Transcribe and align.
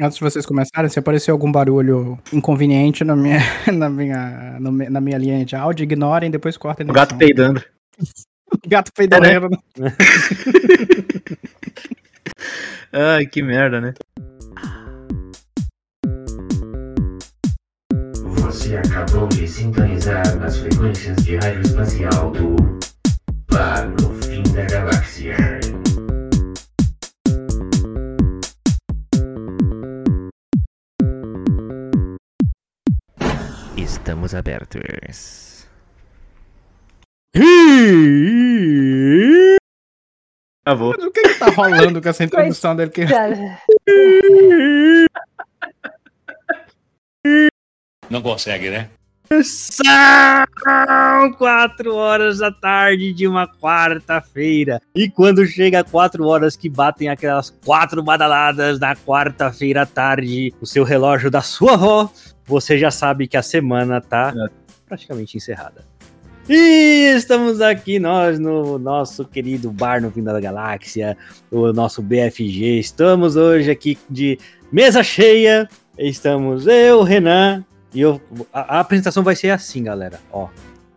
Antes 0.00 0.16
de 0.16 0.22
vocês 0.22 0.46
começarem, 0.46 0.88
se 0.88 0.96
aparecer 0.96 1.32
algum 1.32 1.50
barulho 1.50 2.16
inconveniente 2.32 3.02
na 3.02 3.16
minha, 3.16 3.40
na 3.74 3.90
minha, 3.90 4.56
na 4.60 5.00
minha 5.00 5.18
linha 5.18 5.44
de 5.44 5.56
áudio, 5.56 5.82
ignorem, 5.82 6.30
depois 6.30 6.56
cortem. 6.56 6.88
O 6.88 6.92
gato 6.92 7.16
peidando. 7.16 7.60
gato 8.68 8.92
peidando. 8.92 9.26
É, 9.26 9.40
né? 9.40 9.48
Ai, 13.16 13.26
que 13.26 13.42
merda, 13.42 13.80
né? 13.80 13.94
Você 18.36 18.76
acabou 18.76 19.26
de 19.26 19.48
sintonizar 19.48 20.36
nas 20.36 20.58
frequências 20.58 21.16
de 21.24 21.36
rádio 21.38 21.62
espacial 21.62 22.30
do 22.30 22.54
Bar 23.50 23.88
no 24.00 24.14
Fim 24.22 24.44
da 24.54 24.62
Galáxia. 24.62 25.36
Estamos 34.08 34.34
abertos. 34.34 35.66
Avô. 40.64 40.94
Mas 40.96 41.04
o 41.04 41.10
que, 41.10 41.20
que 41.20 41.34
tá 41.34 41.50
rolando 41.50 42.00
com 42.00 42.08
essa 42.08 42.24
introdução 42.24 42.74
dele? 42.74 42.90
Que... 42.90 43.04
Não 48.08 48.22
consegue, 48.22 48.70
né? 48.70 48.88
São 49.44 49.84
quatro 51.36 51.94
horas 51.94 52.38
da 52.38 52.50
tarde 52.50 53.12
de 53.12 53.28
uma 53.28 53.46
quarta-feira. 53.46 54.80
E 54.94 55.10
quando 55.10 55.46
chega 55.46 55.84
quatro 55.84 56.26
horas 56.26 56.56
que 56.56 56.70
batem 56.70 57.10
aquelas 57.10 57.50
quatro 57.50 58.02
badaladas 58.02 58.80
na 58.80 58.96
quarta-feira 58.96 59.82
à 59.82 59.86
tarde, 59.86 60.54
o 60.62 60.66
seu 60.66 60.82
relógio 60.82 61.30
da 61.30 61.42
sua 61.42 61.74
avó, 61.74 62.10
você 62.48 62.78
já 62.78 62.90
sabe 62.90 63.28
que 63.28 63.36
a 63.36 63.42
semana 63.42 64.00
tá 64.00 64.32
é. 64.34 64.48
praticamente 64.88 65.36
encerrada. 65.36 65.84
E 66.48 67.12
estamos 67.14 67.60
aqui 67.60 67.98
nós 67.98 68.38
no 68.38 68.78
nosso 68.78 69.22
querido 69.26 69.70
bar 69.70 70.00
no 70.00 70.10
fim 70.10 70.22
da 70.22 70.40
galáxia, 70.40 71.14
o 71.50 71.74
nosso 71.74 72.00
BFG. 72.00 72.78
Estamos 72.78 73.36
hoje 73.36 73.70
aqui 73.70 73.98
de 74.08 74.38
mesa 74.72 75.02
cheia. 75.02 75.68
Estamos 75.98 76.66
eu, 76.66 77.02
Renan, 77.02 77.62
e 77.92 78.00
eu, 78.00 78.18
a, 78.50 78.76
a, 78.76 78.80
apresentação 78.80 79.22
vai 79.22 79.36
ser 79.36 79.50
assim, 79.50 79.82
galera. 79.82 80.20
Ó, 80.32 80.48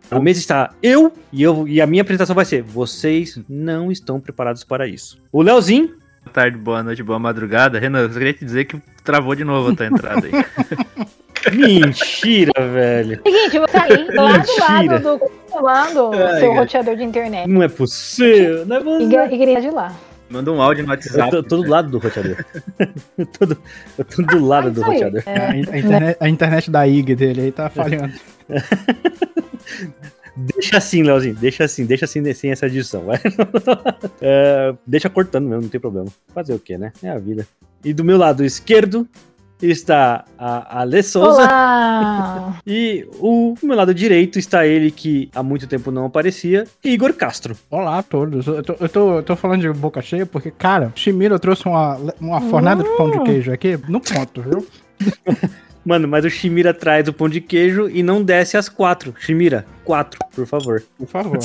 a 0.10 0.20
mesa 0.22 0.40
está 0.40 0.74
eu 0.82 1.12
e 1.34 1.44
eu 1.44 1.68
e 1.68 1.82
a 1.82 1.88
minha 1.88 2.02
apresentação 2.02 2.36
vai 2.36 2.46
ser: 2.46 2.64
vocês 2.64 3.38
não 3.50 3.92
estão 3.92 4.22
preparados 4.22 4.64
para 4.64 4.88
isso. 4.88 5.22
O 5.34 5.42
Leozinho. 5.42 6.00
Boa 6.24 6.34
tarde, 6.34 6.58
boa 6.58 6.84
noite, 6.84 7.04
boa 7.04 7.20
madrugada. 7.20 7.78
Renan, 7.78 8.04
eu 8.04 8.10
queria 8.10 8.34
te 8.34 8.46
dizer 8.46 8.66
que 8.66 8.80
travou 9.04 9.36
de 9.36 9.44
novo 9.44 9.72
a 9.72 9.76
tua 9.76 9.88
entrada 9.88 10.28
aí. 10.28 10.32
Mentira, 11.52 12.52
velho. 12.68 13.22
Seguinte, 13.26 13.56
eu 13.56 13.62
vou 13.62 13.70
sair 13.70 14.08
lá 14.14 14.38
do 14.38 14.60
lado 14.60 15.00
do 15.04 15.20
controlando 15.52 16.40
seu 16.40 16.54
roteador 16.54 16.96
de 16.96 17.04
internet. 17.04 17.48
Não 17.48 17.62
é 17.62 17.68
possível, 17.68 18.66
não 18.66 18.78
é 18.78 18.80
possível. 18.80 19.26
E 19.26 19.38
queria 19.38 19.62
de 19.62 19.70
lá. 19.70 19.96
Manda 20.30 20.52
um 20.52 20.62
áudio 20.62 20.86
no 20.86 20.92
WhatsApp. 20.92 21.36
Eu 21.36 21.44
tô, 21.44 21.58
tô 21.58 21.64
do 21.64 21.70
lado 21.70 21.90
do 21.90 21.98
roteador. 21.98 22.46
eu, 23.18 23.26
tô 23.26 23.46
do, 23.46 23.58
eu 23.98 24.06
tô 24.06 24.22
do 24.22 24.46
lado 24.46 24.72
do 24.72 24.82
roteador. 24.82 25.22
É. 25.26 25.48
A, 25.48 25.58
internet, 25.58 26.18
a 26.22 26.30
internet 26.30 26.72
da 26.72 26.88
IG 26.88 27.16
dele 27.16 27.42
aí 27.42 27.52
tá 27.52 27.70
falhando. 27.70 28.14
Deixa 30.34 30.78
assim, 30.78 31.04
Leozinho. 31.04 31.36
Deixa 31.36 31.66
assim, 31.66 31.86
deixa 31.86 32.06
assim 32.06 32.34
sem 32.34 32.52
essa 32.52 32.66
edição. 32.66 33.04
é, 34.22 34.74
deixa 34.88 35.10
cortando 35.10 35.48
mesmo, 35.48 35.64
não 35.64 35.70
tem 35.70 35.80
problema. 35.80 36.08
Fazer 36.34 36.54
o 36.54 36.60
que, 36.60 36.78
né? 36.78 36.94
É 37.04 37.10
a 37.10 37.18
vida. 37.18 37.46
E 37.84 37.94
do 37.94 38.04
meu 38.04 38.18
lado 38.18 38.44
esquerdo, 38.46 39.06
está 39.62 40.26
a 40.38 40.82
Ale 40.82 41.04
Souza. 41.04 41.42
Olá! 41.42 42.62
E 42.66 43.08
o 43.20 43.56
meu 43.64 43.76
lado 43.76 43.94
direito 43.94 44.40
está 44.40 44.66
ele 44.66 44.92
que 44.92 45.30
há 45.34 45.42
muito 45.42 45.68
tempo 45.68 45.92
não 45.92 46.06
aparecia, 46.06 46.66
Igor 46.84 47.14
Castro. 47.14 47.56
Olá 47.70 48.00
a 48.00 48.04
todos. 48.04 48.48
Eu 48.48 48.64
tô, 48.64 48.76
eu 48.80 48.90
tô, 48.90 49.16
eu 49.18 49.24
tô 49.24 49.36
falando 49.36 49.62
de 49.62 49.70
boca 49.72 50.02
cheia 50.02 50.26
porque, 50.26 50.52
cara, 50.52 50.92
Chimiro 50.96 51.38
trouxe 51.40 51.68
uma, 51.68 51.98
uma 52.20 52.42
fornada 52.42 52.84
de 52.84 52.90
pão 52.96 53.10
de 53.10 53.24
queijo 53.24 53.52
aqui 53.52 53.78
no 53.88 54.00
ponto, 54.00 54.42
viu? 54.42 54.68
Mano, 55.84 56.08
mas 56.08 56.24
o 56.24 56.30
Shimira 56.30 56.74
traz 56.74 57.08
o 57.08 57.14
pão 57.14 57.28
de 57.28 57.42
queijo 57.42 57.90
e 57.90 58.04
não 58.04 58.24
desce 58.24 58.56
as 58.56 58.70
quatro. 58.70 59.16
Shimira, 59.18 59.66
quatro, 59.84 60.20
por 60.34 60.46
favor. 60.46 60.84
Por 60.98 61.08
favor. 61.08 61.40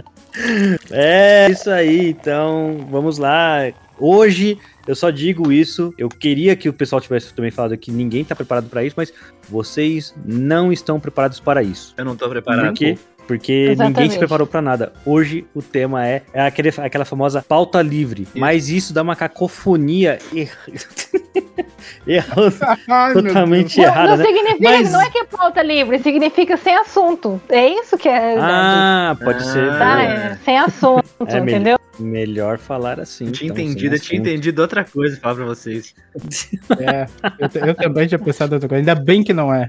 é 0.90 1.50
isso 1.50 1.70
aí, 1.70 2.08
então 2.08 2.86
vamos 2.90 3.18
lá. 3.18 3.70
Hoje 3.98 4.58
eu 4.86 4.94
só 4.94 5.10
digo 5.10 5.50
isso. 5.52 5.92
Eu 5.96 6.08
queria 6.08 6.54
que 6.56 6.68
o 6.68 6.72
pessoal 6.72 7.00
tivesse 7.00 7.32
também 7.34 7.50
falado 7.50 7.76
que 7.76 7.90
ninguém 7.90 8.22
está 8.22 8.34
preparado 8.34 8.68
para 8.68 8.84
isso, 8.84 8.94
mas 8.96 9.12
vocês 9.48 10.14
não 10.24 10.72
estão 10.72 11.00
preparados 11.00 11.40
para 11.40 11.62
isso. 11.62 11.94
Eu 11.96 12.04
não 12.04 12.12
estou 12.12 12.28
preparado. 12.28 12.68
Por 12.68 12.74
quê? 12.74 12.98
Porque 13.26 13.52
Exatamente. 13.70 13.96
ninguém 13.96 14.10
se 14.10 14.18
preparou 14.18 14.46
para 14.46 14.60
nada. 14.60 14.92
Hoje 15.04 15.46
o 15.54 15.62
tema 15.62 16.06
é, 16.06 16.22
é 16.32 16.42
aquele, 16.42 16.68
aquela 16.68 17.04
famosa 17.04 17.42
pauta 17.42 17.80
livre. 17.80 18.22
Isso. 18.22 18.32
Mas 18.34 18.68
isso 18.68 18.92
dá 18.92 19.02
uma 19.02 19.16
cacofonia 19.16 20.18
er... 20.34 20.50
totalmente 23.14 23.80
errada. 23.80 24.16
Não, 24.16 24.16
não 24.18 24.18
né? 24.18 24.24
significa, 24.24 24.70
mas... 24.70 24.92
não 24.92 25.00
é 25.00 25.10
que 25.10 25.18
é 25.18 25.24
pauta 25.24 25.62
livre, 25.62 25.98
significa 26.00 26.56
sem 26.56 26.76
assunto. 26.76 27.40
É 27.48 27.66
isso 27.66 27.96
que 27.96 28.08
é. 28.08 28.36
Ah, 28.38 29.16
pode 29.22 29.38
ah, 29.38 29.44
ser. 29.44 29.78
Tá, 29.78 30.02
é, 30.02 30.38
sem 30.44 30.58
assunto, 30.58 31.04
é, 31.26 31.38
entendeu? 31.38 31.78
Melhor 31.98 32.58
falar 32.58 32.98
assim. 32.98 33.26
Eu 33.26 33.32
tinha 33.32 33.50
então, 33.50 33.62
entendido, 33.62 33.94
eu 33.94 34.00
tinha 34.00 34.20
entendido 34.20 34.62
outra 34.62 34.84
coisa 34.84 35.16
falar 35.16 35.36
pra 35.36 35.44
vocês. 35.44 35.94
É, 36.78 37.06
eu, 37.38 37.68
eu, 37.68 37.74
também 37.74 38.06
tinha 38.06 38.18
pensado 38.18 38.54
outra 38.54 38.68
coisa, 38.68 38.80
ainda 38.80 38.94
bem 38.94 39.22
que 39.22 39.32
não 39.32 39.54
é. 39.54 39.68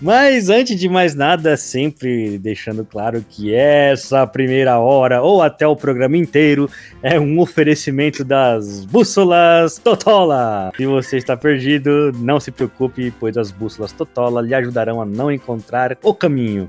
Mas 0.00 0.50
antes 0.50 0.78
de 0.78 0.88
mais 0.88 1.14
nada, 1.14 1.56
sempre 1.56 2.38
deixando 2.38 2.84
claro 2.84 3.24
que 3.28 3.54
essa 3.54 4.26
primeira 4.26 4.78
hora, 4.78 5.22
ou 5.22 5.40
até 5.42 5.66
o 5.66 5.76
programa 5.76 6.16
inteiro, 6.16 6.68
é 7.02 7.18
um 7.18 7.38
oferecimento 7.38 8.24
das 8.24 8.84
bússolas 8.84 9.78
Totola. 9.78 10.72
Se 10.76 10.86
você 10.86 11.16
está 11.16 11.36
perdido, 11.36 12.12
não 12.16 12.40
se 12.40 12.50
preocupe, 12.50 13.12
pois 13.18 13.36
as 13.36 13.50
bússolas 13.50 13.92
Totola 13.92 14.42
lhe 14.42 14.54
ajudarão 14.54 15.00
a 15.00 15.06
não 15.06 15.30
encontrar 15.30 15.96
o 16.02 16.12
caminho. 16.12 16.68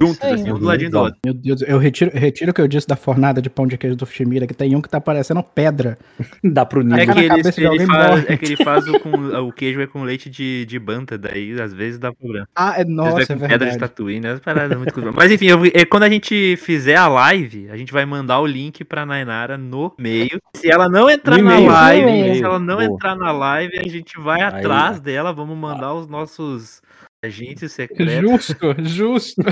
Juntos, 0.00 0.22
assim, 0.22 0.52
um 0.52 0.58
do 0.58 0.64
ladinho 0.66 0.90
do 0.90 0.98
outro. 0.98 1.18
Meu 1.24 1.34
Deus, 1.34 1.62
eu 1.62 1.78
retiro, 1.78 2.10
retiro 2.14 2.50
o 2.50 2.54
que 2.54 2.60
eu 2.60 2.68
disse 2.68 2.86
da 2.86 2.94
fornada 2.94 3.42
de 3.42 3.50
pão 3.50 3.66
de 3.66 3.76
queijo 3.76 3.96
do 3.96 4.06
Fushimira, 4.06 4.46
que 4.46 4.54
tem 4.54 4.74
um 4.76 4.80
que 4.80 4.88
tá 4.88 5.00
parecendo 5.00 5.42
pedra. 5.42 5.98
Dá 6.44 6.64
pro 6.64 6.82
nível. 6.82 6.98
É 6.98 7.06
que, 7.06 7.18
ele, 7.18 7.86
faz, 7.86 8.24
é 8.30 8.36
que 8.36 8.44
ele 8.44 8.56
faz 8.64 8.86
o, 8.86 9.00
com, 9.00 9.10
o 9.48 9.52
queijo 9.52 9.80
é 9.80 9.86
com 9.86 10.02
leite 10.04 10.30
de, 10.30 10.64
de 10.66 10.78
banta, 10.78 11.18
daí 11.18 11.60
às 11.60 11.72
vezes 11.72 11.98
dá 11.98 12.12
problema. 12.12 12.48
Ah, 12.54 12.74
é, 12.76 12.82
Às 12.82 12.88
nossa, 12.88 13.20
é 13.20 13.22
é 13.22 13.26
com 13.26 13.34
pedra 13.34 13.48
de 13.48 13.48
verdade. 13.58 13.78
Tatooine, 13.78 14.20
né? 14.20 14.40
Parada 14.44 14.76
muito. 14.78 15.12
Mas 15.12 15.32
enfim, 15.32 15.46
eu- 15.46 15.64
é, 15.66 15.84
quando 15.84 16.04
a 16.04 16.08
gente 16.10 16.56
fizer 16.56 16.96
a 16.96 17.08
live, 17.08 17.68
a 17.70 17.76
gente 17.76 17.92
vai 17.92 18.04
mandar 18.04 18.40
o 18.40 18.46
link 18.46 18.84
pra 18.84 19.04
Nainara 19.04 19.58
no 19.58 19.92
meio. 19.98 20.40
Se 20.54 20.70
ela 20.70 20.88
não 20.88 21.10
entrar 21.10 21.38
No 21.38 21.44
na 21.44 21.58
live, 21.58 22.36
se 22.36 22.42
ela 22.44 22.58
não 22.60 22.76
Boa. 22.76 22.84
entrar 22.84 23.16
na 23.16 23.32
live, 23.32 23.78
a 23.78 23.88
gente 23.88 24.20
vai 24.20 24.40
Aí. 24.40 24.46
atrás 24.48 25.00
dela, 25.00 25.32
vamos 25.32 25.56
mandar 25.56 25.94
os 25.94 26.06
nossos 26.06 26.80
agentes 27.24 27.72
secretos. 27.72 28.30
Justo, 28.30 28.74
justo. 28.82 29.42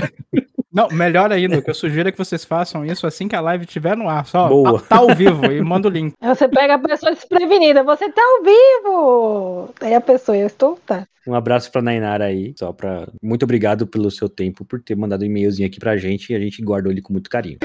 Não, 0.71 0.87
melhor 0.89 1.31
ainda, 1.31 1.59
o 1.59 1.61
que 1.61 1.69
eu 1.69 1.75
sugiro 1.75 2.09
é 2.09 2.11
que 2.11 2.17
vocês 2.17 2.43
façam 2.43 2.83
isso 2.83 3.05
assim 3.05 3.27
que 3.27 3.35
a 3.35 3.41
live 3.41 3.65
estiver 3.65 3.95
no 3.95 4.09
ar. 4.09 4.25
Só 4.25 4.47
Boa. 4.47 4.79
tá, 4.81 4.87
tá 4.87 4.97
ao 4.97 5.13
vivo 5.13 5.45
e 5.51 5.61
manda 5.61 5.87
o 5.87 5.91
link. 5.91 6.13
Você 6.19 6.47
pega 6.47 6.75
a 6.75 6.79
pessoa 6.79 7.11
desprevenida, 7.11 7.83
você 7.83 8.11
tá 8.11 8.21
ao 8.21 8.43
vivo! 8.43 9.73
Aí 9.81 9.93
a 9.93 10.01
pessoa, 10.01 10.35
eu 10.35 10.47
estou, 10.47 10.79
tá. 10.85 11.07
Um 11.27 11.35
abraço 11.35 11.71
pra 11.71 11.81
Nainara 11.81 12.25
aí, 12.25 12.53
só 12.57 12.73
pra. 12.73 13.07
Muito 13.21 13.43
obrigado 13.43 13.87
pelo 13.87 14.11
seu 14.11 14.27
tempo, 14.27 14.65
por 14.65 14.81
ter 14.81 14.95
mandado 14.95 15.21
um 15.21 15.25
e-mailzinho 15.25 15.67
aqui 15.67 15.79
pra 15.79 15.95
gente 15.95 16.33
e 16.33 16.35
a 16.35 16.39
gente 16.39 16.61
guardou 16.61 16.91
ele 16.91 17.01
com 17.01 17.13
muito 17.13 17.29
carinho. 17.29 17.59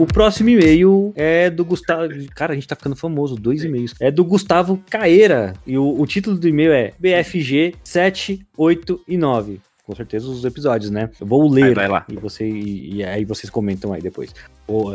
O 0.00 0.06
próximo 0.06 0.48
e-mail 0.48 1.12
é 1.14 1.50
do 1.50 1.62
Gustavo. 1.62 2.08
Cara, 2.34 2.52
a 2.52 2.54
gente 2.54 2.66
tá 2.66 2.74
ficando 2.74 2.96
famoso, 2.96 3.36
dois 3.36 3.62
e-mails. 3.62 3.94
É 4.00 4.10
do 4.10 4.24
Gustavo 4.24 4.82
Caeira. 4.88 5.52
E 5.66 5.76
o, 5.76 6.00
o 6.00 6.06
título 6.06 6.38
do 6.38 6.48
e-mail 6.48 6.72
é 6.72 6.94
BFG 6.98 7.74
7, 7.84 8.40
8 8.56 9.00
e 9.06 9.18
9. 9.18 9.60
Com 9.84 9.94
certeza 9.94 10.26
os 10.26 10.42
episódios, 10.42 10.90
né? 10.90 11.10
Eu 11.20 11.26
vou 11.26 11.46
ler. 11.46 11.76
Lá. 11.76 12.06
E, 12.08 12.14
você, 12.14 12.48
e, 12.48 12.94
e 12.94 13.04
aí 13.04 13.26
vocês 13.26 13.50
comentam 13.50 13.92
aí 13.92 14.00
depois. 14.00 14.34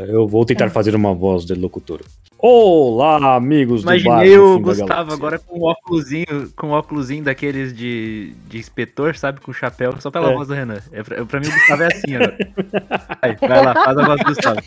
Eu 0.08 0.28
vou 0.28 0.44
tentar 0.44 0.72
fazer 0.72 0.96
uma 0.96 1.14
voz 1.14 1.46
de 1.46 1.54
locutor. 1.54 2.02
Olá, 2.38 3.36
amigos 3.36 3.82
do 3.82 3.86
bar 3.88 3.98
Imaginei 3.98 4.38
o 4.38 4.60
Gustavo 4.60 5.14
agora 5.14 5.40
com 5.40 5.60
um 5.60 5.64
óculosinho, 5.64 6.52
com 6.56 6.68
um 6.68 6.72
óculosinho 6.72 7.24
daqueles 7.24 7.74
de, 7.74 8.34
de 8.48 8.58
inspetor, 8.58 9.16
sabe? 9.16 9.40
Com 9.40 9.54
chapéu, 9.54 9.96
só 10.00 10.12
pela 10.12 10.32
É. 10.32 10.34
voz 10.34 10.48
do 10.48 10.54
Renan. 10.54 10.80
É, 10.92 11.02
pra, 11.02 11.26
pra 11.26 11.40
mim 11.40 11.48
o 11.48 11.52
Gustavo 11.52 11.84
é 11.84 11.88
assim 11.88 12.16
agora. 12.16 12.38
Vai, 13.22 13.36
vai 13.38 13.66
lá, 13.66 13.74
faz 13.74 13.98
a 13.98 14.06
voz 14.06 14.20
do 14.20 14.26
Gustavo. 14.26 14.62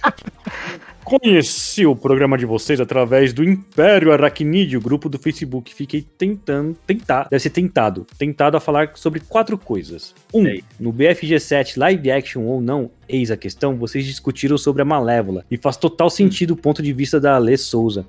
Conheci 1.05 1.87
o 1.87 1.95
programa 1.95 2.37
de 2.37 2.45
vocês 2.45 2.81
através 2.81 3.33
do 3.33 3.45
Império 3.45 4.13
Aracnídeo, 4.13 4.81
grupo 4.81 5.09
do 5.09 5.19
Facebook. 5.19 5.75
Fiquei 5.75 6.03
tentando, 6.03 6.77
tentar, 6.87 7.29
deve 7.31 7.41
ser 7.43 7.51
tentado, 7.51 8.07
tentado 8.19 8.57
a 8.57 8.61
falar 8.61 8.91
sobre 8.95 9.21
quatro 9.21 9.57
coisas. 9.57 10.15
Um, 10.35 10.45
no 10.81 10.93
BFG7 10.93 11.79
live 11.79 12.11
action 12.11 12.43
ou 12.43 12.61
não, 12.61 12.91
eis 13.09 13.31
a 13.31 13.37
questão, 13.37 13.77
vocês 13.77 14.05
discutiram 14.05 14.59
sobre 14.59 14.83
a 14.83 14.85
Malévola. 14.85 15.45
E 15.51 15.57
faz 15.57 15.77
total 15.77 16.11
sentido 16.11 16.53
o 16.53 16.57
ponto 16.57 16.83
de 16.83 16.93
vista 16.93 17.21
da 17.21 17.35
Alê 17.37 17.57
Souza. 17.57 18.07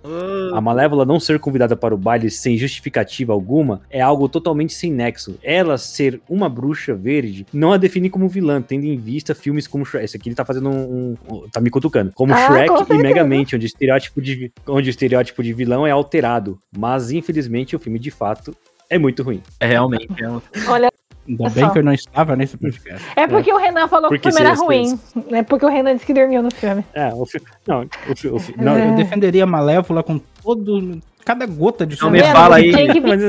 A 0.53 0.59
Malévola 0.61 1.05
não 1.05 1.19
ser 1.19 1.39
convidada 1.39 1.75
para 1.75 1.93
o 1.93 1.97
baile 1.97 2.29
sem 2.29 2.57
justificativa 2.57 3.33
alguma 3.33 3.81
é 3.89 4.01
algo 4.01 4.27
totalmente 4.27 4.73
sem 4.73 4.91
nexo. 4.91 5.37
Ela 5.43 5.77
ser 5.77 6.21
uma 6.29 6.49
bruxa 6.49 6.93
verde 6.93 7.45
não 7.53 7.71
a 7.71 7.77
define 7.77 8.09
como 8.09 8.27
vilã, 8.27 8.61
tendo 8.61 8.85
em 8.85 8.97
vista 8.97 9.35
filmes 9.35 9.67
como 9.67 9.85
Shrek. 9.85 10.05
Esse 10.05 10.17
aqui 10.17 10.29
ele 10.29 10.35
tá 10.35 10.45
fazendo 10.45 10.69
um. 10.69 11.15
um- 11.29 11.47
tá 11.51 11.61
me 11.61 11.69
cutucando. 11.69 12.11
Como 12.13 12.33
Ah, 12.33 12.47
Shrek 12.47 12.85
com 12.85 12.93
e. 12.93 12.97
Megamente, 12.97 13.55
onde 13.55 13.65
o, 13.65 13.67
estereótipo 13.67 14.21
de, 14.21 14.51
onde 14.67 14.89
o 14.89 14.91
estereótipo 14.91 15.43
de 15.43 15.53
vilão 15.53 15.85
é 15.85 15.91
alterado. 15.91 16.59
Mas, 16.77 17.11
infelizmente, 17.11 17.75
o 17.75 17.79
filme 17.79 17.99
de 17.99 18.11
fato 18.11 18.55
é 18.89 18.97
muito 18.97 19.23
ruim. 19.23 19.41
É 19.59 19.67
realmente. 19.67 20.07
É 20.21 20.29
um... 20.29 20.41
Olha, 20.67 20.91
Ainda 21.29 21.45
É 21.45 21.49
bem 21.51 21.63
só. 21.65 21.69
que 21.69 21.79
eu 21.79 21.83
não 21.83 21.93
estava 21.93 22.35
nesse 22.35 22.57
podcast. 22.57 23.05
é 23.15 23.27
porque 23.27 23.53
o 23.53 23.57
Renan 23.57 23.87
falou 23.87 24.09
que 24.09 24.15
o 24.15 24.19
Porque 24.19 24.31
filme 24.31 24.45
era 24.49 24.55
ruim. 24.59 24.99
É 25.31 25.43
porque 25.43 25.65
o 25.65 25.69
Renan 25.69 25.93
disse 25.93 26.05
que 26.07 26.13
dormiu 26.13 26.41
no 26.41 26.51
filme. 26.53 26.83
É, 26.93 27.13
o 27.13 27.25
filme. 27.25 27.45
Não, 27.67 27.81
o, 28.09 28.15
fi- 28.15 28.27
o 28.29 28.39
fi- 28.39 28.55
Não, 28.57 28.73
não, 28.77 28.79
eu 28.89 28.95
defenderia 28.95 29.43
a 29.43 29.47
Malévola 29.47 30.01
com 30.01 30.19
todo. 30.43 30.99
Cada 31.23 31.45
gota 31.45 31.85
de 31.85 32.01
Não 32.01 32.09
me 32.09 32.23
fala 32.23 32.55
aí. 32.55 32.71
Tem 32.73 32.87
que 32.87 32.99
vir 32.99 33.07
mas, 33.07 33.21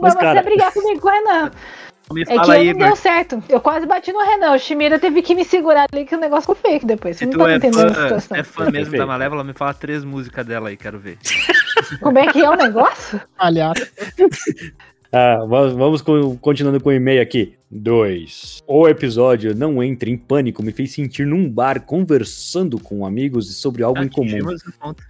Mas, 0.00 0.14
você 0.14 0.18
cara- 0.20 0.42
brigar 0.42 0.72
comigo 0.72 1.00
com 1.00 1.08
o 1.08 1.10
Renan. 1.10 1.50
Me 2.12 2.22
É 2.22 2.24
que 2.26 2.34
fala 2.34 2.54
aí, 2.54 2.72
não 2.72 2.86
deu 2.88 2.96
certo. 2.96 3.42
Eu 3.48 3.60
quase 3.60 3.86
bati 3.86 4.12
no 4.12 4.20
Renan. 4.20 4.52
O 4.54 4.58
Shimira 4.58 4.98
teve 4.98 5.22
que 5.22 5.34
me 5.34 5.44
segurar 5.44 5.86
ali 5.92 6.04
que 6.04 6.14
o 6.14 6.18
negócio 6.18 6.54
ficou 6.54 6.70
fake 6.70 6.84
depois. 6.86 7.16
Você 7.16 7.26
não 7.26 7.38
tá 7.44 7.52
é 7.52 7.56
entendendo 7.56 7.90
a 7.90 7.94
fã, 7.94 8.02
situação. 8.02 8.36
é 8.36 8.42
fã 8.42 8.70
mesmo 8.70 8.96
da 8.96 9.06
Malévola, 9.06 9.44
me 9.44 9.52
fala 9.52 9.72
três 9.72 10.04
músicas 10.04 10.44
dela 10.44 10.68
aí, 10.70 10.76
quero 10.76 10.98
ver. 10.98 11.16
Como 12.00 12.18
é 12.18 12.26
que 12.26 12.40
é 12.42 12.50
o 12.50 12.54
negócio? 12.56 13.20
Aliás, 13.38 13.78
Ah, 15.14 15.44
vamos, 15.46 15.72
vamos 15.74 16.02
com- 16.02 16.36
continuando 16.38 16.80
com 16.80 16.88
o 16.88 16.92
e-mail 16.92 17.20
aqui. 17.20 17.54
2. 17.70 18.62
O 18.66 18.86
episódio 18.88 19.54
Não 19.54 19.82
Entre 19.82 20.10
em 20.10 20.16
Pânico 20.16 20.62
me 20.62 20.72
fez 20.72 20.92
sentir 20.92 21.26
num 21.26 21.48
bar 21.48 21.82
conversando 21.86 22.78
com 22.78 23.04
amigos 23.04 23.54
sobre 23.56 23.82
algo 23.82 24.02
em 24.02 24.08
comum. 24.08 24.38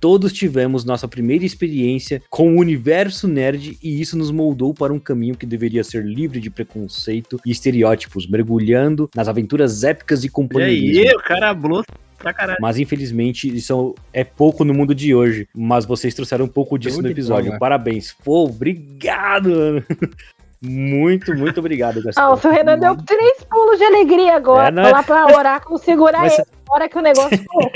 Todos 0.00 0.32
tivemos 0.32 0.84
nossa 0.84 1.06
primeira 1.08 1.44
experiência 1.44 2.20
com 2.30 2.54
o 2.56 2.60
universo 2.60 3.26
nerd 3.28 3.78
e 3.82 4.00
isso 4.00 4.16
nos 4.16 4.30
moldou 4.30 4.72
para 4.74 4.92
um 4.92 4.98
caminho 4.98 5.36
que 5.36 5.46
deveria 5.46 5.82
ser 5.84 6.04
livre 6.04 6.40
de 6.40 6.50
preconceito 6.50 7.38
e 7.46 7.50
estereótipos, 7.50 8.28
mergulhando 8.28 9.08
nas 9.14 9.28
aventuras 9.28 9.82
épicas 9.84 10.22
e 10.22 10.26
E 10.26 10.30
companheirismo. 10.30 11.02
aí, 11.08 11.14
o 11.16 11.22
cara 11.22 11.50
hablou 11.50 11.82
pra 12.22 12.32
caralho. 12.32 12.58
Mas 12.60 12.78
infelizmente 12.78 13.54
isso 13.54 13.94
é 14.12 14.24
pouco 14.24 14.64
no 14.64 14.72
mundo 14.72 14.94
de 14.94 15.14
hoje. 15.14 15.48
Mas 15.54 15.84
vocês 15.84 16.14
trouxeram 16.14 16.44
um 16.44 16.48
pouco 16.48 16.78
disso 16.78 16.94
Show 16.96 17.02
no 17.02 17.10
episódio. 17.10 17.46
bola. 17.48 17.58
Parabéns. 17.58 18.12
Pô, 18.24 18.44
obrigado. 18.44 19.50
mano. 19.50 19.84
Muito, 20.64 21.34
muito 21.34 21.58
obrigado, 21.58 22.00
Gastão. 22.02 22.24
Ah, 22.24 22.32
o 22.32 22.36
seu 22.36 22.52
Renan 22.52 22.78
deu 22.78 22.96
três 22.96 23.42
pulos 23.44 23.78
de 23.78 23.84
alegria 23.84 24.36
agora. 24.36 24.68
É, 24.68 24.70
não 24.70 24.82
Foi 24.84 24.90
é- 24.92 24.94
lá 24.94 25.02
pra 25.02 25.26
oráculo 25.36 25.76
segurar 25.82 26.20
Mas- 26.20 26.34
ele. 26.38 26.46
Hora 26.70 26.88
que 26.88 26.96
o 26.96 27.02
negócio 27.02 27.36
ficou. 27.36 27.70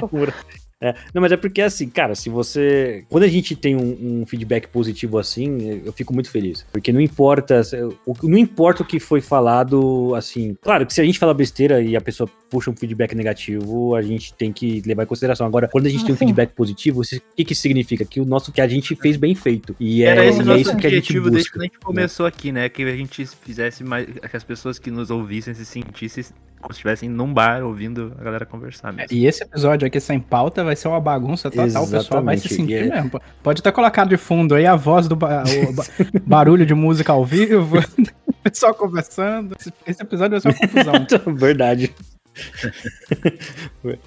É, 0.79 0.95
não, 1.15 1.23
mas 1.23 1.33
é 1.33 1.39
porque 1.39 1.63
assim, 1.63 1.89
cara, 1.89 2.15
se 2.15 2.29
você. 2.29 3.05
Quando 3.09 3.25
a 3.25 3.29
gente 3.29 3.57
tem 3.57 3.75
um, 3.75 4.21
um 4.21 4.27
feedback 4.27 4.69
positivo 4.69 5.19
assim, 5.19 5.81
eu 5.85 5.93
fico 5.93 6.13
muito 6.13 6.31
feliz. 6.31 6.67
Porque 6.71 6.93
não 6.93 7.01
importa. 7.01 7.63
o- 8.07 8.15
Não 8.25 8.37
importa 8.37 8.83
o 8.83 8.87
que 8.87 9.01
foi 9.01 9.23
falado, 9.23 10.15
assim. 10.15 10.55
Claro 10.61 10.85
que 10.87 10.93
se 10.93 11.01
a 11.01 11.05
gente 11.05 11.19
fala 11.19 11.33
besteira 11.33 11.81
e 11.81 11.97
a 11.97 12.01
pessoa 12.01 12.29
puxa 12.51 12.71
um 12.71 12.77
feedback 12.77 13.15
negativo, 13.15 13.95
a 13.95 14.03
gente 14.03 14.35
tem 14.35 14.53
que 14.53 14.83
levar 14.85 15.05
em 15.05 15.07
consideração. 15.07 15.47
Agora, 15.47 15.67
quando 15.67 15.87
a 15.87 15.89
gente 15.89 16.05
tem 16.05 16.15
um 16.15 16.19
feedback 16.19 16.51
positivo, 16.53 17.01
o 17.01 17.05
que, 17.35 17.45
que 17.45 17.53
isso 17.55 17.63
significa? 17.63 18.05
Que 18.05 18.21
o 18.21 18.27
nosso 18.27 18.53
que 18.53 18.61
a 18.61 18.69
gente 18.69 18.95
fez 18.97 19.17
bem 19.17 19.35
feito. 19.35 19.75
E 19.81 20.03
é, 20.05 20.09
Era 20.09 20.27
esse 20.27 20.43
o 20.43 20.47
e 20.47 20.51
é 20.51 20.57
isso 20.61 20.77
que 20.77 20.87
a 20.87 20.91
gente 20.91 20.99
objetivo 20.99 21.31
desde 21.31 21.49
busca. 21.49 21.53
quando 21.59 21.63
a 21.63 21.67
gente 21.67 21.79
começou 21.81 22.27
aqui, 22.27 22.53
né? 22.53 22.69
Que 22.69 22.83
a 22.83 22.97
gente 22.97 23.25
fizesse 23.25 23.83
mais. 23.83 24.07
Que 24.07 24.37
as 24.37 24.45
pessoas 24.45 24.79
que 24.79 24.91
nos 24.91 25.11
ouvissem 25.11 25.55
se 25.55 25.65
sentissem 25.65 26.25
como 26.61 26.73
se 26.73 26.79
estivessem 26.79 27.09
num 27.09 27.33
bar 27.33 27.63
ouvindo 27.63 28.13
a 28.19 28.25
galera 28.25 28.45
conversar 28.47 28.93
mesmo. 28.93 29.17
e 29.17 29.27
esse 29.27 29.43
episódio 29.43 29.87
aqui 29.87 30.01
sem 30.01 30.19
pauta 30.21 30.65
vai 30.65 30.75
ser 30.75 30.89
uma 30.89 31.01
bagunça 31.01 31.51
total. 31.51 31.85
O 31.85 31.91
pessoal 31.91 32.23
vai 32.23 32.37
se 32.39 32.47
Exatamente, 32.47 32.55
sentir 32.55 32.75
é- 32.93 33.03
mesmo. 33.03 33.21
Pode 33.43 33.63
ter 33.63 33.73
colocado 33.73 34.09
de 34.09 34.17
fundo 34.17 34.55
aí 34.55 34.67
a 34.67 34.75
voz 34.77 35.07
do 35.07 35.15
ba- 35.15 35.45
o 35.69 35.73
ba- 35.73 35.85
barulho 36.27 36.67
de 36.67 36.75
música 36.75 37.13
ao 37.13 37.25
vivo, 37.25 37.79
o 38.27 38.33
pessoal 38.43 38.75
conversando. 38.75 39.55
Esse, 39.59 39.73
esse 39.87 40.03
episódio 40.03 40.41
vai 40.41 40.41
ser 40.41 40.49
uma 40.49 40.59
confusão. 40.59 41.07
Verdade. 41.37 41.95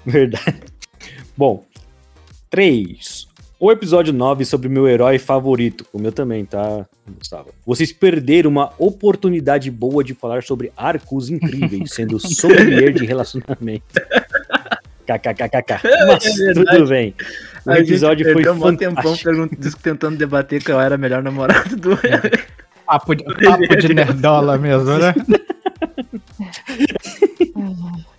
Verdade. 0.04 0.62
Bom, 1.36 1.64
3. 2.50 3.26
O 3.62 3.70
episódio 3.70 4.10
9 4.10 4.46
sobre 4.46 4.68
o 4.68 4.70
meu 4.70 4.88
herói 4.88 5.18
favorito. 5.18 5.84
O 5.92 5.98
meu 5.98 6.10
também, 6.10 6.46
tá, 6.46 6.86
Gustavo? 7.06 7.50
Vocês 7.66 7.92
perderam 7.92 8.48
uma 8.50 8.72
oportunidade 8.78 9.70
boa 9.70 10.02
de 10.02 10.14
falar 10.14 10.42
sobre 10.42 10.72
arcos 10.74 11.28
incríveis, 11.28 11.92
sendo 11.92 12.18
sommelier 12.26 12.90
de 12.94 13.04
relacionamento. 13.04 13.84
KKKKK. 15.04 15.78
Mas 16.06 16.40
É 16.40 16.54
tudo 16.54 16.88
bem. 16.88 17.14
O 17.66 17.72
episódio 17.72 18.24
foi 18.32 18.42
perdeu 18.42 18.54
um 18.54 18.76
tempão 18.76 19.14
fantástico. 19.14 19.78
tentando 19.82 20.16
debater 20.16 20.64
qual 20.64 20.80
era 20.80 20.94
a 20.94 20.98
melhor 20.98 21.22
namorada 21.22 21.76
do. 21.76 21.98
Papo 22.86 23.14
de, 23.14 23.24
papo 23.24 23.76
de 23.76 23.92
nerdola 23.92 24.56
mesmo, 24.56 24.96
né? 24.96 25.14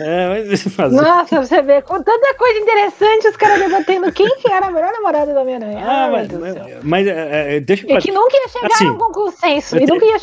É, 0.00 0.44
mas 0.48 0.62
fazer. 0.74 0.96
Nossa, 0.96 1.40
você 1.44 1.62
vê, 1.62 1.80
com 1.82 2.02
tanta 2.02 2.34
coisa 2.34 2.58
interessante, 2.58 3.28
os 3.28 3.36
caras 3.36 3.58
debatendo 3.60 4.10
quem 4.12 4.28
que 4.38 4.50
era 4.50 4.66
a 4.66 4.70
melhor 4.70 4.92
namorada 4.92 5.32
da 5.32 5.42
Homem-Aranha. 5.42 5.84
Ah, 5.86 6.08
mas, 6.10 6.28
do 6.28 6.40
mas, 6.40 6.54
mas, 6.82 7.06
é, 7.06 7.56
é, 7.56 7.60
deixa 7.60 7.86
eu 7.86 7.96
E 7.96 8.00
que 8.00 8.10
nunca 8.12 8.36
ia 8.36 8.48
chegar 8.48 8.66
Assim, 8.74 8.84
num 8.86 9.12
consenso. 9.12 9.76
E 9.76 9.86
nunca 9.86 10.04
ia 10.04 10.14
eu- 10.16 10.18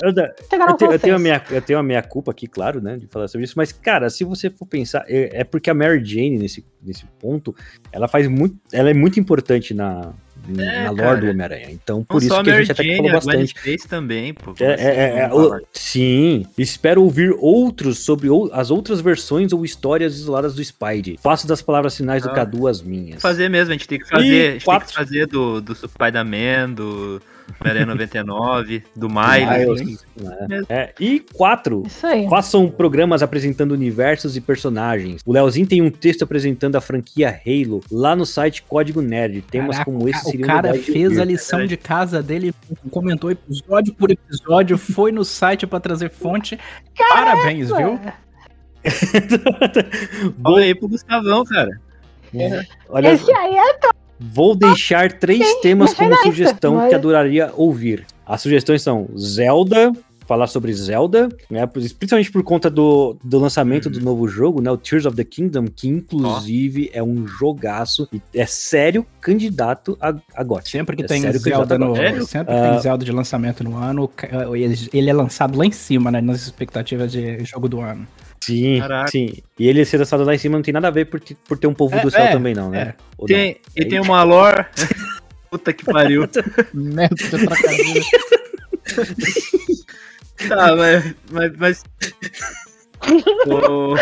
chegar 0.50 0.66
Eu 0.66 0.72
num 0.72 0.78
tenho, 0.78 0.92
eu, 0.92 1.00
tenho 1.00 1.16
a 1.16 1.18
consenso. 1.18 1.20
minha, 1.20 1.44
eu 1.51 1.62
tenho 1.62 1.80
a 1.80 1.84
minha 1.84 2.01
culpa 2.04 2.32
aqui, 2.32 2.48
claro, 2.48 2.82
né, 2.82 2.98
de 2.98 3.08
falar 3.08 3.28
sobre 3.28 3.46
isso, 3.46 3.54
mas, 3.58 3.72
cara, 3.72 4.10
se 4.10 4.24
você 4.24 4.50
for 4.50 4.66
pensar, 4.66 5.06
é, 5.08 5.42
é 5.42 5.44
porque 5.44 5.70
a 5.70 5.74
Mary 5.74 6.04
Jane, 6.04 6.38
nesse, 6.38 6.66
nesse 6.82 7.06
ponto, 7.20 7.56
ela 7.92 8.08
faz 8.08 8.28
muito, 8.28 8.56
ela 8.74 8.90
é 8.90 8.94
muito 8.94 9.20
importante 9.20 9.74
na, 9.74 10.12
é, 10.60 10.84
na 10.84 10.91
lore 10.91 11.22
do 11.22 11.29
Homem-Aranha. 11.29 11.67
Então, 11.72 12.03
por 12.03 12.22
Não 12.22 12.27
isso 12.27 12.43
que 12.43 12.50
a 12.50 12.60
gente 12.60 12.72
até 12.72 12.84
Jane, 12.84 12.98
falou 12.98 13.12
bastante. 13.12 13.48
Space 13.48 13.88
também, 13.88 14.34
pô. 14.34 14.53
É, 14.60 14.65
é, 14.65 15.20
é, 15.20 15.34
o, 15.34 15.62
sim, 15.72 16.46
espero 16.58 17.03
ouvir 17.03 17.36
outros 17.38 18.00
sobre 18.00 18.29
ou, 18.29 18.50
as 18.53 18.72
outras 18.72 19.01
versões 19.01 19.53
ou 19.53 19.63
histórias 19.63 20.15
isoladas 20.15 20.55
do 20.55 20.63
Spidey. 20.63 21.17
Faço 21.22 21.48
das 21.48 21.62
palavras 21.62 21.96
finais 21.96 22.25
ah, 22.25 22.29
do 22.29 22.36
Cadu 22.36 22.67
as 22.67 22.81
minhas. 22.81 23.22
Fazer 23.22 23.50
mesmo, 23.50 23.72
a 23.72 23.74
gente 23.74 23.88
tem 23.88 24.00
que 24.00 24.08
fazer, 24.08 24.50
a 24.50 24.53
gente 24.53 24.65
quatro... 24.65 24.88
tem 24.88 24.93
que 24.93 25.00
fazer 25.00 25.27
do, 25.27 25.62
do 25.62 25.75
Spider-Man, 25.75 26.72
do 26.72 27.22
Homem-Aranha 27.60 27.86
99, 27.86 28.84
do 28.96 29.08
Miles. 29.08 30.06
Né? 30.16 30.62
É. 30.70 30.94
E 31.00 31.20
quatro, 31.20 31.84
façam 32.30 32.70
programas 32.70 33.22
apresentando 33.22 33.72
universos 33.72 34.36
e 34.36 34.42
personagens. 34.42 35.22
O 35.26 35.34
Leozinho 35.34 35.68
tem 35.68 35.82
um 35.82 35.92
texto 35.92 36.24
apresentando 36.24 36.76
a 36.76 36.82
franquia 36.82 37.30
Halo 37.30 37.82
lá 37.92 38.16
no 38.16 38.26
site 38.26 38.64
Código 38.64 39.02
Nerd. 39.02 39.42
Temas 39.42 39.78
Caraca, 39.78 39.92
como 39.92 40.10
esse 40.10 40.24
seriam 40.24 40.46
O 40.46 40.48
cara 40.48 40.74
fez 40.74 41.20
a 41.20 41.26
lição 41.26 41.66
de 41.66 41.78
casa 41.78 42.22
dele, 42.24 42.54
comentou 42.90 43.32
episódio 43.32 43.94
por 43.94 44.12
episódio, 44.12 44.78
foi 44.78 45.12
no 45.12 45.24
site 45.24 45.68
para 45.68 45.80
trazer 45.80 46.10
fonte. 46.10 46.58
Caraca. 46.96 47.38
Parabéns, 47.38 47.68
viu? 47.68 48.00
Olha 50.44 50.66
aí 50.66 50.76
pro 50.76 50.88
Gustavão, 50.88 51.44
cara. 51.46 51.80
É. 52.34 52.66
Olha, 52.90 53.14
Esse 53.14 53.32
aí 53.32 53.56
é 53.56 53.74
top. 53.74 54.00
Vou 54.22 54.56
deixar 54.56 55.12
três 55.12 55.56
temas 55.62 55.94
como 55.94 56.16
sugestão 56.18 56.88
que 56.88 56.94
adoraria 56.94 57.51
ouvir. 57.56 58.06
As 58.25 58.42
sugestões 58.42 58.84
são 58.84 59.10
Zelda, 59.18 59.92
falar 60.28 60.48
sobre 60.48 60.72
Zelda, 60.74 61.28
né? 61.50 61.66
Principalmente 61.66 62.32
por 62.32 62.44
conta 62.44 62.70
do, 62.70 63.18
do 63.24 63.40
lançamento 63.40 63.88
uhum. 63.88 63.92
do 63.92 64.00
novo 64.00 64.28
jogo, 64.28 64.62
né? 64.62 64.72
O 64.72 64.78
Tears 64.78 65.06
of 65.06 65.18
the 65.18 65.24
Kingdom, 65.24 65.66
que 65.66 65.90
inclusive 65.90 66.90
oh. 66.94 66.98
é 66.98 67.04
um 67.04 67.28
jogaço 67.28 68.08
e 68.13 68.22
é 68.34 68.46
sério 68.46 69.06
candidato 69.20 69.98
a, 70.00 70.13
a 70.36 70.44
GOT. 70.44 70.70
Sempre 70.70 70.96
que 70.96 71.04
é 71.04 71.08
tem 71.08 71.30
Zelda 71.34 71.78
no, 71.78 71.96
sempre 72.25 72.54
que 72.54 72.60
uh, 72.60 72.72
tem 72.72 72.80
Zelda 72.80 73.04
de 73.04 73.12
lançamento 73.12 73.63
no 73.63 73.75
ano, 73.75 74.10
ele, 74.56 74.90
ele 74.94 75.10
é 75.10 75.13
lançado 75.13 75.58
lá 75.58 75.66
em 75.66 75.72
cima, 75.72 76.12
né? 76.12 76.22
Nas 76.22 76.44
expectativas 76.44 77.12
de 77.12 77.44
jogo 77.44 77.68
do 77.68 77.82
ano. 77.82 78.08
Sim, 78.44 78.80
Caraca. 78.80 79.12
sim. 79.12 79.34
E 79.58 79.68
ele 79.68 79.86
ser 79.86 79.98
lançado 79.98 80.24
lá 80.24 80.34
em 80.34 80.38
cima 80.38 80.58
não 80.58 80.64
tem 80.64 80.74
nada 80.74 80.88
a 80.88 80.92
ver 80.92 81.06
por, 81.06 81.22
por 81.48 81.58
ter 81.58 81.68
um 81.68 81.74
povo 81.74 81.96
é, 81.96 82.02
do 82.02 82.10
céu 82.10 82.24
é, 82.24 82.32
também, 82.32 82.56
não, 82.56 82.72
né? 82.72 82.96
É. 83.22 83.26
Tem, 83.26 83.54
não? 83.54 83.84
E 83.84 83.86
tem 83.86 84.00
uma 84.00 84.24
lore. 84.24 84.66
Puta 85.52 85.74
que 85.74 85.84
pariu. 85.84 86.28
Merda 86.74 87.16
Tá, 90.48 90.74
mas. 90.78 91.16
mas, 91.30 91.58
mas... 91.58 91.84
o, 93.46 93.96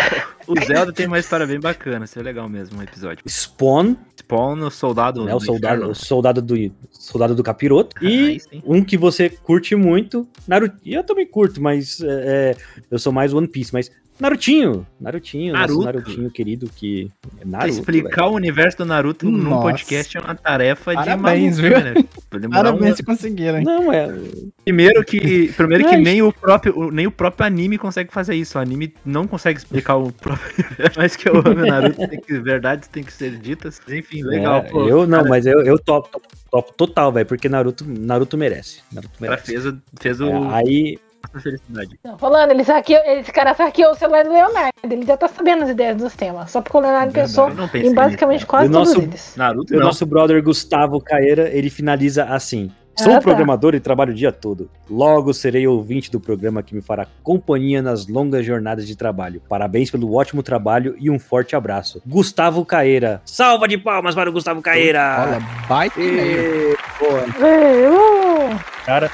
o, 0.48 0.66
Zelda 0.66 0.94
tem 0.94 1.08
uma 1.08 1.18
história 1.18 1.48
bem 1.48 1.60
bacana, 1.60 2.06
isso 2.06 2.20
é 2.20 2.22
legal 2.22 2.48
mesmo, 2.48 2.78
um 2.80 2.84
episódio. 2.84 3.24
Spawn. 3.28 3.96
Spawn, 4.16 4.62
o 4.62 4.70
soldado. 4.70 5.28
É, 5.28 5.34
o 5.34 5.40
soldado, 5.40 5.90
o 5.90 5.96
soldado 5.96 6.42
do 6.42 6.56
soldado 6.92 7.34
do 7.34 7.42
capiroto. 7.42 7.96
Ah, 7.98 8.06
e 8.06 8.40
um 8.64 8.84
que 8.84 8.96
você 8.96 9.30
curte 9.30 9.76
muito, 9.76 10.28
Naruto. 10.48 10.78
E 10.86 10.94
eu 10.94 11.04
também 11.04 11.26
curto, 11.26 11.60
mas 11.60 12.00
é, 12.02 12.06
é 12.08 12.56
eu 12.92 13.00
sou 13.00 13.12
mais 13.12 13.34
One 13.34 13.48
Piece, 13.48 13.74
mas 13.74 13.90
Narutinho, 14.20 14.86
Narutinho, 15.00 15.54
Naruto. 15.54 15.82
Narutinho 15.82 16.30
querido 16.30 16.70
que 16.76 17.10
é 17.40 17.46
Naruto, 17.46 17.70
explicar 17.70 18.24
véio. 18.24 18.34
o 18.34 18.36
universo 18.36 18.80
do 18.80 18.86
Naruto 18.86 19.30
Nossa. 19.30 19.44
num 19.44 19.62
podcast 19.62 20.18
é 20.18 20.20
uma 20.20 20.36
tarefa 20.36 20.94
Parabéns, 20.94 21.56
de 21.56 21.62
maluco, 21.62 21.82
viu? 21.82 21.94
Né? 21.94 22.50
Parabéns 22.52 22.98
se 22.98 23.04
conseguiram. 23.04 23.62
Não 23.62 23.94
é. 23.94 24.14
Primeiro 24.66 25.06
que, 25.06 25.54
primeiro 25.54 25.88
que 25.88 25.96
nem 25.96 26.22
o 26.22 26.34
próprio 26.34 26.92
nem 26.92 27.08
o 27.08 27.12
próprio 27.12 27.48
anime 27.48 27.78
consegue 27.78 28.12
fazer 28.12 28.36
isso. 28.36 28.58
O 28.58 28.62
anime 28.62 28.94
não 29.06 29.26
consegue 29.26 29.58
explicar 29.58 29.96
o 29.96 30.12
próprio 30.12 30.66
mas 30.98 31.16
que 31.16 31.30
eu 31.30 31.38
amo 31.38 31.66
Naruto, 31.66 32.06
tem 32.06 32.20
que 32.20 32.40
verdades 32.40 32.90
têm 32.90 33.04
que 33.04 33.14
ser 33.14 33.38
ditas. 33.38 33.82
Enfim, 33.88 34.22
legal. 34.24 34.58
É, 34.58 34.62
pô, 34.70 34.86
eu 34.86 35.08
não, 35.08 35.20
cara. 35.20 35.30
mas 35.30 35.46
eu, 35.46 35.62
eu 35.62 35.80
topo, 35.80 36.10
topo, 36.10 36.28
topo 36.52 36.74
total, 36.74 37.14
velho, 37.14 37.26
porque 37.26 37.48
Naruto 37.48 37.86
Naruto 37.88 38.38
merece. 38.38 38.82
Naruto 38.92 39.14
merece. 39.22 39.46
Fez, 39.46 39.74
fez 39.98 40.20
o 40.20 40.28
é, 40.28 40.56
aí 40.56 41.00
felicidade. 41.42 42.00
Rolando, 42.20 42.54
ele 42.54 42.64
hackeou, 42.64 43.02
esse 43.06 43.32
cara 43.32 43.52
hackeou 43.52 43.92
o 43.92 43.96
celular 43.96 44.24
do 44.24 44.32
Leonardo. 44.32 44.72
Ele 44.84 45.06
já 45.06 45.18
tá 45.18 45.28
sabendo 45.28 45.64
as 45.64 45.70
ideias 45.70 45.98
dos 45.98 46.16
temas. 46.16 46.52
Só 46.52 46.62
porque 46.62 46.78
o 46.78 46.82
Leonardo 46.82 47.14
pensou 47.14 47.50
em 47.74 47.94
basicamente 47.94 48.46
quase 48.46 48.72
todos 48.72 48.90
nosso, 48.90 49.02
eles. 49.02 49.36
Naruto, 49.36 49.76
o 49.76 49.80
nosso 49.80 50.06
brother 50.06 50.42
Gustavo 50.44 51.00
Caeira, 51.02 51.50
ele 51.50 51.70
finaliza 51.70 52.26
assim. 52.26 52.72
Sou 52.98 53.16
ah, 53.16 53.22
programador 53.22 53.72
tá. 53.72 53.78
e 53.78 53.80
trabalho 53.80 54.12
o 54.12 54.16
dia 54.16 54.32
todo. 54.32 54.70
Logo 54.90 55.34
serei 55.34 55.66
ouvinte 55.66 56.12
do 56.12 56.20
programa 56.20 56.62
que 56.62 56.76
me 56.76 56.82
fará 56.82 57.08
companhia 57.24 57.82
nas 57.82 58.08
longas 58.08 58.46
jornadas 58.46 58.86
de 58.86 58.94
trabalho. 58.94 59.42
Parabéns 59.48 59.90
pelo 59.90 60.14
ótimo 60.14 60.44
trabalho 60.44 60.96
e 61.00 61.10
um 61.10 61.18
forte 61.18 61.56
abraço. 61.56 62.02
Gustavo 62.06 62.66
Caeira. 62.66 63.22
Salva 63.24 63.70
de 63.70 63.78
palmas 63.78 64.16
para 64.16 64.30
o 64.30 64.34
Gustavo 64.34 64.62
Caeira. 64.62 65.28
Olha, 65.30 65.40
baita 65.70 65.98
e... 65.98 66.76
Cara, 68.86 69.10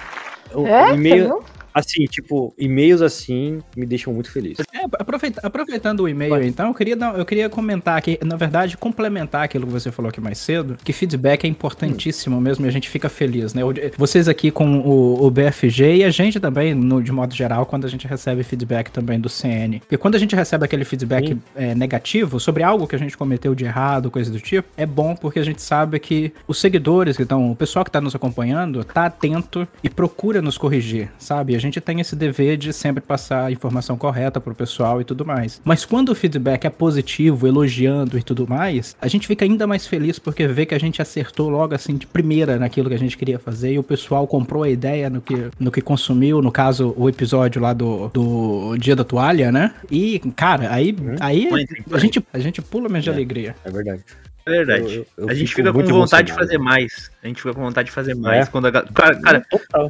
o 0.52 0.66
é, 0.66 0.96
e-mail, 0.96 1.44
assim, 1.76 2.06
tipo, 2.06 2.54
e-mails 2.58 3.02
assim 3.02 3.60
me 3.76 3.86
deixam 3.86 4.14
muito 4.14 4.32
feliz. 4.32 4.58
É, 4.74 4.86
aproveita, 4.98 5.42
aproveitando 5.44 6.00
o 6.00 6.10
e-mail, 6.10 6.42
então, 6.44 6.70
eu 6.70 6.74
queria, 6.74 6.96
dar, 6.96 7.20
eu 7.20 7.26
queria 7.26 7.50
comentar 7.50 7.98
aqui, 7.98 8.18
na 8.24 8.38
verdade, 8.38 8.78
complementar 8.78 9.44
aquilo 9.44 9.68
que 9.68 9.74
você 9.74 9.92
falou 9.92 10.10
aqui 10.10 10.22
mais 10.22 10.38
cedo, 10.38 10.78
que 10.82 10.94
feedback 10.94 11.44
é 11.44 11.48
importantíssimo 11.48 12.38
hum. 12.38 12.42
mesmo 12.42 12.66
e 12.66 12.70
a 12.70 12.72
gente 12.72 12.90
fica 12.90 13.10
feliz, 13.10 13.54
né? 13.54 13.62
Vocês 13.98 14.30
aqui 14.30 14.52
com 14.52 14.80
o, 14.80 15.26
o 15.26 15.30
BFG 15.30 15.98
e 15.98 16.04
a 16.06 16.10
gente 16.10 16.40
também, 16.40 16.74
no, 16.74 17.04
de 17.04 17.12
modo 17.12 17.36
geral, 17.36 17.66
quando 17.66 17.86
a 17.86 17.90
gente 17.90 18.08
recebe 18.08 18.42
feedback 18.44 18.90
também 18.90 19.20
do 19.20 19.28
CN. 19.28 19.82
E 19.92 19.98
quando 19.98 20.16
a 20.16 20.20
gente 20.20 20.36
recebe 20.36 20.64
aquele 20.64 20.86
feedback 20.86 21.38
é, 21.56 21.76
negativo 21.76 22.40
sobre 22.40 22.64
algo 22.64 22.88
que 22.88 22.96
a 22.96 23.00
gente 23.00 23.18
cometeu 23.18 23.54
de 23.54 23.66
errado, 23.66 24.10
coisa 24.10 24.32
do 24.32 24.40
tipo, 24.40 24.68
é 24.78 24.86
bom 24.86 25.16
porque 25.16 25.40
a 25.40 25.44
gente 25.44 25.62
sabe 25.62 26.00
que 26.00 26.32
os 26.48 26.60
seguidores 26.60 27.18
que 27.18 27.24
estão, 27.24 27.52
o 27.52 27.56
pessoal 27.56 27.84
que 27.84 27.90
está 27.90 28.00
nos 28.00 28.16
acompanhando, 28.16 28.84
tá 28.84 29.06
atento 29.06 29.68
e 29.84 29.90
procura 29.90 30.42
nos 30.42 30.58
corrigir, 30.58 31.12
sabe? 31.18 31.54
A 31.66 31.68
gente 31.68 31.82
tem 31.82 32.00
esse 32.00 32.16
dever 32.16 32.58
de 32.58 32.72
sempre 32.72 33.02
passar 33.02 33.46
a 33.46 33.52
informação 33.52 33.98
correta 33.98 34.40
pro 34.40 34.54
pessoal 34.54 35.02
e 35.02 35.04
tudo 35.04 35.26
mais. 35.26 35.60
Mas 35.66 35.84
quando 35.84 36.10
o 36.10 36.16
feedback 36.16 36.66
é 36.66 36.70
positivo, 36.70 37.48
elogiando 37.48 38.20
e 38.20 38.22
tudo 38.22 38.48
mais, 38.48 38.96
a 39.02 39.08
gente 39.08 39.26
fica 39.26 39.44
ainda 39.46 39.66
mais 39.66 39.88
feliz 39.88 40.20
porque 40.20 40.48
vê 40.48 40.68
que 40.68 40.76
a 40.76 40.80
gente 40.80 41.02
acertou 41.02 41.50
logo 41.50 41.74
assim 41.74 41.98
de 41.98 42.06
primeira 42.06 42.60
naquilo 42.60 42.88
que 42.88 42.94
a 42.94 43.00
gente 43.00 43.18
queria 43.18 43.40
fazer 43.40 43.74
e 43.74 43.80
o 43.80 43.84
pessoal 43.84 44.28
comprou 44.28 44.62
a 44.62 44.70
ideia 44.70 45.10
no 45.10 45.22
que, 45.22 45.50
no 45.60 45.72
que 45.72 45.82
consumiu, 45.82 46.40
no 46.40 46.52
caso, 46.52 46.94
o 46.96 47.10
episódio 47.10 47.60
lá 47.60 47.74
do, 47.74 48.10
do 48.10 48.78
Dia 48.78 48.96
da 48.96 49.04
Toalha, 49.04 49.52
né? 49.52 49.74
E, 49.90 50.20
cara, 50.36 50.72
aí, 50.72 50.92
uhum. 50.92 51.16
aí 51.20 51.50
a, 51.92 51.98
gente, 51.98 52.24
a 52.32 52.38
gente 52.38 52.62
pula 52.62 52.88
mesmo 52.88 53.06
de 53.06 53.10
é, 53.10 53.14
alegria. 53.14 53.56
É 53.66 53.72
verdade. 53.72 54.04
É 54.46 54.52
verdade. 54.52 54.98
Eu, 54.98 55.08
eu 55.18 55.30
a 55.30 55.34
gente 55.34 55.54
fica 55.56 55.74
com 55.74 55.84
vontade 55.84 56.28
de 56.28 56.34
fazer 56.34 56.60
mais. 56.60 57.10
A 57.24 57.28
gente 57.28 57.42
fica 57.42 57.54
com 57.54 57.62
vontade 57.62 57.88
de 57.88 57.92
fazer 57.92 58.14
mais. 58.14 58.48
É? 58.48 58.52
Quando 58.52 58.68
a, 58.68 58.72
cara, 58.72 59.20
cara 59.20 59.46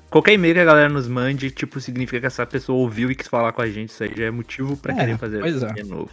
qualquer 0.09 0.33
e-mail 0.33 0.53
que 0.53 0.61
a 0.61 0.65
galera 0.65 0.89
nos 0.89 1.07
mande, 1.07 1.51
tipo, 1.51 1.79
significa 1.81 2.21
que 2.21 2.27
essa 2.27 2.45
pessoa 2.45 2.79
ouviu 2.79 3.11
e 3.11 3.15
quis 3.15 3.27
falar 3.27 3.51
com 3.51 3.61
a 3.61 3.67
gente. 3.67 3.89
Isso 3.89 4.03
aí 4.03 4.13
já 4.15 4.25
é 4.25 4.31
motivo 4.31 4.77
pra 4.77 4.93
é, 4.93 4.95
querer 4.95 5.17
fazer 5.17 5.43
é. 5.45 5.73
de 5.73 5.83
novo. 5.83 6.09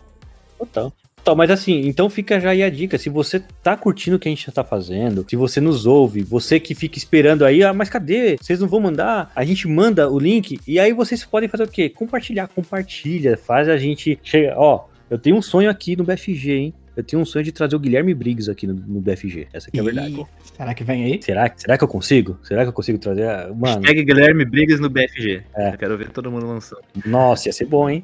Total. 0.59 0.93
Então, 1.23 1.37
mas 1.37 1.53
assim, 1.53 1.87
então 1.87 2.11
fica 2.11 2.41
já 2.41 2.51
aí 2.51 2.65
a 2.65 2.69
dica. 2.69 2.99
Se 2.99 3.09
você 3.09 3.39
tá 3.63 3.77
curtindo 3.77 4.17
o 4.17 4.19
que 4.19 4.29
a 4.29 4.31
gente 4.33 4.45
já 4.45 4.51
tá 4.51 4.65
fazendo, 4.65 5.25
se 5.29 5.37
você 5.37 5.61
nos 5.61 5.87
ouve, 5.87 6.23
você 6.23 6.59
que 6.59 6.75
fica 6.75 6.99
esperando 6.99 7.45
aí, 7.45 7.63
ah, 7.63 7.73
mas 7.73 7.89
cadê? 7.89 8.37
Vocês 8.37 8.59
não 8.59 8.67
vão 8.67 8.81
mandar? 8.81 9.31
A 9.37 9.45
gente 9.45 9.69
manda 9.69 10.11
o 10.11 10.19
link 10.19 10.59
e 10.67 10.81
aí 10.81 10.93
vocês 10.93 11.25
podem 11.25 11.49
fazer 11.49 11.63
o 11.63 11.69
quê? 11.69 11.89
Compartilhar, 11.89 12.49
compartilha, 12.49 13.37
faz 13.37 13.69
a 13.69 13.77
gente. 13.77 14.19
Chega, 14.21 14.55
ó, 14.57 14.87
eu 15.09 15.17
tenho 15.17 15.37
um 15.37 15.43
sonho 15.43 15.71
aqui 15.71 15.95
no 15.95 16.03
BFG, 16.03 16.53
hein? 16.53 16.75
Eu 16.97 17.03
tenho 17.03 17.23
um 17.23 17.25
sonho 17.25 17.45
de 17.45 17.53
trazer 17.53 17.75
o 17.75 17.79
Guilherme 17.79 18.13
Briggs 18.13 18.51
aqui 18.51 18.67
no, 18.67 18.75
no 18.75 19.01
BFG. 19.01 19.49
Essa 19.53 19.69
aqui 19.69 19.79
é 19.79 19.81
a 19.81 19.85
verdade. 19.85 20.27
Será 20.57 20.75
que 20.75 20.85
vem 20.85 21.05
aí? 21.05 21.23
Será, 21.23 21.51
será 21.57 21.79
que 21.79 21.85
eu 21.85 21.89
consigo? 21.89 22.39
Será 22.43 22.63
que 22.63 22.69
eu 22.69 22.73
consigo 22.73 22.99
trazer? 22.99 23.25
Mano. 23.55 23.81
Hashtag 23.81 24.05
Guilherme 24.05 24.45
Briggs 24.45 24.81
no 24.81 24.91
BFG. 24.91 25.43
É. 25.57 25.71
Eu 25.71 25.79
quero 25.79 25.97
ver 25.97 26.11
todo 26.11 26.31
mundo 26.31 26.47
lançando. 26.47 26.83
Nossa, 27.07 27.49
ia 27.49 27.53
ser 27.53 27.65
bom, 27.65 27.89
hein? 27.89 28.03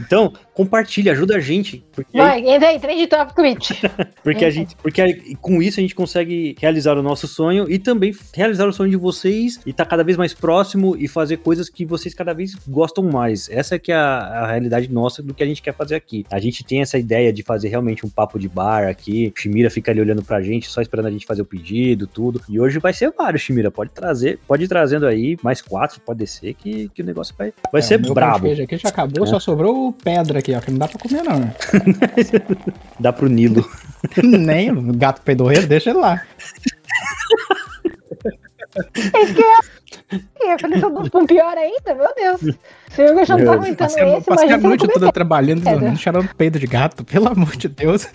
Então, 0.00 0.32
compartilha, 0.52 1.12
ajuda 1.12 1.36
a 1.36 1.40
gente. 1.40 1.84
Porque... 1.92 2.16
Vai, 2.16 2.46
entra 2.46 2.68
aí, 2.68 2.78
trend 2.78 3.06
top 3.06 3.34
tweet. 3.34 3.74
porque 4.22 4.44
a 4.44 4.50
gente, 4.50 4.76
porque 4.76 5.36
com 5.40 5.62
isso 5.62 5.80
a 5.80 5.82
gente 5.82 5.94
consegue 5.94 6.54
realizar 6.58 6.98
o 6.98 7.02
nosso 7.02 7.26
sonho 7.26 7.70
e 7.70 7.78
também 7.78 8.14
realizar 8.34 8.66
o 8.66 8.72
sonho 8.72 8.90
de 8.90 8.96
vocês 8.96 9.60
e 9.64 9.70
estar 9.70 9.84
tá 9.84 9.90
cada 9.90 10.04
vez 10.04 10.16
mais 10.18 10.34
próximo 10.34 10.94
e 10.98 11.08
fazer 11.08 11.38
coisas 11.38 11.70
que 11.70 11.86
vocês 11.86 12.14
cada 12.14 12.34
vez 12.34 12.54
gostam 12.68 13.04
mais. 13.04 13.48
Essa 13.48 13.76
é 13.76 13.78
que 13.78 13.92
é 13.92 13.96
a, 13.96 14.18
a 14.18 14.46
realidade 14.46 14.92
nossa 14.92 15.22
do 15.22 15.32
que 15.32 15.42
a 15.42 15.46
gente 15.46 15.62
quer 15.62 15.74
fazer 15.74 15.94
aqui. 15.94 16.24
A 16.30 16.38
gente 16.38 16.64
tem 16.64 16.82
essa 16.82 16.98
ideia 16.98 17.32
de 17.32 17.42
fazer 17.42 17.68
realmente 17.68 18.04
um 18.04 18.08
papo 18.08 18.25
de 18.38 18.48
bar 18.48 18.88
aqui. 18.88 19.32
O 19.34 19.40
Shimira 19.40 19.70
fica 19.70 19.90
ali 19.90 20.00
olhando 20.00 20.22
pra 20.22 20.42
gente, 20.42 20.68
só 20.68 20.80
esperando 20.80 21.06
a 21.06 21.10
gente 21.10 21.26
fazer 21.26 21.42
o 21.42 21.44
pedido, 21.44 22.06
tudo. 22.06 22.40
E 22.48 22.58
hoje 22.58 22.78
vai 22.78 22.92
ser 22.92 23.12
vários, 23.16 23.42
Shimira. 23.42 23.70
Pode 23.70 23.90
trazer, 23.90 24.38
pode 24.46 24.64
ir 24.64 24.68
trazendo 24.68 25.06
aí 25.06 25.36
mais 25.42 25.62
quatro, 25.62 26.00
pode 26.00 26.18
descer 26.18 26.54
que, 26.54 26.88
que 26.88 27.02
o 27.02 27.04
negócio 27.04 27.34
vai, 27.38 27.52
vai 27.72 27.80
é, 27.80 27.82
ser 27.82 27.98
brabo. 27.98 28.48
O 28.48 28.62
aqui 28.62 28.76
já 28.76 28.88
acabou, 28.88 29.24
é. 29.24 29.26
só 29.26 29.38
sobrou 29.38 29.92
pedra 29.92 30.40
aqui, 30.40 30.54
ó, 30.54 30.60
que 30.60 30.70
não 30.70 30.78
dá 30.78 30.88
pra 30.88 30.98
comer 30.98 31.22
não. 31.22 31.40
Né? 31.40 31.54
dá 32.98 33.12
pro 33.12 33.28
Nilo. 33.28 33.64
Nem, 34.22 34.70
o 34.70 34.92
gato 34.92 35.22
pedorreiro, 35.22 35.66
deixa 35.66 35.90
ele 35.90 36.00
lá. 36.00 36.22
Eu 40.10 40.58
falei, 40.58 40.80
com 41.10 41.26
pior 41.26 41.58
ainda, 41.58 41.94
meu 41.94 42.14
Deus. 42.14 42.56
Se 42.90 43.02
eu 43.02 43.26
já 43.26 43.36
não 43.36 43.44
tá 43.44 43.52
aguentando 43.54 43.76
passei, 43.76 44.14
esse, 44.14 44.26
passei 44.26 44.52
a 44.52 44.56
noite 44.56 44.86
toda 44.86 45.10
trabalhando, 45.10 45.62
dormindo, 45.62 45.98
cheirando 45.98 46.32
peido 46.36 46.58
de 46.58 46.66
gato, 46.66 47.04
pelo 47.04 47.28
amor 47.28 47.56
de 47.56 47.68
Deus. 47.68 48.08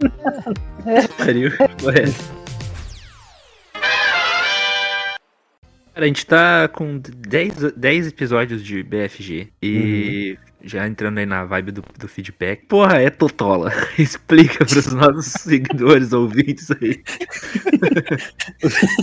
Pariu. 1.18 1.50
A 5.94 6.06
gente 6.06 6.24
tá 6.24 6.68
com 6.68 6.98
10, 6.98 7.72
10 7.76 8.06
episódios 8.06 8.64
de 8.64 8.82
BFG 8.82 9.48
e 9.60 10.38
uhum. 10.38 10.46
já 10.62 10.86
entrando 10.86 11.18
aí 11.18 11.26
na 11.26 11.44
vibe 11.44 11.72
do, 11.72 11.84
do 11.98 12.08
feedback. 12.08 12.64
Porra, 12.66 13.02
é 13.02 13.10
Totola. 13.10 13.70
Explica 13.98 14.64
pros 14.64 14.86
nossos 14.94 15.32
seguidores, 15.42 16.14
ouvintes 16.14 16.70
aí. 16.70 17.02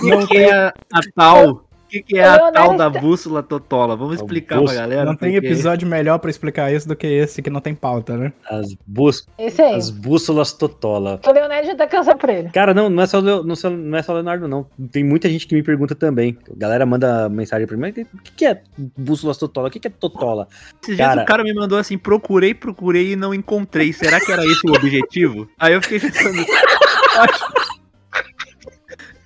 o 0.02 0.28
que 0.28 0.38
é 0.38 0.52
a, 0.52 0.74
a 0.92 1.00
tal 1.14 1.67
o 1.88 1.90
que, 1.90 2.04
que, 2.04 2.18
é 2.18 2.26
a 2.26 2.52
tal 2.52 2.76
da 2.76 2.90
bússola 2.90 3.42
totola? 3.42 3.96
Vamos 3.96 4.18
explicar 4.18 4.62
pra 4.62 4.74
galera. 4.74 5.06
Não 5.06 5.16
tem 5.16 5.36
episódio 5.36 5.88
melhor 5.88 6.20
pra 6.20 6.30
explicar 6.30 6.72
isso 6.72 6.86
do 6.86 6.98
que 6.98 7.08
esse 7.08 7.42
que 7.42 7.50
não 7.50 7.62
tem 7.62 7.74
pauta, 7.74 8.18
né? 8.18 8.34
As, 8.50 8.76
bús... 8.86 9.26
As 9.74 9.90
bússolas 9.90 10.52
totola. 10.52 11.18
O 11.26 11.32
Leonardo 11.32 11.66
já 11.66 11.76
tá 11.76 11.88
cansado 11.88 12.18
pra 12.18 12.34
ele. 12.34 12.50
Cara, 12.50 12.74
não, 12.74 12.90
não 12.90 13.02
é, 13.02 13.08
só, 13.08 13.22
não, 13.22 13.42
não 13.42 13.98
é 13.98 14.04
só 14.04 14.14
Leonardo, 14.14 14.50
não. 14.50 14.68
Tem 14.92 15.02
muita 15.02 15.30
gente 15.30 15.48
que 15.48 15.56
me 15.56 15.64
pergunta 15.64 15.96
também. 15.96 16.38
A 16.52 16.60
galera 16.60 16.86
manda 16.86 17.30
mensagem 17.30 17.66
pra 17.66 17.78
mim. 17.78 17.90
O 17.90 17.94
que, 17.94 18.06
que 18.36 18.46
é 18.46 18.62
bússolas 18.98 19.38
totola? 19.38 19.70
O 19.70 19.72
que, 19.72 19.80
que 19.80 19.88
é 19.88 19.92
totola? 19.92 20.50
Esses 20.84 20.98
cara... 20.98 21.14
dias 21.14 21.24
o 21.24 21.26
cara 21.26 21.44
me 21.44 21.54
mandou 21.54 21.78
assim, 21.78 21.98
procurei, 21.98 22.54
procurei 22.54 23.14
e 23.14 23.16
não 23.16 23.34
encontrei. 23.34 23.94
Será 23.94 24.20
que 24.20 24.30
era 24.30 24.46
esse 24.46 24.68
o 24.68 24.74
objetivo? 24.74 25.50
Aí 25.58 25.74
eu 25.74 25.82
fiquei 25.82 26.02
pensando... 26.02 26.36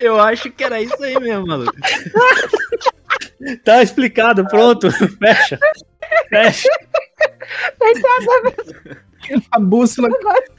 Eu 0.02 0.20
acho 0.20 0.52
que 0.52 0.64
era 0.64 0.82
isso 0.82 1.02
aí 1.02 1.18
mesmo, 1.20 1.48
maluco. 1.48 1.72
Tá 3.64 3.82
explicado, 3.82 4.46
pronto. 4.48 4.90
Fecha. 5.18 5.60
Fecha. 6.30 6.70
A 9.52 9.60
bússola, 9.60 10.10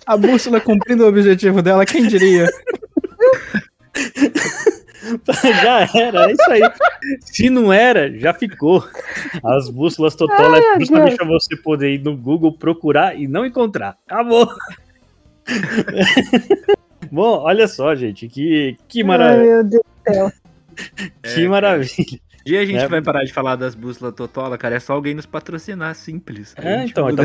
a 0.06 0.16
bússola 0.16 0.60
cumprindo 0.60 1.04
o 1.04 1.08
objetivo 1.08 1.62
dela, 1.62 1.86
quem 1.86 2.06
diria? 2.06 2.48
já 5.62 5.88
era, 5.94 6.28
é 6.28 6.32
isso 6.32 6.50
aí. 6.50 6.62
Se 7.20 7.50
não 7.50 7.72
era, 7.72 8.18
já 8.18 8.34
ficou. 8.34 8.84
As 9.44 9.68
bússolas 9.68 10.14
total 10.14 10.54
é 10.56 10.80
justamente 10.80 11.16
para 11.16 11.26
você 11.26 11.56
poder 11.56 11.94
ir 11.94 12.02
no 12.02 12.16
Google 12.16 12.56
procurar 12.56 13.18
e 13.18 13.28
não 13.28 13.46
encontrar. 13.46 13.96
Acabou. 14.06 14.48
Bom, 17.10 17.40
olha 17.40 17.66
só, 17.66 17.94
gente, 17.94 18.28
que, 18.28 18.76
que 18.88 19.02
maravilha. 19.02 19.40
Ai, 19.42 19.48
meu 19.48 19.64
Deus 19.64 19.82
do 19.82 20.12
céu. 20.12 20.32
que 21.22 21.44
é, 21.44 21.48
maravilha. 21.48 22.20
Dia 22.44 22.60
a 22.60 22.64
gente 22.64 22.78
é. 22.78 22.88
vai 22.88 23.00
parar 23.00 23.24
de 23.24 23.32
falar 23.32 23.56
das 23.56 23.74
bússolas 23.74 24.14
Totola, 24.14 24.58
cara. 24.58 24.76
É 24.76 24.80
só 24.80 24.94
alguém 24.94 25.14
nos 25.14 25.26
patrocinar, 25.26 25.94
simples. 25.94 26.54
É, 26.56 26.84
então, 26.84 27.08
então. 27.10 27.24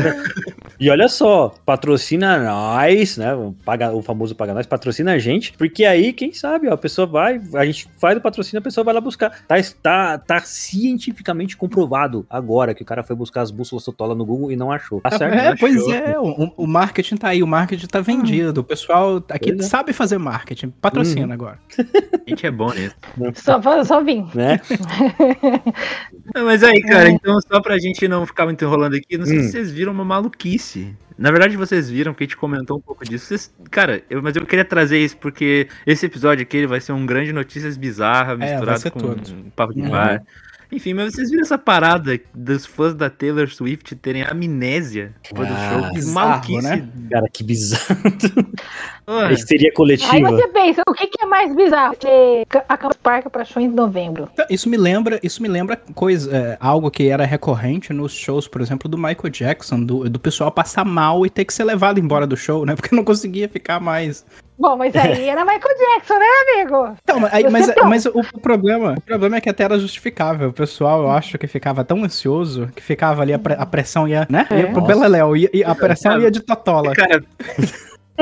E 0.80 0.88
olha 0.90 1.08
só, 1.08 1.54
patrocina 1.66 2.38
nós, 2.38 3.16
né? 3.16 3.30
Paga, 3.64 3.92
o 3.92 4.02
famoso 4.02 4.34
paga 4.34 4.54
nós, 4.54 4.66
patrocina 4.66 5.12
a 5.12 5.18
gente, 5.18 5.52
porque 5.54 5.84
aí, 5.84 6.12
quem 6.12 6.32
sabe, 6.32 6.68
ó, 6.68 6.74
a 6.74 6.78
pessoa 6.78 7.06
vai, 7.06 7.40
a 7.54 7.64
gente 7.64 7.88
faz 7.98 8.16
o 8.16 8.20
patrocínio, 8.20 8.60
a 8.60 8.62
pessoa 8.62 8.84
vai 8.84 8.94
lá 8.94 9.00
buscar. 9.00 9.30
Tá, 9.46 9.56
tá, 9.82 10.18
tá 10.18 10.40
cientificamente 10.40 11.56
comprovado 11.56 12.24
agora 12.30 12.74
que 12.74 12.82
o 12.82 12.86
cara 12.86 13.02
foi 13.02 13.16
buscar 13.16 13.42
as 13.42 13.50
bússolas 13.50 13.84
Totola 13.84 14.14
no 14.14 14.24
Google 14.24 14.52
e 14.52 14.56
não 14.56 14.70
achou. 14.70 15.00
Tá 15.00 15.10
certo? 15.10 15.34
É, 15.34 15.56
pois 15.56 15.88
é, 15.88 16.18
o, 16.18 16.52
o, 16.56 16.66
marketing 16.66 17.16
tá 17.16 17.28
aí, 17.28 17.42
o 17.42 17.46
marketing 17.46 17.86
tá 17.86 18.00
vendido. 18.00 18.60
O 18.60 18.64
pessoal 18.64 19.22
aqui 19.30 19.52
é. 19.52 19.62
sabe 19.62 19.92
fazer 19.92 20.18
marketing. 20.18 20.70
Patrocina 20.80 21.26
hum. 21.28 21.32
agora. 21.32 21.58
A 21.78 22.30
gente 22.30 22.46
é 22.46 22.50
bom 22.50 22.72
nisso. 22.72 22.94
Só, 23.34 23.84
só 23.84 24.02
vim. 24.02 24.28
Né? 24.34 24.60
Mas 26.34 26.62
aí, 26.62 26.80
cara, 26.82 27.08
é. 27.08 27.12
então 27.12 27.40
só 27.40 27.60
pra 27.60 27.78
gente 27.78 28.06
não 28.06 28.26
ficar 28.26 28.44
muito 28.44 28.64
enrolando 28.64 28.94
aqui, 28.94 29.16
não 29.16 29.26
sei 29.26 29.38
hum. 29.38 29.42
se 29.42 29.50
vocês 29.52 29.70
viram 29.70 29.92
uma 29.92 30.04
maluquice. 30.04 30.94
Na 31.16 31.30
verdade, 31.32 31.56
vocês 31.56 31.90
viram, 31.90 32.14
que 32.14 32.22
a 32.22 32.26
gente 32.26 32.36
comentou 32.36 32.78
um 32.78 32.80
pouco 32.80 33.04
disso. 33.04 33.26
Vocês, 33.26 33.52
cara, 33.70 34.02
eu, 34.08 34.22
mas 34.22 34.36
eu 34.36 34.46
queria 34.46 34.64
trazer 34.64 34.98
isso 34.98 35.16
porque 35.16 35.68
esse 35.84 36.06
episódio 36.06 36.42
aqui 36.42 36.56
ele 36.56 36.66
vai 36.68 36.80
ser 36.80 36.92
um 36.92 37.04
grande 37.04 37.32
notícias 37.32 37.76
bizarras 37.76 38.40
é, 38.40 38.52
misturado 38.52 38.90
com 38.92 39.00
um 39.00 39.50
papo 39.50 39.74
de 39.74 39.80
uhum. 39.80 39.88
Enfim, 40.70 40.92
mas 40.92 41.14
vocês 41.14 41.30
viram 41.30 41.42
essa 41.42 41.56
parada 41.56 42.20
dos 42.34 42.66
fãs 42.66 42.94
da 42.94 43.08
Taylor 43.08 43.48
Swift 43.48 43.96
terem 43.96 44.22
amnésia 44.22 45.14
depois 45.22 45.48
ah, 45.50 45.54
do 45.54 45.82
show? 45.82 45.92
Que 45.92 46.06
maluquice. 46.12 46.68
Né? 46.68 46.88
Cara, 47.10 47.28
que 47.32 47.42
bizarro. 47.42 47.96
Seria 49.46 49.72
coletiva. 49.72 50.12
Aí 50.12 50.22
você 50.22 50.46
pensa, 50.48 50.82
o 50.86 50.92
que, 50.92 51.06
que 51.06 51.24
é 51.24 51.26
mais 51.26 51.56
bizarro? 51.56 51.96
A 52.68 52.76
Campus 52.76 52.98
Park 52.98 53.28
para 53.30 53.44
show 53.44 53.62
em 53.62 53.68
novembro. 53.68 54.28
Então, 54.34 54.44
isso 54.50 54.68
me 54.68 54.76
lembra, 54.76 55.18
isso 55.22 55.40
me 55.40 55.48
lembra 55.48 55.76
coisa, 55.94 56.36
é, 56.36 56.58
algo 56.60 56.90
que 56.90 57.08
era 57.08 57.24
recorrente 57.24 57.92
nos 57.94 58.12
shows, 58.12 58.46
por 58.46 58.60
exemplo, 58.60 58.88
do 58.88 58.98
Michael 58.98 59.30
Jackson, 59.30 59.82
do, 59.82 60.10
do 60.10 60.20
pessoal 60.20 60.52
passar 60.52 60.84
mal 60.84 61.24
e 61.24 61.30
ter 61.30 61.46
que 61.46 61.54
ser 61.54 61.64
levado 61.64 61.98
embora 61.98 62.26
do 62.26 62.36
show, 62.36 62.66
né? 62.66 62.76
Porque 62.76 62.94
não 62.94 63.04
conseguia 63.04 63.48
ficar 63.48 63.80
mais 63.80 64.26
Bom, 64.58 64.76
mas 64.76 64.94
aí 64.96 65.28
era 65.28 65.44
Michael 65.44 65.78
Jackson, 65.78 66.18
né, 66.18 66.26
amigo? 66.42 66.96
Então, 67.02 67.28
aí, 67.30 67.48
mas, 67.48 67.72
mas 67.84 68.06
o, 68.06 68.18
o, 68.18 68.40
problema, 68.40 68.94
o 68.98 69.00
problema 69.00 69.36
é 69.36 69.40
que 69.40 69.48
até 69.48 69.62
era 69.62 69.78
justificável. 69.78 70.48
O 70.48 70.52
pessoal, 70.52 71.02
eu 71.02 71.10
acho 71.10 71.38
que 71.38 71.46
ficava 71.46 71.84
tão 71.84 72.02
ansioso 72.02 72.68
que 72.74 72.82
ficava 72.82 73.22
ali 73.22 73.32
a, 73.32 73.38
pre, 73.38 73.54
a 73.54 73.64
pressão 73.64 74.08
ia, 74.08 74.26
né? 74.28 74.48
Ia 74.50 74.72
pro 74.72 74.80
Beleléu, 74.80 75.36
e, 75.36 75.48
e 75.54 75.62
a 75.62 75.74
pressão 75.74 76.20
ia 76.20 76.30
de 76.30 76.40
totola. 76.40 76.92
Cara, 76.92 77.22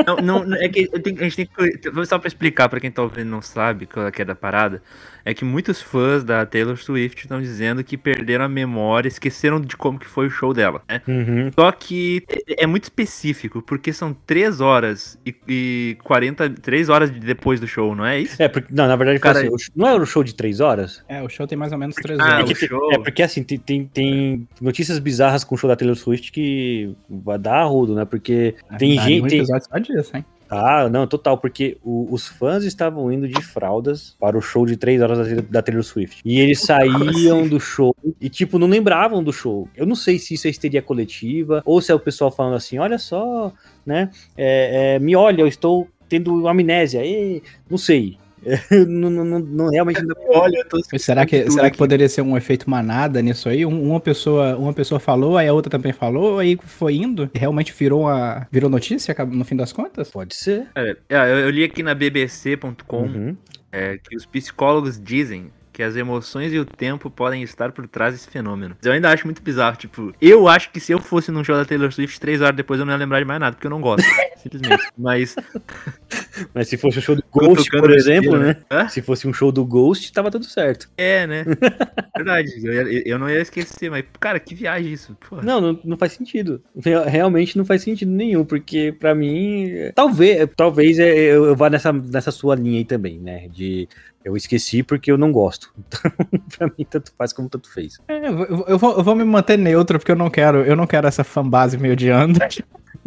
não, 0.05 0.43
não, 0.43 0.55
é 0.55 0.69
que 0.69 0.89
a 0.93 1.23
gente 1.23 1.35
tem 1.35 1.47
que. 1.47 2.05
Só 2.05 2.19
pra 2.19 2.27
explicar 2.27 2.69
pra 2.69 2.79
quem 2.79 2.91
tá 2.91 3.01
ouvindo 3.01 3.21
e 3.21 3.31
não 3.31 3.41
sabe 3.41 3.87
qual 3.87 4.05
é, 4.05 4.11
é 4.15 4.25
da 4.25 4.35
parada 4.35 4.81
é 5.27 5.33
que 5.33 5.43
muitos 5.43 5.81
fãs 5.81 6.23
da 6.23 6.45
Taylor 6.45 6.77
Swift 6.77 7.23
estão 7.23 7.41
dizendo 7.41 7.83
que 7.83 7.97
perderam 7.97 8.45
a 8.45 8.47
memória, 8.47 9.09
esqueceram 9.09 9.59
de 9.59 9.75
como 9.75 9.99
que 9.99 10.05
foi 10.05 10.27
o 10.27 10.29
show 10.29 10.53
dela, 10.53 10.81
né? 10.87 11.01
Uhum. 11.05 11.51
Só 11.53 11.69
que 11.73 12.23
é, 12.47 12.63
é 12.63 12.65
muito 12.65 12.85
específico, 12.85 13.61
porque 13.61 13.91
são 13.91 14.13
3 14.25 14.61
horas 14.61 15.19
e, 15.25 15.35
e 15.45 15.97
40, 16.01 16.49
3 16.51 16.87
horas 16.87 17.09
depois 17.11 17.59
do 17.59 17.67
show, 17.67 17.93
não 17.93 18.05
é 18.05 18.21
isso? 18.21 18.41
É, 18.41 18.47
porque, 18.47 18.73
não, 18.73 18.87
na 18.87 18.95
verdade, 18.95 19.19
Cara, 19.19 19.39
assim, 19.39 19.49
não 19.75 19.85
é 19.89 19.95
o 19.95 20.05
show 20.05 20.23
de 20.23 20.33
3 20.33 20.61
horas? 20.61 21.03
É, 21.09 21.21
o 21.21 21.27
show 21.27 21.45
tem 21.45 21.57
mais 21.57 21.73
ou 21.73 21.77
menos 21.77 21.97
3 21.97 22.17
ah, 22.21 22.23
horas. 22.23 22.49
É, 22.49 22.55
show... 22.65 22.93
é 22.93 22.97
porque 22.97 23.21
assim, 23.21 23.43
tem, 23.43 23.57
tem, 23.57 23.85
tem, 23.85 24.47
notícias 24.61 24.97
bizarras 24.97 25.43
com 25.43 25.55
o 25.55 25.57
show 25.57 25.67
da 25.67 25.75
Taylor 25.75 25.97
Swift 25.97 26.31
que 26.31 26.95
vai 27.09 27.37
dar 27.37 27.65
rudo, 27.65 27.93
né? 27.93 28.05
Porque 28.05 28.55
é, 28.71 28.77
tem 28.77 28.97
gente. 28.97 29.27
Tem... 29.27 29.45
Só 29.45 29.77
disso, 29.77 30.15
hein? 30.15 30.25
Ah, 30.49 30.87
não, 30.89 31.05
total, 31.05 31.37
porque 31.37 31.77
o, 31.83 32.07
os 32.11 32.27
fãs 32.27 32.63
estavam 32.63 33.11
indo 33.11 33.27
de 33.27 33.41
fraldas 33.41 34.15
para 34.19 34.37
o 34.37 34.41
show 34.41 34.65
de 34.65 34.77
três 34.77 35.01
horas 35.01 35.29
da, 35.29 35.41
da 35.41 35.61
Taylor 35.61 35.83
Swift. 35.83 36.21
E 36.23 36.39
eles 36.39 36.61
saíam 36.61 37.39
assim? 37.41 37.49
do 37.49 37.59
show 37.59 37.95
e, 38.19 38.29
tipo, 38.29 38.57
não 38.57 38.67
lembravam 38.67 39.23
do 39.23 39.33
show. 39.33 39.67
Eu 39.75 39.85
não 39.85 39.95
sei 39.95 40.17
se 40.19 40.33
isso 40.33 40.47
é 40.47 40.49
histeria 40.49 40.81
coletiva 40.81 41.61
ou 41.65 41.81
se 41.81 41.91
é 41.91 41.95
o 41.95 41.99
pessoal 41.99 42.31
falando 42.31 42.55
assim: 42.55 42.77
olha 42.77 42.97
só, 42.97 43.51
né? 43.85 44.09
É, 44.37 44.95
é, 44.95 44.99
me 44.99 45.15
olha, 45.15 45.41
eu 45.41 45.47
estou 45.47 45.87
tendo 46.07 46.47
amnésia. 46.47 47.05
E, 47.05 47.41
não 47.69 47.77
sei. 47.77 48.17
não, 48.87 49.09
não, 49.09 49.39
não, 49.39 49.69
realmente 49.69 50.01
não 50.03 50.15
Olha, 50.29 50.65
tô... 50.65 50.79
será 50.97 51.25
que 51.25 51.49
será 51.51 51.69
que 51.69 51.77
poderia 51.77 52.07
ser 52.07 52.21
um 52.21 52.37
efeito 52.37 52.69
manada 52.69 53.21
nisso 53.21 53.49
aí? 53.49 53.65
uma 53.65 53.99
pessoa 53.99 54.55
uma 54.57 54.73
pessoa 54.73 54.99
falou, 54.99 55.37
aí 55.37 55.47
a 55.47 55.53
outra 55.53 55.69
também 55.69 55.91
falou, 55.91 56.39
aí 56.39 56.57
foi 56.63 56.95
indo 56.95 57.29
realmente 57.33 57.73
virou 57.73 58.01
uma 58.01 58.47
virou 58.51 58.69
notícia 58.69 59.15
no 59.25 59.43
fim 59.43 59.55
das 59.55 59.73
contas? 59.73 60.09
Pode 60.09 60.35
ser. 60.35 60.67
É, 60.75 60.95
é 61.09 61.43
eu 61.43 61.49
li 61.49 61.63
aqui 61.63 61.83
na 61.83 61.93
bbc.com 61.93 63.03
uhum. 63.03 63.37
é, 63.71 63.97
que 63.97 64.15
os 64.15 64.25
psicólogos 64.25 64.99
dizem 65.01 65.51
que 65.77 65.83
as 65.83 65.95
emoções 65.95 66.51
e 66.51 66.57
o 66.57 66.65
tempo 66.65 67.07
podem 67.07 67.43
estar 67.43 67.71
por 67.71 67.87
trás 67.87 68.11
desse 68.11 68.27
fenômeno. 68.27 68.75
Eu 68.83 68.93
ainda 68.93 69.11
acho 69.11 69.27
muito 69.27 69.43
bizarro, 69.43 69.77
tipo, 69.77 70.11
eu 70.19 70.47
acho 70.47 70.71
que 70.71 70.79
se 70.79 70.91
eu 70.91 70.97
fosse 70.97 71.29
num 71.29 71.43
show 71.43 71.55
da 71.55 71.65
Taylor 71.65 71.91
Swift, 71.91 72.19
três 72.19 72.41
horas 72.41 72.55
depois 72.55 72.79
eu 72.79 72.85
não 72.85 72.93
ia 72.93 72.97
lembrar 72.97 73.19
de 73.19 73.25
mais 73.25 73.39
nada, 73.39 73.55
porque 73.55 73.67
eu 73.67 73.69
não 73.69 73.79
gosto, 73.79 74.03
simplesmente. 74.41 74.83
Mas. 74.97 75.35
Mas 76.53 76.67
se 76.67 76.77
fosse 76.77 76.97
um 76.97 77.01
show 77.01 77.15
do 77.15 77.23
Ghost, 77.31 77.69
por 77.69 77.91
exemplo, 77.91 78.37
né? 78.37 78.57
Hã? 78.71 78.87
Se 78.87 79.01
fosse 79.01 79.27
um 79.27 79.33
show 79.33 79.51
do 79.51 79.65
Ghost, 79.65 80.11
tava 80.13 80.31
tudo 80.31 80.45
certo. 80.45 80.89
É, 80.97 81.27
né? 81.27 81.43
Verdade. 82.15 82.49
Eu, 82.63 82.91
ia, 82.91 83.07
eu, 83.07 83.19
não 83.19 83.29
ia 83.29 83.41
esquecer, 83.41 83.89
mas, 83.89 84.05
cara, 84.19 84.39
que 84.39 84.55
viagem 84.55 84.93
isso. 84.93 85.17
Porra. 85.27 85.41
Não, 85.41 85.59
não, 85.59 85.79
não 85.83 85.97
faz 85.97 86.13
sentido. 86.13 86.61
Realmente 87.07 87.57
não 87.57 87.65
faz 87.65 87.81
sentido 87.81 88.11
nenhum, 88.11 88.45
porque 88.45 88.95
para 88.97 89.13
mim, 89.15 89.71
talvez, 89.95 90.47
talvez 90.55 90.99
é, 90.99 91.11
eu, 91.11 91.45
eu 91.45 91.55
vá 91.55 91.69
nessa, 91.69 91.91
nessa 91.91 92.31
sua 92.31 92.55
linha 92.55 92.77
aí 92.77 92.85
também, 92.85 93.19
né? 93.19 93.47
De 93.47 93.89
eu 94.27 94.35
esqueci 94.35 94.83
porque 94.83 95.11
eu 95.11 95.17
não 95.17 95.31
gosto. 95.31 95.73
Então, 96.27 96.67
pra 96.67 96.67
mim, 96.77 96.85
tanto 96.89 97.11
faz 97.17 97.31
como 97.31 97.49
tanto 97.49 97.71
fez. 97.71 97.99
É, 98.07 98.27
eu, 98.27 98.65
eu, 98.67 98.77
vou, 98.77 98.97
eu 98.97 99.03
vou 99.03 99.15
me 99.15 99.23
manter 99.23 99.57
neutro, 99.57 99.97
porque 99.97 100.11
eu 100.11 100.15
não 100.15 100.29
quero, 100.29 100.59
eu 100.59 100.75
não 100.75 100.85
quero 100.85 101.07
essa 101.07 101.23
fanbase 101.23 101.77
me 101.77 101.89
odiando. 101.91 102.39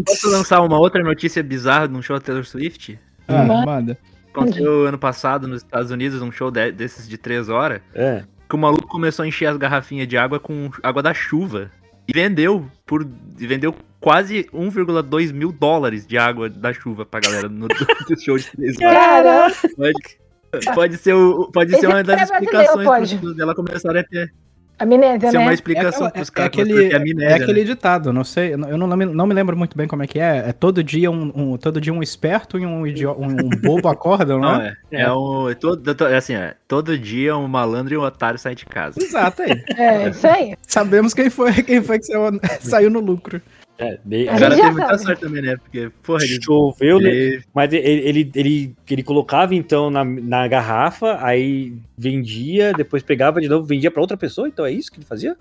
Posso 0.05 0.31
lançar 0.31 0.61
uma 0.63 0.79
outra 0.79 1.03
notícia 1.03 1.43
bizarra 1.43 1.89
de 1.89 1.95
um 1.95 2.03
show 2.03 2.19
da 2.19 2.25
Taylor 2.25 2.45
Swift? 2.45 2.99
Ah, 3.29 3.45
manda. 3.45 3.99
Aconteceu 4.33 4.87
ano 4.87 4.99
passado 4.99 5.47
nos 5.47 5.63
Estados 5.63 5.91
Unidos 5.91 6.23
um 6.23 6.31
show 6.31 6.51
de, 6.51 6.73
desses 6.73 7.09
de 7.09 7.19
três 7.19 7.49
horas. 7.49 7.81
É. 7.95 8.25
Que 8.49 8.55
o 8.55 8.59
maluco 8.59 8.87
começou 8.89 9.25
a 9.25 9.29
encher 9.29 9.47
as 9.47 9.57
garrafinhas 9.57 10.09
de 10.09 10.17
água 10.17 10.41
com 10.41 10.71
água 10.83 11.03
da 11.03 11.13
chuva. 11.13 11.71
E 12.09 12.13
vendeu 12.13 12.67
por. 12.87 13.07
vendeu 13.37 13.75
quase 14.01 14.45
1,2 14.53 15.33
mil 15.33 15.53
dólares 15.53 16.07
de 16.07 16.17
água 16.17 16.49
da 16.49 16.73
chuva 16.73 17.05
pra 17.05 17.21
galera 17.21 17.49
no, 17.49 17.69
no 18.09 18.21
show 18.21 18.39
de 18.39 18.51
três 18.51 18.77
horas. 18.81 19.61
Caramba! 19.63 20.30
Pode 20.75 20.97
ser, 20.97 21.15
o, 21.15 21.49
pode 21.53 21.79
ser 21.79 21.87
uma 21.87 22.03
das 22.03 22.23
explicações 22.23 23.13
dela 23.37 23.55
começar 23.55 23.97
a 23.97 24.03
ter. 24.03 24.33
Amnésia, 24.81 25.29
Isso 25.29 25.37
né? 25.37 25.43
é 25.43 25.47
uma 25.47 25.53
explicação 25.53 26.07
é, 26.07 26.11
pros 26.11 26.31
caras. 26.31 26.47
É 26.47 26.63
aquele, 26.63 26.91
é, 26.91 26.97
amnésia, 26.97 27.29
é 27.29 27.35
aquele 27.35 27.61
né? 27.61 27.67
ditado, 27.67 28.13
não 28.15 28.25
sei, 28.25 28.55
eu 28.55 28.59
não, 28.59 28.87
não, 28.87 29.27
me, 29.27 29.35
lembro 29.35 29.55
muito 29.55 29.77
bem 29.77 29.87
como 29.87 30.03
é 30.03 30.07
que 30.07 30.19
é. 30.19 30.49
É 30.49 30.53
todo 30.55 30.83
dia 30.83 31.11
um, 31.11 31.31
um 31.35 31.57
todo 31.59 31.79
dia 31.79 31.93
um 31.93 32.03
esperto 32.03 32.59
e 32.59 32.65
um, 32.65 32.87
idiota, 32.87 33.21
um, 33.21 33.27
um 33.27 33.51
bobo 33.51 33.89
acordam, 33.93 34.41
não, 34.41 34.55
não 34.55 34.63
é? 34.63 34.77
É, 34.91 35.03
é 35.03 35.13
um, 35.13 35.55
todo, 35.55 36.07
é 36.09 36.17
assim, 36.17 36.35
é, 36.35 36.55
todo 36.67 36.99
dia 36.99 37.37
um 37.37 37.47
malandro 37.47 37.93
e 37.93 37.99
um 37.99 38.03
otário 38.03 38.39
saem 38.39 38.57
de 38.57 38.65
casa. 38.65 38.99
Exato, 38.99 39.43
aí. 39.43 39.63
É, 39.77 40.09
isso 40.09 40.25
aí. 40.27 40.57
Sabemos 40.67 41.13
quem 41.13 41.29
foi, 41.29 41.53
quem 41.63 41.83
foi 41.83 41.99
que 41.99 42.07
saiu, 42.07 42.41
saiu 42.61 42.91
no 42.91 43.01
lucro. 43.01 43.43
É, 43.81 43.99
o 44.35 44.39
cara 44.39 44.55
tem 44.55 44.73
muita 44.73 44.99
sorte 44.99 45.21
também, 45.23 45.41
né? 45.41 45.57
Porque, 45.57 45.91
porra, 46.03 46.23
ele 46.23 46.39
choveu, 46.43 47.01
ele... 47.01 47.43
mas 47.55 47.73
ele, 47.73 47.89
ele, 47.89 48.31
ele, 48.35 48.77
ele, 48.91 49.03
colocava 49.03 49.55
então 49.55 49.91
na, 49.91 50.05
na 50.05 50.47
garrafa, 50.47 51.19
aí 51.25 51.73
vendia, 51.97 52.75
depois 52.75 53.03
pegava 53.03 53.41
de 53.41 53.49
novo, 53.49 53.67
vendia 53.67 53.91
para 53.91 54.03
outra 54.03 54.19
pessoa, 54.19 54.47
então 54.47 54.67
é 54.67 54.71
isso 54.71 54.93
que 54.93 54.99
ele 54.99 55.07
fazia? 55.07 55.35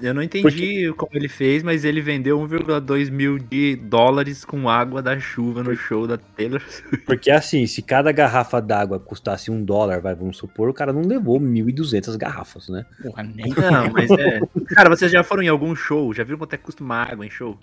Eu 0.00 0.14
não 0.14 0.22
entendi 0.22 0.42
Porque... 0.42 0.92
como 0.96 1.10
ele 1.14 1.28
fez, 1.28 1.62
mas 1.62 1.84
ele 1.84 2.00
vendeu 2.00 2.38
1,2 2.38 3.10
mil 3.10 3.38
de 3.38 3.76
dólares 3.76 4.44
com 4.44 4.68
água 4.68 5.00
da 5.00 5.18
chuva 5.20 5.62
no 5.62 5.76
show 5.76 6.06
da 6.06 6.18
Taylor 6.18 6.60
Swift. 6.60 7.06
Porque 7.06 7.30
assim, 7.30 7.66
se 7.66 7.80
cada 7.80 8.10
garrafa 8.10 8.60
d'água 8.60 8.98
custasse 8.98 9.50
um 9.50 9.64
dólar, 9.64 10.00
vai, 10.00 10.14
vamos 10.14 10.36
supor, 10.36 10.68
o 10.68 10.74
cara 10.74 10.92
não 10.92 11.02
levou 11.02 11.40
1.200 11.40 12.16
garrafas, 12.16 12.68
né? 12.68 12.84
Porra, 13.02 13.22
nem. 13.22 13.48
Não, 13.50 13.92
mas 13.92 14.10
é. 14.10 14.40
Cara, 14.74 14.88
vocês 14.88 15.10
já 15.10 15.22
foram 15.22 15.42
em 15.42 15.48
algum 15.48 15.74
show? 15.76 16.12
Já 16.12 16.24
viram 16.24 16.38
quanto 16.38 16.54
é 16.54 16.56
que 16.56 16.64
custa 16.64 16.82
uma 16.82 17.02
água 17.02 17.24
em 17.24 17.30
show? 17.30 17.56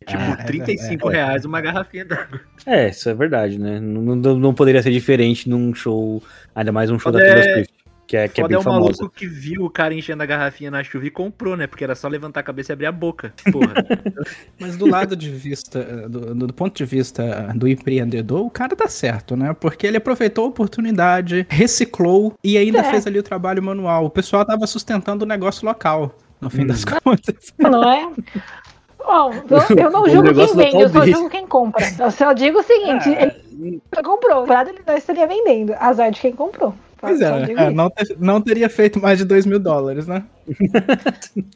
É 0.00 0.04
tipo 0.04 0.22
ah, 0.22 0.36
35 0.44 1.10
é, 1.10 1.12
é, 1.12 1.16
reais 1.16 1.44
uma 1.44 1.60
garrafinha 1.60 2.04
d'água. 2.04 2.40
É, 2.66 2.90
isso 2.90 3.08
é 3.08 3.14
verdade, 3.14 3.58
né? 3.58 3.80
Não, 3.80 4.16
não, 4.16 4.38
não, 4.38 4.54
poderia 4.54 4.82
ser 4.82 4.90
diferente 4.90 5.48
num 5.48 5.74
show, 5.74 6.22
ainda 6.54 6.72
mais 6.72 6.90
um 6.90 6.98
show 6.98 7.12
Quando 7.12 7.22
da 7.22 7.26
Taylor 7.26 7.44
Swift. 7.54 7.78
Que 8.08 8.16
é, 8.16 8.26
que 8.26 8.40
é 8.40 8.48
bem 8.48 8.54
é 8.54 8.58
o 8.58 8.62
famosa. 8.62 9.02
maluco 9.02 9.10
que 9.10 9.26
viu 9.26 9.66
o 9.66 9.70
cara 9.70 9.92
enchendo 9.92 10.22
a 10.22 10.26
garrafinha 10.26 10.70
na 10.70 10.82
chuva 10.82 11.04
e 11.04 11.10
comprou, 11.10 11.54
né? 11.58 11.66
Porque 11.66 11.84
era 11.84 11.94
só 11.94 12.08
levantar 12.08 12.40
a 12.40 12.42
cabeça 12.42 12.72
e 12.72 12.74
abrir 12.74 12.86
a 12.86 12.92
boca. 12.92 13.34
Porra. 13.52 13.74
Mas 14.58 14.78
do 14.78 14.86
lado 14.86 15.14
de 15.14 15.30
vista, 15.30 16.08
do, 16.08 16.34
do, 16.34 16.54
ponto 16.54 16.74
de 16.74 16.86
vista 16.86 17.52
do 17.54 17.68
empreendedor, 17.68 18.46
o 18.46 18.48
cara 18.48 18.74
tá 18.74 18.88
certo, 18.88 19.36
né? 19.36 19.52
Porque 19.52 19.86
ele 19.86 19.98
aproveitou 19.98 20.46
a 20.46 20.48
oportunidade, 20.48 21.46
reciclou 21.50 22.32
e 22.42 22.56
ainda 22.56 22.78
é. 22.78 22.84
fez 22.84 23.06
ali 23.06 23.18
o 23.18 23.22
trabalho 23.22 23.62
manual. 23.62 24.06
O 24.06 24.10
pessoal 24.10 24.42
tava 24.42 24.66
sustentando 24.66 25.26
o 25.26 25.28
negócio 25.28 25.66
local, 25.66 26.16
no 26.40 26.48
fim 26.48 26.62
hum. 26.62 26.68
das 26.68 26.86
contas. 26.86 27.52
Não 27.58 27.92
é? 27.92 28.10
Bom, 28.96 29.32
eu 29.78 29.90
não 29.90 30.08
julgo 30.08 30.34
quem 30.34 30.56
vende, 30.56 30.80
eu 30.80 30.88
só 30.88 31.06
julgo 31.06 31.28
quem 31.28 31.46
compra. 31.46 31.84
Eu 31.98 32.10
só 32.10 32.32
digo 32.32 32.60
o 32.60 32.62
seguinte, 32.62 33.10
ah, 33.10 33.34
ele 33.60 33.82
comprou, 34.02 34.46
o 34.46 34.52
ele 34.66 34.80
não 34.86 34.96
estaria 34.96 35.26
vendendo, 35.26 35.74
azar 35.78 36.10
de 36.10 36.20
quem 36.22 36.32
comprou. 36.32 36.74
Pois 37.00 37.20
é, 37.20 37.52
é 37.52 37.70
não, 37.70 37.88
ter, 37.88 38.16
não 38.18 38.40
teria 38.40 38.68
feito 38.68 39.00
mais 39.00 39.18
de 39.18 39.24
2 39.24 39.46
mil 39.46 39.60
dólares, 39.60 40.06
né? 40.06 40.24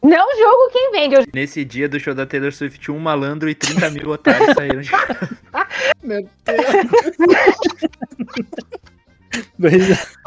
não 0.03 0.37
jogo 0.39 0.71
quem 0.73 0.93
vende. 0.93 1.17
Eu... 1.17 1.25
Nesse 1.35 1.65
dia 1.65 1.89
do 1.89 1.99
show 1.99 2.15
da 2.15 2.25
Taylor 2.25 2.53
Swift, 2.53 2.91
um 2.91 2.99
malandro 2.99 3.51
e 3.51 3.55
30 3.55 3.91
mil 3.91 4.11
otários 4.11 4.55
saíram 4.55 4.81
de 4.81 4.91
Meu 6.03 6.23
Deus. 6.45 6.67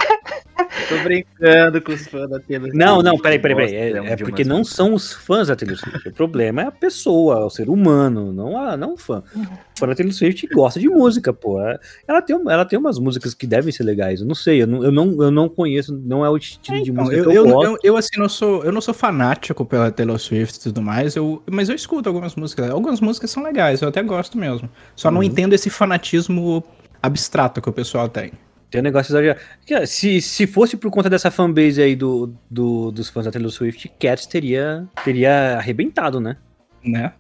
Tô 0.88 0.98
brincando 1.04 1.82
com 1.82 1.92
os 1.92 2.08
fãs 2.08 2.30
da 2.30 2.40
Taylor 2.40 2.70
Swift. 2.70 2.78
Não, 2.78 3.02
não, 3.02 3.18
peraí, 3.18 3.40
peraí, 3.40 3.56
peraí. 3.56 3.76
É, 3.76 4.14
é 4.14 4.16
porque 4.16 4.44
não 4.44 4.64
são 4.64 4.94
os 4.94 5.12
fãs 5.14 5.48
da 5.48 5.56
Taylor 5.56 5.78
Swift. 5.78 6.08
O 6.08 6.14
problema 6.14 6.62
é 6.62 6.66
a 6.66 6.72
pessoa, 6.72 7.46
o 7.46 7.50
ser 7.50 7.70
humano, 7.70 8.32
não, 8.32 8.58
a, 8.58 8.78
não 8.78 8.94
o 8.94 8.98
fã. 8.98 9.24
O 9.36 9.80
fã 9.80 9.88
da 9.88 9.96
Taylor 9.96 10.14
Swift 10.14 10.48
gosta 10.48 10.80
de 10.80 10.88
música, 10.88 11.34
pô. 11.34 11.62
É, 11.62 11.80
ela 12.08 12.22
tem, 12.22 12.36
ela 12.36 12.66
tem 12.66 12.78
umas 12.80 13.00
músicas 13.00 13.34
que 13.34 13.48
devem 13.48 13.72
ser 13.72 13.84
legais. 13.84 14.22
Eu 14.22 14.28
não 14.28 14.36
sei, 14.36 14.62
eu 14.62 14.68
não, 14.68 14.84
eu 14.84 14.92
não, 14.92 15.24
eu 15.24 15.32
não 15.32 15.50
conheço, 15.50 15.94
não 15.94 16.26
é 16.26 16.30
o 16.30 16.38
estilo 16.38 16.84
de 16.84 16.92
então, 16.92 17.04
música 17.04 17.22
eu, 17.22 17.30
que 17.30 17.38
eu, 17.38 17.46
eu, 17.46 17.64
eu, 17.64 17.78
eu, 17.84 17.98
assim, 17.98 18.18
não 18.18 18.30
sou, 18.30 18.64
eu 18.64 18.72
não 18.72 18.82
sou 18.82 18.94
fanático 18.94 19.66
pela 19.66 19.92
Taylor 19.92 20.20
Swift 20.20 20.58
e 20.58 20.64
tudo 20.64 20.82
mais, 20.82 21.16
eu, 21.16 21.42
mas 21.50 21.70
eu 21.70 21.76
escuto 21.76 22.08
algumas 22.08 22.36
músicas. 22.36 22.70
Algumas 22.70 23.02
músicas 23.02 23.32
são 23.32 23.44
legais, 23.44 23.82
eu 23.82 23.90
até 23.90 24.02
gosto 24.02 24.38
mesmo. 24.38 24.70
Só 24.96 25.08
uhum. 25.08 25.16
não 25.16 25.24
entendo 25.24 25.54
esse 25.54 25.70
fanatismo 25.70 26.64
abstrato 27.02 27.62
que 27.62 27.70
o 27.70 27.74
pessoal 27.74 28.08
tem. 28.08 28.32
Tem 28.76 28.82
um 28.82 28.84
negócio 28.84 29.12
exagerado. 29.12 29.40
Se, 29.88 30.22
se 30.22 30.46
fosse 30.46 30.76
por 30.76 30.92
conta 30.92 31.10
dessa 31.10 31.32
fanbase 31.32 31.82
aí 31.82 31.96
do, 31.96 32.36
do, 32.50 32.92
dos 32.92 33.10
fãs 33.10 33.24
da 33.24 33.32
Taylor 33.32 33.50
Swift, 33.50 33.90
Cats 33.98 34.26
teria, 34.26 34.86
teria 35.04 35.58
arrebentado, 35.58 36.20
né? 36.20 36.36
Né? 36.84 37.14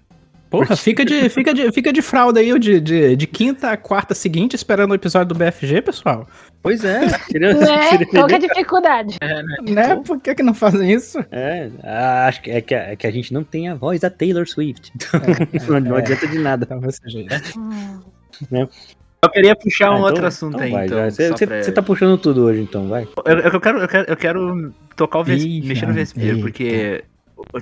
Porra, 0.49 0.75
fica 0.75 1.05
de, 1.05 1.27
fica 1.31 1.53
de, 1.53 1.71
fica 1.71 1.93
de 1.93 2.01
fralda 2.01 2.41
aí 2.41 2.57
de, 2.59 2.81
de, 2.81 3.15
de 3.15 3.27
quinta 3.27 3.71
a 3.71 3.77
quarta 3.77 4.13
seguinte 4.13 4.53
esperando 4.53 4.91
o 4.91 4.95
episódio 4.95 5.33
do 5.33 5.35
BFG, 5.35 5.81
pessoal. 5.81 6.27
Pois 6.61 6.83
é. 6.83 7.07
Seria, 7.07 7.53
né? 7.53 7.89
seria 7.89 8.07
Qual 8.07 8.29
é 8.29 8.35
a 8.35 8.37
dificuldade? 8.37 9.17
É, 9.21 9.41
né? 9.41 9.55
né? 9.71 9.95
Por 10.05 10.19
que, 10.19 10.35
que 10.35 10.43
não 10.43 10.53
fazem 10.53 10.91
isso? 10.91 11.19
É, 11.31 11.69
acho 12.27 12.41
que 12.41 12.51
é, 12.51 12.59
que 12.59 12.75
é 12.75 12.95
que 12.97 13.07
a 13.07 13.11
gente 13.11 13.33
não 13.33 13.45
tem 13.45 13.69
a 13.69 13.75
voz 13.75 14.01
da 14.01 14.09
Taylor 14.09 14.45
Swift. 14.47 14.91
Então, 15.53 15.77
é, 15.77 15.79
não, 15.79 15.95
é, 15.95 15.99
adianta 15.99 16.27
de 16.27 16.37
nada. 16.37 16.65
Talvez 16.65 16.99
seja 17.01 17.21
isso. 17.21 17.59
Né? 18.51 18.67
Eu 19.25 19.29
queria 19.31 19.55
puxar 19.55 19.91
um 19.91 19.93
ah, 19.93 19.97
então, 19.97 20.05
outro 20.05 20.25
assunto 20.25 20.63
então 20.63 20.77
aí, 20.79 20.85
então. 20.85 21.09
Você 21.09 21.47
pra... 21.47 21.71
tá 21.71 21.81
puxando 21.81 22.17
tudo 22.17 22.43
hoje, 22.43 22.61
então, 22.61 22.88
vai. 22.88 23.07
Eu, 23.25 23.39
eu, 23.39 23.59
quero, 23.59 23.79
eu, 23.79 23.88
quero, 23.88 24.11
eu 24.11 24.17
quero 24.17 24.73
tocar 24.95 25.19
o 25.19 25.23
vespeiro, 25.23 25.67
mexer 25.67 25.85
no 25.88 25.93
vespeiro, 25.93 26.39
porque 26.39 27.03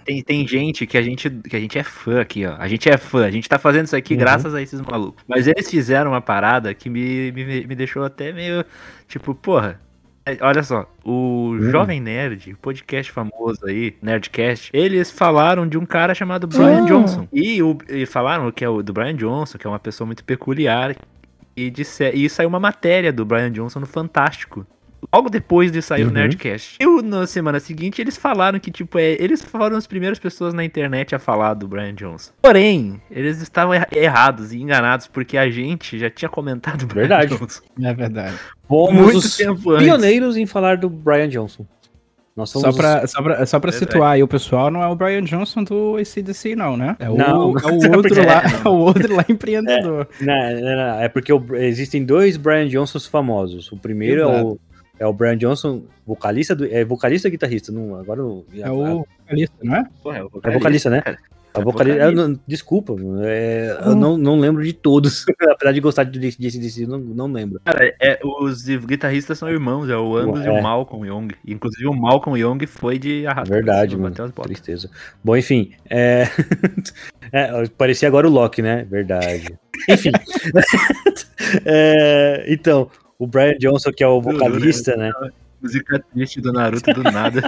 tem, 0.03 0.21
tem 0.21 0.47
gente 0.47 0.85
que 0.85 0.97
a 0.97 1.01
gente 1.01 1.29
que 1.29 1.55
a 1.55 1.59
gente 1.59 1.77
é 1.77 1.83
fã 1.83 2.21
aqui, 2.21 2.45
ó. 2.45 2.55
A 2.57 2.67
gente 2.67 2.89
é 2.89 2.97
fã, 2.97 3.25
a 3.25 3.31
gente 3.31 3.47
tá 3.47 3.57
fazendo 3.57 3.85
isso 3.85 3.95
aqui 3.95 4.13
uhum. 4.13 4.19
graças 4.19 4.53
a 4.53 4.61
esses 4.61 4.81
malucos. 4.81 5.23
Mas 5.27 5.47
eles 5.47 5.69
fizeram 5.69 6.11
uma 6.11 6.21
parada 6.21 6.73
que 6.73 6.89
me, 6.89 7.31
me, 7.31 7.65
me 7.65 7.75
deixou 7.75 8.03
até 8.03 8.31
meio, 8.31 8.65
tipo, 9.07 9.33
porra, 9.33 9.79
é, 10.25 10.37
Olha 10.39 10.63
só, 10.63 10.89
o 11.03 11.49
hum. 11.51 11.69
Jovem 11.69 11.99
Nerd, 11.99 12.55
podcast 12.61 13.11
famoso 13.11 13.65
aí, 13.65 13.93
Nerdcast, 14.01 14.69
eles 14.73 15.11
falaram 15.11 15.67
de 15.67 15.77
um 15.77 15.85
cara 15.85 16.15
chamado 16.15 16.47
Brian 16.47 16.85
Johnson. 16.85 17.27
E, 17.31 17.61
o, 17.61 17.77
e 17.89 18.05
falaram 18.05 18.49
que 18.49 18.63
é 18.63 18.69
o 18.69 18.81
do 18.81 18.93
Brian 18.93 19.15
Johnson, 19.15 19.57
que 19.57 19.67
é 19.67 19.69
uma 19.69 19.79
pessoa 19.79 20.05
muito 20.05 20.23
peculiar, 20.23 20.95
e, 21.55 21.69
disse, 21.69 22.09
e 22.11 22.29
saiu 22.29 22.49
uma 22.49 22.59
matéria 22.59 23.11
do 23.11 23.25
Brian 23.25 23.51
Johnson 23.51 23.79
no 23.79 23.85
Fantástico. 23.85 24.65
Logo 25.13 25.29
depois 25.29 25.71
de 25.71 25.81
sair 25.81 26.03
uhum. 26.03 26.09
o 26.09 26.13
Nerdcast. 26.13 26.77
E 26.79 27.01
na 27.01 27.27
semana 27.27 27.59
seguinte 27.59 28.01
eles 28.01 28.15
falaram 28.17 28.59
que, 28.59 28.71
tipo, 28.71 28.97
é, 28.97 29.17
eles 29.19 29.43
foram 29.43 29.75
as 29.77 29.85
primeiras 29.85 30.19
pessoas 30.19 30.53
na 30.53 30.63
internet 30.63 31.13
a 31.13 31.19
falar 31.19 31.55
do 31.55 31.67
Brian 31.67 31.93
Johnson. 31.93 32.31
Porém, 32.41 33.01
eles 33.11 33.41
estavam 33.41 33.73
errados 33.91 34.53
e 34.53 34.61
enganados, 34.61 35.07
porque 35.07 35.37
a 35.37 35.49
gente 35.49 35.99
já 35.99 36.09
tinha 36.09 36.29
comentado 36.29 36.83
o 36.83 36.87
Brian 36.87 37.07
verdade. 37.07 37.37
Johnson. 37.37 37.61
É 37.81 37.93
verdade. 37.93 38.35
Fomos 38.67 39.01
Muito 39.01 39.17
os 39.17 39.37
pioneiros 39.37 40.29
antes. 40.29 40.37
em 40.37 40.45
falar 40.45 40.77
do 40.77 40.89
Brian 40.89 41.27
Johnson. 41.27 41.65
Nós 42.35 42.49
somos 42.49 42.75
só 42.75 42.81
pra, 42.81 43.03
os... 43.03 43.11
só 43.11 43.21
pra, 43.21 43.45
só 43.45 43.59
pra 43.59 43.71
situar 43.71 44.13
aí 44.13 44.23
o 44.23 44.27
pessoal, 44.27 44.71
não 44.71 44.81
é 44.81 44.87
o 44.87 44.95
Brian 44.95 45.23
Johnson 45.23 45.63
do 45.63 45.97
ACDC, 45.97 46.55
não, 46.55 46.75
né? 46.75 46.95
É 46.99 47.09
o, 47.09 47.15
não, 47.15 47.57
é 47.59 47.71
o 47.71 47.93
outro 47.95 48.25
lá, 48.25 48.41
é, 48.65 48.67
o 48.67 48.73
outro 48.73 49.15
lá 49.15 49.23
empreendedor. 49.29 50.07
É, 50.19 50.25
não, 50.25 50.61
não, 50.61 50.75
não, 50.75 50.99
é 50.99 51.07
porque 51.07 51.31
o, 51.31 51.55
existem 51.55 52.03
dois 52.03 52.35
Brian 52.35 52.67
Johnsons 52.67 53.05
famosos. 53.05 53.71
O 53.71 53.77
primeiro 53.77 54.21
Exato. 54.21 54.35
é 54.35 54.43
o, 54.43 54.59
é 54.99 55.07
o 55.07 55.13
Brian 55.13 55.37
Johnson, 55.37 55.83
vocalista 56.07 56.55
do. 56.55 56.65
É 56.65 56.83
vocalista 56.83 57.27
ou 57.27 57.31
guitarrista? 57.31 57.71
Não, 57.71 57.95
agora 57.95 58.21
É 58.57 58.71
o 58.71 59.05
vocalista, 59.25 59.55
não 59.61 59.75
é? 59.75 59.85
Porra, 60.01 60.17
é, 60.17 60.23
o 60.23 60.29
vocalista, 60.29 60.49
é 60.49 60.59
vocalista, 60.59 60.89
né? 60.89 61.01
Cara. 61.01 61.17
A 61.53 61.59
é 61.59 61.63
vocalista, 61.63 62.11
não, 62.11 62.39
desculpa, 62.47 62.95
é, 63.23 63.77
hum. 63.81 63.89
eu 63.89 63.95
não, 63.95 64.17
não 64.17 64.39
lembro 64.39 64.63
de 64.63 64.73
todos. 64.73 65.25
Apesar 65.51 65.71
de 65.71 65.79
gostar 65.79 66.03
de 66.03 66.19
DC, 66.19 66.87
não, 66.87 66.97
não 66.97 67.31
lembro. 67.31 67.61
Cara, 67.63 67.93
é, 68.01 68.19
os 68.23 68.65
guitarristas 68.65 69.37
são 69.37 69.49
irmãos, 69.49 69.89
é 69.89 69.95
o 69.95 70.17
Angus 70.17 70.41
é. 70.41 70.47
e 70.47 70.49
o 70.49 70.61
Malcolm 70.61 71.07
Young. 71.07 71.27
Inclusive 71.45 71.87
o 71.87 71.93
Malcolm 71.93 72.39
Young 72.39 72.65
foi 72.65 72.97
de 72.97 73.27
arrastar. 73.27 73.55
Verdade, 73.55 73.95
mano. 73.95 74.15
Tristeza. 74.43 74.89
Bom, 75.23 75.37
enfim. 75.37 75.71
É... 75.89 76.27
é... 77.31 77.67
parecia 77.77 78.07
agora 78.07 78.27
o 78.27 78.31
Loki, 78.31 78.61
né? 78.61 78.85
Verdade. 78.89 79.57
Enfim. 79.87 80.11
é, 81.65 82.45
então, 82.47 82.89
o 83.19 83.27
Brian 83.27 83.55
Johnson, 83.59 83.91
que 83.91 84.03
é 84.03 84.07
o 84.07 84.21
vocalista, 84.21 84.95
né? 84.95 85.11
Música 85.61 86.03
triste 86.13 86.41
do 86.41 86.51
Naruto 86.51 86.93
do 86.93 87.03
nada. 87.03 87.41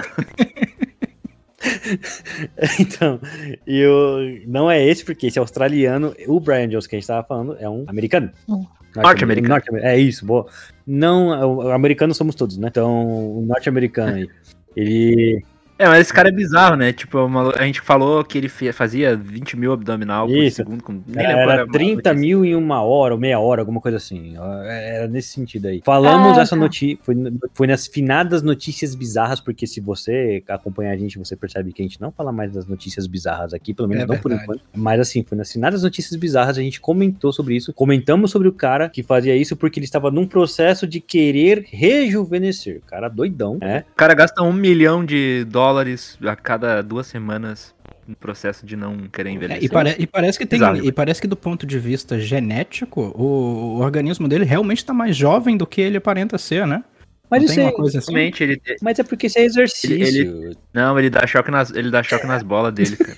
então, 2.80 3.20
e 3.66 3.84
o, 3.86 4.42
não 4.46 4.70
é 4.70 4.84
esse, 4.84 5.04
porque 5.04 5.26
esse 5.26 5.38
é 5.38 5.40
australiano. 5.40 6.14
O 6.26 6.38
Brian 6.40 6.68
Jones 6.68 6.86
que 6.86 6.96
a 6.96 6.98
gente 6.98 7.06
tava 7.06 7.26
falando 7.26 7.56
é 7.58 7.68
um 7.68 7.84
americano. 7.86 8.30
Hum. 8.48 8.64
Norte-americano. 8.94 9.54
Norte 9.54 9.68
é 9.76 9.98
isso, 9.98 10.24
boa. 10.24 10.46
Não, 10.86 11.70
americanos 11.70 12.16
somos 12.16 12.34
todos, 12.34 12.56
né? 12.56 12.68
Então, 12.68 13.38
o 13.38 13.42
norte-americano 13.46 14.16
aí. 14.16 14.28
Ele 14.74 15.42
é, 15.78 15.86
mas 15.86 16.00
esse 16.00 16.12
cara 16.12 16.28
é 16.28 16.32
bizarro, 16.32 16.74
né? 16.74 16.92
Tipo, 16.92 17.18
uma, 17.18 17.52
a 17.54 17.64
gente 17.64 17.82
falou 17.82 18.24
que 18.24 18.38
ele 18.38 18.48
fazia 18.48 19.14
20 19.14 19.56
mil 19.58 19.72
abdominal 19.72 20.28
Isso. 20.28 20.56
por 20.62 20.70
segundo. 20.70 20.82
Com, 20.82 21.02
era, 21.14 21.52
era 21.52 21.66
30 21.66 22.14
mil 22.14 22.44
em 22.44 22.54
uma 22.54 22.82
hora 22.82 23.12
ou 23.12 23.20
meia 23.20 23.38
hora, 23.38 23.60
alguma 23.60 23.80
coisa 23.80 23.98
assim. 23.98 24.36
Era 24.64 25.06
nesse 25.06 25.28
sentido 25.28 25.66
aí. 25.66 25.82
Falamos 25.84 26.38
ah, 26.38 26.40
essa 26.40 26.56
tá. 26.56 26.56
notícia, 26.56 26.98
foi, 27.02 27.14
foi 27.52 27.66
nas 27.66 27.86
finadas 27.86 28.42
notícias 28.42 28.94
bizarras, 28.94 29.38
porque 29.38 29.66
se 29.66 29.80
você 29.80 30.42
acompanha 30.48 30.92
a 30.92 30.96
gente, 30.96 31.18
você 31.18 31.36
percebe 31.36 31.72
que 31.72 31.82
a 31.82 31.84
gente 31.84 32.00
não 32.00 32.10
fala 32.10 32.32
mais 32.32 32.52
das 32.52 32.66
notícias 32.66 33.06
bizarras 33.06 33.52
aqui, 33.52 33.74
pelo 33.74 33.88
menos 33.88 34.04
é 34.04 34.06
não 34.06 34.14
verdade. 34.14 34.36
por 34.36 34.54
enquanto. 34.54 34.62
Mas 34.74 35.00
assim, 35.00 35.22
foi 35.24 35.36
nas 35.36 35.52
finadas 35.52 35.82
notícias 35.82 36.18
bizarras, 36.18 36.56
a 36.56 36.62
gente 36.62 36.80
comentou 36.80 37.32
sobre 37.32 37.54
isso. 37.54 37.74
Comentamos 37.74 38.30
sobre 38.30 38.48
o 38.48 38.52
cara 38.52 38.88
que 38.88 39.02
fazia 39.02 39.36
isso 39.36 39.54
porque 39.54 39.78
ele 39.78 39.84
estava 39.84 40.10
num 40.10 40.26
processo 40.26 40.86
de 40.86 41.00
querer 41.00 41.66
rejuvenescer. 41.70 42.80
Cara 42.86 43.10
doidão, 43.10 43.58
né? 43.60 43.84
O 43.92 43.96
cara 43.96 44.14
gasta 44.14 44.42
um 44.42 44.52
milhão 44.54 45.04
de 45.04 45.44
dólares 45.44 45.65
dólares 45.66 46.16
a 46.24 46.36
cada 46.36 46.80
duas 46.82 47.06
semanas 47.06 47.74
no 48.06 48.14
processo 48.14 48.64
de 48.64 48.76
não 48.76 49.08
querer 49.08 49.30
envelhecer. 49.30 49.62
É, 49.62 49.64
e, 49.64 49.68
pare 49.68 49.96
e, 49.98 50.06
parece 50.06 50.38
que 50.38 50.46
tem, 50.46 50.60
e 50.84 50.92
parece 50.92 51.20
que 51.20 51.26
do 51.26 51.36
ponto 51.36 51.66
de 51.66 51.78
vista 51.78 52.20
genético, 52.20 53.12
o, 53.16 53.78
o 53.78 53.80
organismo 53.80 54.28
dele 54.28 54.44
realmente 54.44 54.78
está 54.78 54.94
mais 54.94 55.16
jovem 55.16 55.56
do 55.56 55.66
que 55.66 55.80
ele 55.80 55.96
aparenta 55.96 56.38
ser, 56.38 56.66
né? 56.66 56.84
Mas 57.28 57.42
não 57.42 57.50
isso 57.50 57.60
é 57.60 57.72
coisa 57.72 57.98
assim? 57.98 58.16
ele... 58.16 58.62
Mas 58.80 59.00
é 59.00 59.02
porque 59.02 59.26
isso 59.26 59.38
é 59.40 59.42
exercício. 59.42 59.92
Ele, 59.92 60.20
ele... 60.20 60.56
Não, 60.72 60.96
ele 60.96 61.10
dá 61.10 61.26
choque 61.26 61.50
nas, 61.50 61.72
ele 61.72 61.90
dá 61.90 62.00
choque 62.00 62.26
nas 62.26 62.44
bolas 62.44 62.72
dele, 62.72 62.96
cara. 62.96 63.14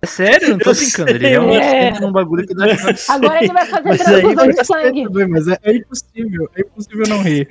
É 0.00 0.06
sério, 0.06 0.50
não 0.50 0.58
tô 0.58 0.72
brincando. 0.72 1.10
Ele 1.10 1.28
realmente 1.28 1.64
é. 1.64 1.92
tem 1.92 2.06
um 2.06 2.12
bagulho 2.12 2.46
que 2.46 2.54
dá 2.54 2.76
choque. 2.76 3.00
Agora 3.08 3.42
ele 3.42 3.52
vai 3.52 3.66
fazer 3.66 3.88
mas 3.88 4.02
transfusão 4.02 4.46
de 4.46 4.64
sangue. 4.64 5.04
Também, 5.04 5.26
mas 5.26 5.48
é, 5.48 5.58
é, 5.64 5.76
impossível, 5.76 6.50
é 6.56 6.60
impossível 6.60 7.04
não 7.08 7.22
rir. 7.22 7.48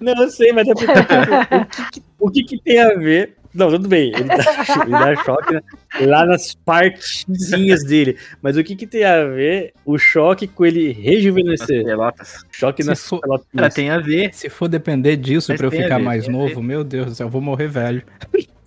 Não, 0.00 0.22
eu 0.22 0.30
sei, 0.30 0.52
mas 0.52 0.68
é 0.68 0.74
porque, 0.74 0.92
o, 0.92 1.90
que, 1.90 2.02
o 2.20 2.30
que, 2.30 2.44
que 2.44 2.62
tem 2.62 2.80
a 2.80 2.94
ver 2.94 3.39
não, 3.52 3.70
tudo 3.70 3.88
bem, 3.88 4.12
ele 4.14 4.24
dá, 4.24 4.36
ele 4.82 4.90
dá 4.90 5.24
choque 5.24 5.60
lá 6.00 6.24
nas 6.24 6.54
partezinhas 6.54 7.84
dele. 7.84 8.16
Mas 8.40 8.56
o 8.56 8.62
que, 8.62 8.76
que 8.76 8.86
tem 8.86 9.04
a 9.04 9.24
ver 9.24 9.72
o 9.84 9.98
choque 9.98 10.46
com 10.46 10.64
ele 10.64 10.92
rejuvenescer? 10.92 11.84
Pelotas. 11.84 12.44
Choque 12.50 12.82
se 12.82 12.88
nas 12.88 13.08
for, 13.08 13.20
pelotas. 13.20 13.74
tem 13.74 13.90
a 13.90 13.98
ver. 13.98 14.32
Se 14.32 14.48
for 14.48 14.68
depender 14.68 15.16
disso 15.16 15.54
para 15.54 15.66
eu 15.66 15.70
ficar 15.70 15.98
mais 15.98 16.28
novo, 16.28 16.62
meu 16.62 16.84
Deus 16.84 17.06
do 17.06 17.14
céu, 17.14 17.26
eu 17.26 17.30
vou 17.30 17.40
morrer 17.40 17.68
velho. 17.68 18.02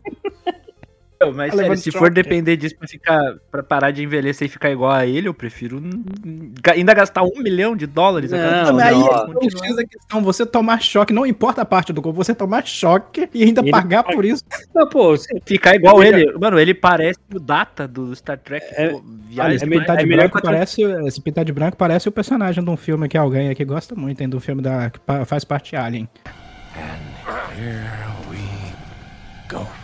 Mas 1.31 1.53
sério, 1.53 1.77
se 1.77 1.91
for 1.91 2.09
depender 2.09 2.57
disso 2.57 2.75
pra, 2.77 2.87
ficar, 2.87 3.35
pra 3.51 3.63
parar 3.63 3.91
de 3.91 4.03
envelhecer 4.03 4.47
e 4.47 4.49
ficar 4.49 4.71
igual 4.71 4.91
a 4.91 5.05
ele, 5.05 5.27
eu 5.27 5.33
prefiro 5.33 5.81
ainda 6.73 6.93
gastar 6.93 7.23
um 7.23 7.31
milhão 7.37 7.75
de 7.75 7.85
dólares. 7.85 8.31
Não, 8.31 8.39
não, 8.73 8.79
aí 8.79 8.93
não, 8.93 9.79
é 9.79 9.85
questão, 9.85 10.23
você 10.23 10.45
tomar 10.45 10.81
choque, 10.81 11.13
não 11.13 11.25
importa 11.25 11.61
a 11.61 11.65
parte 11.65 11.93
do 11.93 12.01
corpo, 12.01 12.17
você 12.17 12.33
tomar 12.33 12.65
choque 12.65 13.29
e 13.33 13.43
ainda 13.43 13.61
ele 13.61 13.71
pagar 13.71 14.03
por 14.03 14.25
isso. 14.25 14.43
Não, 14.73 14.87
pô, 14.89 15.15
ficar 15.45 15.75
igual 15.75 16.03
ele. 16.03 16.31
Mano, 16.37 16.59
ele 16.59 16.73
parece 16.73 17.19
o 17.33 17.39
Data 17.39 17.87
do 17.87 18.15
Star 18.15 18.37
Trek. 18.37 18.65
É, 18.71 18.89
pô, 18.89 19.01
viagem, 19.29 19.57
é, 19.61 19.75
é, 19.75 20.01
é 20.01 20.05
branco 20.05 20.41
parece, 20.41 20.81
esse 20.81 21.21
pintar 21.21 21.45
de 21.45 21.53
branco 21.53 21.77
parece 21.77 22.09
o 22.09 22.11
personagem 22.11 22.63
de 22.63 22.69
um 22.69 22.77
filme 22.77 23.07
que 23.07 23.17
alguém 23.17 23.49
aqui 23.49 23.63
gosta 23.63 23.95
muito, 23.95 24.21
hein, 24.21 24.29
do 24.29 24.39
filme 24.39 24.61
da, 24.61 24.89
que 24.89 24.99
faz 25.25 25.43
parte 25.43 25.75
Alien. 25.75 26.07
And 26.75 27.13
here 27.55 27.83
we 28.29 28.73
go. 29.47 29.82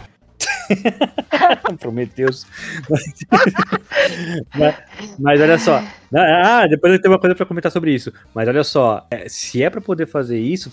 Prometeus. 1.80 2.46
mas, 4.56 4.76
mas, 5.20 5.42
olha 5.42 5.58
só. 5.58 5.84
Ah, 6.14 6.68
depois 6.68 6.94
eu 6.94 7.02
tenho 7.02 7.14
uma 7.14 7.20
coisa 7.20 7.36
para 7.36 7.46
comentar 7.46 7.72
sobre 7.72 7.94
isso. 7.94 8.12
Mas 8.34 8.48
olha 8.48 8.64
só, 8.64 9.06
é, 9.10 9.28
se 9.30 9.64
é 9.64 9.70
para 9.70 9.82
poder 9.82 10.08
fazer 10.08 10.40
isso, 10.40 10.72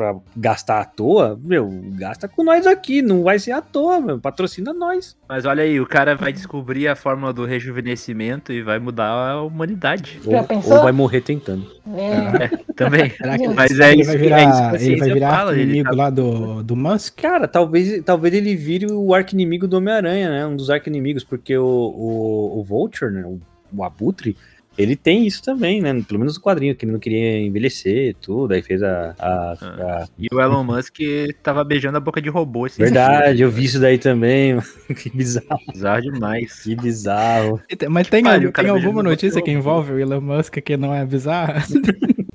pra 0.00 0.16
gastar 0.34 0.80
à 0.80 0.84
toa, 0.86 1.38
meu, 1.44 1.68
gasta 1.90 2.26
com 2.26 2.42
nós 2.42 2.66
aqui, 2.66 3.02
não 3.02 3.22
vai 3.22 3.38
ser 3.38 3.52
à 3.52 3.60
toa, 3.60 4.00
meu, 4.00 4.18
patrocina 4.18 4.72
nós. 4.72 5.14
Mas 5.28 5.44
olha 5.44 5.62
aí, 5.62 5.78
o 5.78 5.84
cara 5.84 6.16
vai 6.16 6.32
descobrir 6.32 6.88
a 6.88 6.96
fórmula 6.96 7.34
do 7.34 7.44
rejuvenescimento 7.44 8.50
e 8.50 8.62
vai 8.62 8.78
mudar 8.78 9.08
a 9.10 9.42
humanidade. 9.42 10.18
Ou, 10.24 10.34
ou, 10.72 10.82
vai 10.82 10.90
morrer 10.90 11.20
tentando. 11.20 11.70
É. 11.94 12.44
É, 12.44 12.48
também. 12.74 13.12
Mas 13.54 13.78
é 13.78 13.92
ele 13.92 14.04
vai 14.04 14.16
virar, 14.16 14.74
é 14.74 14.82
ele 14.82 14.96
vai 14.96 15.12
virar 15.12 15.36
fala, 15.36 15.60
inimigo 15.60 15.90
tá... 15.90 15.96
lá 15.96 16.08
do, 16.08 16.62
do 16.62 16.74
Musk? 16.74 17.20
Cara, 17.20 17.46
talvez, 17.46 18.02
talvez 18.02 18.32
ele 18.32 18.56
vire 18.56 18.90
o 18.90 19.12
arco-inimigo 19.12 19.68
do 19.68 19.76
Homem-Aranha, 19.76 20.30
né? 20.30 20.46
Um 20.46 20.56
dos 20.56 20.70
arco-inimigos, 20.70 21.24
porque 21.24 21.58
o, 21.58 21.62
o, 21.62 22.60
o 22.60 22.64
Vulture, 22.64 23.12
né? 23.12 23.22
O, 23.26 23.38
o 23.70 23.84
Abutre, 23.84 24.34
ele 24.80 24.96
tem 24.96 25.26
isso 25.26 25.42
também, 25.42 25.80
né? 25.80 26.02
Pelo 26.06 26.18
menos 26.18 26.36
no 26.36 26.42
quadrinho, 26.42 26.74
que 26.74 26.84
ele 26.84 26.92
não 26.92 26.98
queria 26.98 27.38
envelhecer 27.40 28.14
tudo, 28.20 28.52
aí 28.52 28.62
fez 28.62 28.82
a. 28.82 29.14
a, 29.18 29.52
ah. 29.52 29.56
a... 29.60 30.08
E 30.18 30.26
o 30.32 30.40
Elon 30.40 30.64
Musk 30.64 30.98
tava 31.42 31.62
beijando 31.62 31.98
a 31.98 32.00
boca 32.00 32.20
de 32.20 32.28
robô. 32.28 32.66
Esse 32.66 32.78
Verdade, 32.78 33.36
dia. 33.36 33.46
eu 33.46 33.50
vi 33.50 33.64
isso 33.64 33.80
daí 33.80 33.98
também. 33.98 34.58
que 34.96 35.10
bizarro. 35.10 35.60
Bizarro 35.72 36.02
demais. 36.02 36.62
Que 36.62 36.74
bizarro. 36.74 37.60
Mas 37.90 38.08
tem, 38.08 38.22
Pariu, 38.22 38.52
tem 38.52 38.68
alguma 38.68 39.02
notícia 39.02 39.42
que 39.42 39.50
envolve 39.50 39.92
o 39.92 39.98
Elon 39.98 40.20
Musk 40.20 40.56
que 40.58 40.76
não 40.76 40.94
é 40.94 41.04
bizarra? 41.04 41.62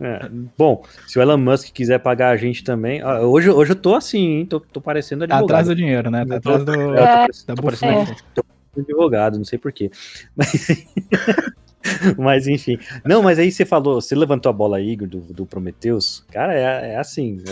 É. 0.00 0.30
Bom, 0.56 0.82
se 1.06 1.18
o 1.18 1.22
Elon 1.22 1.36
Musk 1.36 1.70
quiser 1.70 1.98
pagar 1.98 2.30
a 2.30 2.36
gente 2.36 2.64
também. 2.64 3.04
Hoje, 3.04 3.50
hoje 3.50 3.72
eu 3.72 3.76
tô 3.76 3.94
assim, 3.94 4.38
hein? 4.38 4.46
Tô, 4.46 4.58
tô 4.58 4.80
parecendo 4.80 5.24
advogado. 5.24 5.46
Tá 5.46 5.54
atrás 5.54 5.68
do 5.68 5.74
dinheiro, 5.74 6.10
né? 6.10 6.24
Tá 6.24 6.36
atrás 6.36 6.64
do. 6.64 6.94
É, 6.94 7.26
tô, 7.26 7.54
tô, 7.54 7.62
parecendo, 7.62 8.10
é. 8.10 8.16
tô 8.34 8.44
advogado, 8.80 9.36
não 9.36 9.44
sei 9.44 9.58
porquê. 9.58 9.90
Mas. 10.34 10.68
mas 12.18 12.46
enfim. 12.46 12.78
Não, 13.04 13.22
mas 13.22 13.38
aí 13.38 13.50
você 13.50 13.64
falou, 13.64 14.00
você 14.00 14.14
levantou 14.14 14.50
a 14.50 14.52
bola 14.52 14.76
aí, 14.78 14.96
do, 14.96 15.06
do 15.06 15.46
Prometheus. 15.46 16.24
Cara, 16.30 16.54
é, 16.54 16.92
é 16.92 16.96
assim. 16.98 17.42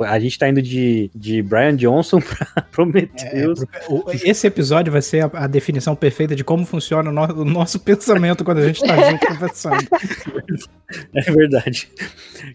A 0.00 0.18
gente 0.18 0.38
tá 0.38 0.48
indo 0.48 0.62
de, 0.62 1.10
de 1.14 1.42
Brian 1.42 1.76
Johnson 1.76 2.20
pra 2.22 2.62
Prometheus. 2.62 3.62
É, 3.62 4.28
esse 4.28 4.46
episódio 4.46 4.92
vai 4.92 5.02
ser 5.02 5.24
a, 5.24 5.30
a, 5.34 5.46
definição 5.46 5.94
perfeita 5.94 6.34
de 6.34 6.44
como 6.44 6.64
funciona 6.64 7.10
o, 7.10 7.12
no, 7.12 7.42
o 7.42 7.44
nosso 7.44 7.78
pensamento 7.84 8.44
quando 8.44 8.58
a 8.58 8.66
gente 8.66 8.80
tá 8.80 9.10
junto 9.10 9.26
conversando. 9.26 9.86
É 11.14 11.22
verdade. 11.22 11.88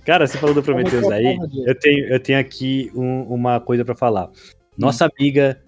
Cara, 0.06 0.28
você 0.28 0.38
falou 0.38 0.56
do 0.56 0.64
Prometheus 0.64 1.10
aí. 1.12 1.38
Eu 1.66 1.76
tenho, 1.76 2.06
eu 2.08 2.20
tenho 2.20 2.40
aqui 2.40 2.92
um, 2.96 3.22
uma 3.24 3.60
coisa 3.60 3.84
para 3.84 3.96
falar. 3.96 4.30
Nossa 4.78 5.06
amiga 5.06 5.60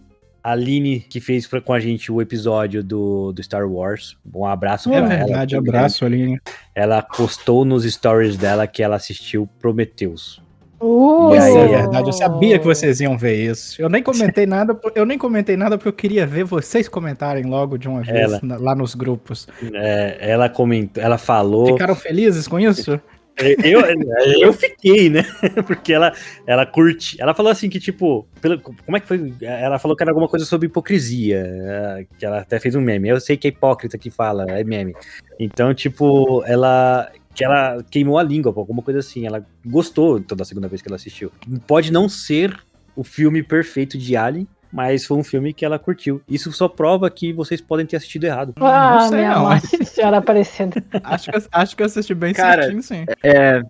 a 0.43 0.51
Aline, 0.51 0.99
que 0.99 1.19
fez 1.19 1.47
pra, 1.47 1.61
com 1.61 1.73
a 1.73 1.79
gente 1.79 2.11
o 2.11 2.21
episódio 2.21 2.83
do, 2.83 3.31
do 3.31 3.43
Star 3.43 3.67
Wars. 3.67 4.17
Um 4.33 4.45
abraço 4.45 4.89
é 4.89 4.97
pra 4.97 5.01
verdade, 5.01 5.21
ela. 5.21 5.27
verdade, 5.27 5.55
abraço, 5.55 6.05
Aline. 6.05 6.39
Ela 6.73 7.01
postou 7.01 7.63
nos 7.63 7.83
stories 7.83 8.37
dela 8.37 8.67
que 8.67 8.81
ela 8.81 8.95
assistiu 8.95 9.47
Prometheus. 9.59 10.41
Uh, 10.79 11.33
aí, 11.33 11.55
é 11.55 11.67
verdade, 11.67 12.09
eu 12.09 12.13
sabia 12.13 12.57
que 12.57 12.65
vocês 12.65 12.99
iam 13.01 13.15
ver 13.15 13.35
isso. 13.35 13.79
Eu 13.79 13.87
nem 13.87 14.01
comentei 14.01 14.47
nada, 14.47 14.75
eu 14.95 15.05
nem 15.05 15.15
comentei 15.15 15.55
nada 15.55 15.77
porque 15.77 15.89
eu 15.89 15.93
queria 15.93 16.25
ver 16.25 16.43
vocês 16.43 16.89
comentarem 16.89 17.43
logo 17.43 17.77
de 17.77 17.87
uma 17.87 18.01
vez 18.01 18.31
ela, 18.31 18.39
na, 18.41 18.57
lá 18.57 18.73
nos 18.73 18.95
grupos. 18.95 19.47
É, 19.73 20.17
ela 20.19 20.49
comentou, 20.49 21.03
ela 21.03 21.19
falou. 21.19 21.67
Ficaram 21.67 21.93
felizes 21.93 22.47
com 22.47 22.59
isso? 22.59 22.99
Eu, 23.37 23.81
eu 24.39 24.53
fiquei, 24.53 25.09
né? 25.09 25.23
Porque 25.65 25.93
ela, 25.93 26.13
ela 26.45 26.65
curte. 26.65 27.21
Ela 27.21 27.33
falou 27.33 27.51
assim 27.51 27.69
que, 27.69 27.79
tipo, 27.79 28.27
pelo, 28.41 28.59
como 28.59 28.97
é 28.97 28.99
que 28.99 29.07
foi? 29.07 29.33
Ela 29.41 29.79
falou 29.79 29.95
que 29.95 30.03
era 30.03 30.11
alguma 30.11 30.27
coisa 30.27 30.45
sobre 30.45 30.67
hipocrisia. 30.67 31.43
É, 31.45 32.05
que 32.17 32.25
ela 32.25 32.39
até 32.39 32.59
fez 32.59 32.75
um 32.75 32.81
meme. 32.81 33.09
Eu 33.09 33.19
sei 33.19 33.37
que 33.37 33.47
é 33.47 33.49
hipócrita 33.49 33.97
que 33.97 34.09
fala, 34.09 34.45
é 34.49 34.63
meme. 34.63 34.95
Então, 35.39 35.73
tipo, 35.73 36.43
ela. 36.45 37.11
Que 37.33 37.45
ela 37.45 37.81
queimou 37.89 38.17
a 38.17 38.23
língua, 38.23 38.53
alguma 38.55 38.81
coisa 38.81 38.99
assim. 38.99 39.25
Ela 39.25 39.45
gostou 39.65 40.19
toda 40.19 40.43
a 40.43 40.45
segunda 40.45 40.67
vez 40.67 40.81
que 40.81 40.89
ela 40.89 40.97
assistiu. 40.97 41.31
Pode 41.65 41.91
não 41.91 42.09
ser 42.09 42.57
o 42.93 43.03
filme 43.05 43.41
perfeito 43.41 43.97
de 43.97 44.17
Alien, 44.17 44.45
mas 44.71 45.05
foi 45.05 45.17
um 45.17 45.23
filme 45.23 45.53
que 45.53 45.65
ela 45.65 45.77
curtiu. 45.77 46.21
Isso 46.27 46.51
só 46.51 46.67
prova 46.67 47.09
que 47.09 47.33
vocês 47.33 47.59
podem 47.59 47.85
ter 47.85 47.97
assistido 47.97 48.23
errado. 48.23 48.53
Ah, 48.57 48.99
não 49.01 49.09
sei, 49.09 49.17
minha 49.17 49.35
não. 49.35 49.43
Nossa 49.49 49.83
senhora 49.83 50.17
aparecendo. 50.17 50.81
acho, 51.03 51.31
que, 51.31 51.47
acho 51.51 51.75
que 51.75 51.83
eu 51.83 51.85
assisti 51.85 52.13
bem 52.13 52.33
Cara, 52.33 52.63
certinho, 52.63 52.81
sim. 52.81 53.05
É. 53.21 53.61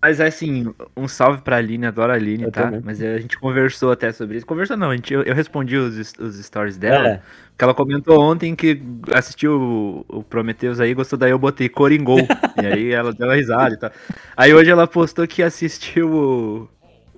Mas 0.00 0.20
assim, 0.20 0.72
um 0.96 1.08
salve 1.08 1.42
pra 1.42 1.56
Aline, 1.56 1.86
adoro 1.86 2.12
a 2.12 2.14
Aline, 2.14 2.44
eu 2.44 2.52
tá? 2.52 2.64
Também. 2.64 2.82
Mas 2.84 3.02
a 3.02 3.18
gente 3.18 3.36
conversou 3.36 3.90
até 3.90 4.12
sobre 4.12 4.36
isso. 4.36 4.46
Conversou 4.46 4.76
não, 4.76 4.90
a 4.90 4.94
gente, 4.94 5.12
eu, 5.12 5.22
eu 5.22 5.34
respondi 5.34 5.76
os, 5.76 6.14
os 6.18 6.44
stories 6.44 6.76
dela. 6.76 7.08
É. 7.08 7.22
Que 7.56 7.64
ela 7.64 7.74
comentou 7.74 8.20
ontem 8.22 8.54
que 8.54 8.80
assistiu 9.12 9.60
o, 10.08 10.18
o 10.18 10.22
Prometheus 10.22 10.78
aí, 10.78 10.94
gostou 10.94 11.18
daí 11.18 11.32
eu 11.32 11.38
botei 11.38 11.68
Coringol. 11.68 12.20
e 12.62 12.66
aí 12.66 12.92
ela 12.92 13.12
deu 13.12 13.26
uma 13.26 13.34
risada 13.34 13.74
e 13.74 13.76
tal. 13.76 13.90
Aí 14.36 14.54
hoje 14.54 14.70
ela 14.70 14.86
postou 14.86 15.26
que 15.26 15.42
assistiu 15.42 16.08
o 16.08 16.68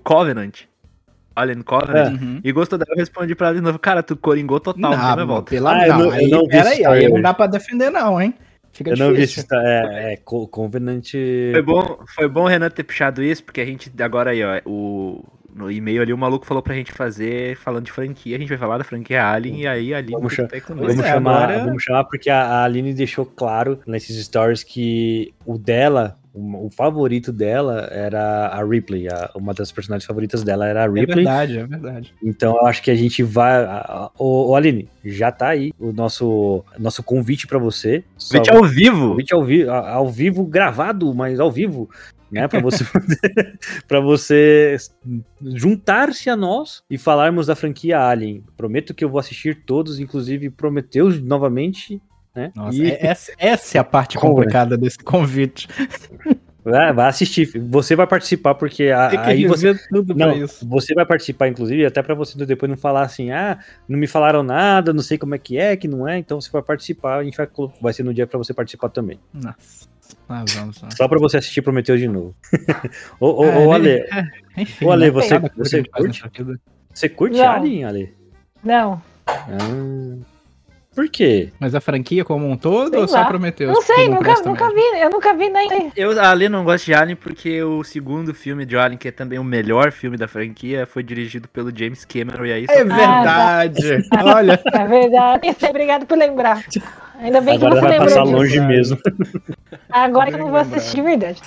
Covenant. 0.03 0.70
Alien 1.41 1.63
Covenant, 1.63 2.09
é. 2.09 2.25
uhum. 2.25 2.41
e 2.43 2.53
gostou 2.53 2.79
dela, 2.79 2.91
eu 2.93 2.99
respondi 2.99 3.35
pra 3.35 3.49
ela 3.49 3.57
de 3.57 3.63
novo, 3.63 3.79
cara, 3.79 4.03
tu 4.03 4.17
coringou 4.17 4.61
total, 4.61 4.97
não, 4.97 5.17
não 5.17 5.27
volta. 5.27 5.51
Pela 5.51 5.73
ah, 5.73 5.87
não, 5.87 6.11
aí, 6.11 6.29
não 6.29 6.47
peraí, 6.47 6.85
aí 6.85 7.09
não 7.09 7.21
dá 7.21 7.35
pra 7.35 7.47
defender 7.47 7.91
não, 7.91 8.21
hein? 8.21 8.35
Fica 8.73 8.91
eu 8.91 8.95
difícil. 8.95 9.13
não 9.13 9.21
vi 9.21 9.27
se 9.27 9.47
é, 9.53 10.13
é, 10.13 10.17
Covenant... 10.17 11.11
Foi 11.53 11.63
bom, 11.63 11.99
foi 12.15 12.29
bom 12.29 12.43
o 12.43 12.47
Renan 12.47 12.71
ter 12.71 12.85
puxado 12.85 13.23
isso, 13.23 13.43
porque 13.43 13.61
a 13.61 13.65
gente, 13.65 13.91
agora 14.01 14.31
aí, 14.31 14.43
ó, 14.45 14.61
o, 14.65 15.25
no 15.55 15.71
e-mail 15.71 16.03
ali, 16.03 16.13
o 16.13 16.19
maluco 16.19 16.47
falou 16.47 16.63
pra 16.63 16.75
gente 16.75 16.93
fazer, 16.93 17.57
falando 17.57 17.87
de 17.87 17.93
franquia, 17.93 18.37
a 18.37 18.39
gente 18.39 18.49
vai 18.49 18.59
falar 18.59 18.79
da 18.79 18.85
franquia 18.85 19.27
Alien, 19.27 19.63
e 19.63 19.67
aí 19.67 19.95
a 19.95 19.99
Aline 19.99 20.13
vamos, 20.13 20.37
tá 20.37 20.47
vamos, 20.69 20.99
é, 20.99 21.03
chamar, 21.03 21.45
agora... 21.45 21.65
vamos 21.65 21.83
chamar, 21.83 22.05
porque 22.05 22.31
a, 22.31 22.43
a 22.43 22.65
Aline 22.65 22.95
deixou 22.95 23.27
claro 23.27 23.81
nesses 23.87 24.25
stories 24.25 24.63
que 24.63 25.35
o 25.45 25.59
dela 25.59 26.19
o, 26.33 26.71
favorito 26.71 27.33
dela 27.33 27.89
era 27.91 28.49
a 28.49 28.65
Ripley, 28.65 29.09
a, 29.09 29.31
uma 29.35 29.53
das 29.53 29.73
personagens 29.73 30.07
favoritas 30.07 30.43
dela 30.43 30.67
era 30.67 30.83
a 30.83 30.85
é 30.85 30.89
Ripley. 30.89 31.11
É 31.11 31.15
verdade, 31.15 31.59
é 31.59 31.67
verdade. 31.67 32.15
Então 32.23 32.57
eu 32.57 32.67
acho 32.67 32.83
que 32.83 32.91
a 32.91 32.95
gente 32.95 33.23
vai. 33.23 33.67
Ô, 34.19 34.55
Aline, 34.55 34.89
já 35.05 35.33
tá 35.33 35.49
aí 35.49 35.73
o 35.79 35.93
nosso, 35.93 36.65
nosso 36.79 37.03
convite 37.03 37.47
para 37.47 37.59
você. 37.59 38.05
Convite 38.31 38.51
ao 38.51 38.65
vivo! 38.65 39.09
Convite 39.11 39.35
ao, 39.35 39.45
vi 39.45 39.69
ao 39.69 40.09
vivo, 40.09 40.45
gravado, 40.45 41.13
mas 41.15 41.41
ao 41.41 41.51
vivo. 41.51 41.91
Né, 42.31 42.47
para 42.47 42.61
você 42.61 42.85
para 43.89 43.99
você 43.99 44.77
juntar-se 45.43 46.31
a 46.31 46.37
nós 46.37 46.81
e 46.89 46.97
falarmos 46.97 47.49
da 47.49 47.57
franquia 47.57 47.99
Alien. 47.99 48.45
Prometo 48.57 48.95
que 48.95 49.05
eu 49.05 49.09
vou 49.09 49.19
assistir 49.19 49.65
todos, 49.65 49.99
inclusive 49.99 50.49
Prometeus 50.49 51.21
novamente 51.21 52.01
né? 52.35 52.53
Nossa, 52.55 52.77
e... 52.77 52.91
É, 52.91 53.07
essa, 53.07 53.33
essa, 53.39 53.79
é 53.79 53.81
a 53.81 53.85
parte 53.85 54.19
complicada 54.19 54.77
desse 54.77 54.99
convite. 54.99 55.69
Vai, 56.63 56.93
vai 56.93 57.09
assistir. 57.09 57.51
Você 57.69 57.97
vai 57.97 58.07
participar, 58.07 58.55
porque 58.55 58.91
a, 58.91 59.27
aí 59.27 59.47
você. 59.47 59.75
Tudo 59.89 60.15
não, 60.15 60.33
isso. 60.33 60.67
Você 60.69 60.95
vai 60.95 61.07
participar, 61.07 61.49
inclusive, 61.49 61.87
até 61.87 62.03
para 62.03 62.15
você 62.15 62.45
depois 62.45 62.69
não 62.69 62.77
falar 62.77 63.03
assim, 63.03 63.31
ah, 63.31 63.59
não 63.89 63.99
me 63.99 64.07
falaram 64.07 64.43
nada, 64.43 64.93
não 64.93 65.03
sei 65.03 65.17
como 65.17 65.35
é 65.35 65.39
que 65.39 65.57
é, 65.57 65.77
que 65.77 65.89
não 65.89 66.07
é. 66.07 66.19
Então 66.19 66.41
você 66.41 66.51
vai 66.51 66.63
participar, 66.63 67.19
a 67.19 67.25
gente 67.25 67.37
vai, 67.37 67.49
vai 67.81 67.93
ser 67.93 68.03
no 68.03 68.13
dia 68.13 68.27
para 68.27 68.39
você 68.39 68.53
participar 68.53 68.91
também. 68.91 69.19
Nossa. 69.33 69.89
Ah, 70.29 70.45
vamos, 70.55 70.79
vamos. 70.79 70.95
Só 70.97 71.09
pra 71.09 71.19
você 71.19 71.39
assistir 71.39 71.63
Prometeu 71.63 71.97
de 71.97 72.07
novo. 72.07 72.35
ô, 73.19 73.43
ô, 73.43 73.45
é, 73.45 73.67
ô, 73.67 73.73
Ale. 73.73 73.91
É, 73.91 74.27
enfim, 74.57 74.85
ô, 74.85 74.93
Ale, 74.93 75.07
né? 75.07 75.11
você, 75.11 75.39
você 75.57 75.85
curte? 75.85 76.23
Você 76.93 77.09
curte 77.09 77.39
não. 77.39 77.49
Alien, 77.49 77.85
Ale? 77.85 78.15
Não. 78.63 79.03
Ah. 79.27 80.30
Por 80.95 81.09
quê? 81.09 81.51
Mas 81.59 81.75
a 81.75 81.81
franquia 81.81 82.25
como 82.25 82.49
um 82.49 82.57
todo 82.57 82.91
sei 82.91 83.01
ou 83.01 83.07
só 83.09 83.25
Prometeu? 83.25 83.69
Não 83.69 83.81
sei, 83.81 84.09
nunca, 84.09 84.35
nunca 84.43 84.69
vi, 84.69 85.01
eu 85.01 85.09
nunca 85.09 85.35
vi 85.35 85.49
nem. 85.49 85.93
Eu, 85.97 86.19
a 86.21 86.31
Ale 86.31 86.49
não 86.49 86.65
gosta 86.65 86.85
de 86.85 86.95
Alien 86.95 87.17
porque 87.17 87.63
o 87.63 87.85
segundo 87.85 88.35
filme 88.35 88.67
de 88.67 88.77
Alien, 88.77 88.99
que 88.99 89.09
é 89.09 89.13
também 89.13 89.39
o 89.39 89.45
melhor 89.45 89.93
filme 89.93 90.17
da 90.17 90.27
franquia, 90.27 90.87
foi 90.87 91.05
dirigido 91.05 91.49
pelo 91.49 91.77
James 91.77 92.05
Cameron 92.05 92.45
e 92.45 92.53
aí... 92.53 92.67
É 92.69 92.85
verdade! 92.85 94.07
Ah, 94.11 94.17
tá. 94.17 94.25
Olha! 94.35 94.61
É 94.73 94.87
verdade, 94.87 95.57
obrigado 95.69 96.07
por 96.07 96.19
lembrar. 96.19 96.65
Ainda 97.21 97.41
bem 97.43 97.57
Agora 97.57 97.75
que 97.75 97.81
você 97.81 97.89
vai 97.89 97.99
passar 97.99 98.23
disso. 98.23 98.35
longe 98.35 98.61
mesmo. 98.61 98.99
Agora 99.91 100.31
que 100.31 100.37
eu 100.37 100.39
não 100.39 100.51
vou 100.51 100.59
assistir 100.59 100.97
de 100.97 101.03
verdade. 101.03 101.41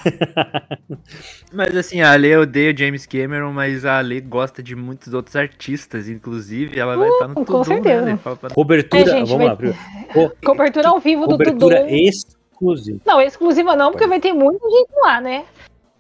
Mas 1.52 1.76
assim, 1.76 2.02
a 2.02 2.12
Ale 2.12 2.36
odeia 2.38 2.76
James 2.76 3.06
Cameron, 3.06 3.52
mas 3.52 3.86
a 3.86 3.98
Ale 3.98 4.20
gosta 4.22 4.64
de 4.64 4.76
muitos 4.76 5.14
outros 5.14 5.36
artistas, 5.36 6.10
inclusive 6.10 6.80
ela 6.80 6.96
vai 6.96 7.10
uh, 7.10 7.14
estar 7.14 7.28
no 7.28 7.36
Tudum, 7.36 7.46
Com 7.46 7.64
certeza. 7.64 8.06
Né? 8.06 8.20
Pra... 8.24 8.50
Cobertura, 8.50 9.02
é, 9.04 9.06
gente, 9.06 9.30
vamos 9.30 9.58
vai... 9.58 9.70
lá. 9.70 10.32
Cobertura 10.44 10.90
ao 10.90 11.00
vivo 11.00 11.28
do 11.28 11.38
Tudum. 11.38 11.60
Cobertura 11.60 11.92
exclusiva. 11.92 13.00
Não, 13.06 13.22
exclusiva 13.22 13.76
não, 13.76 13.92
porque 13.92 14.08
vai 14.08 14.20
ter 14.20 14.34
muita 14.34 14.68
gente 14.70 14.92
lá, 15.02 15.22
né? 15.22 15.46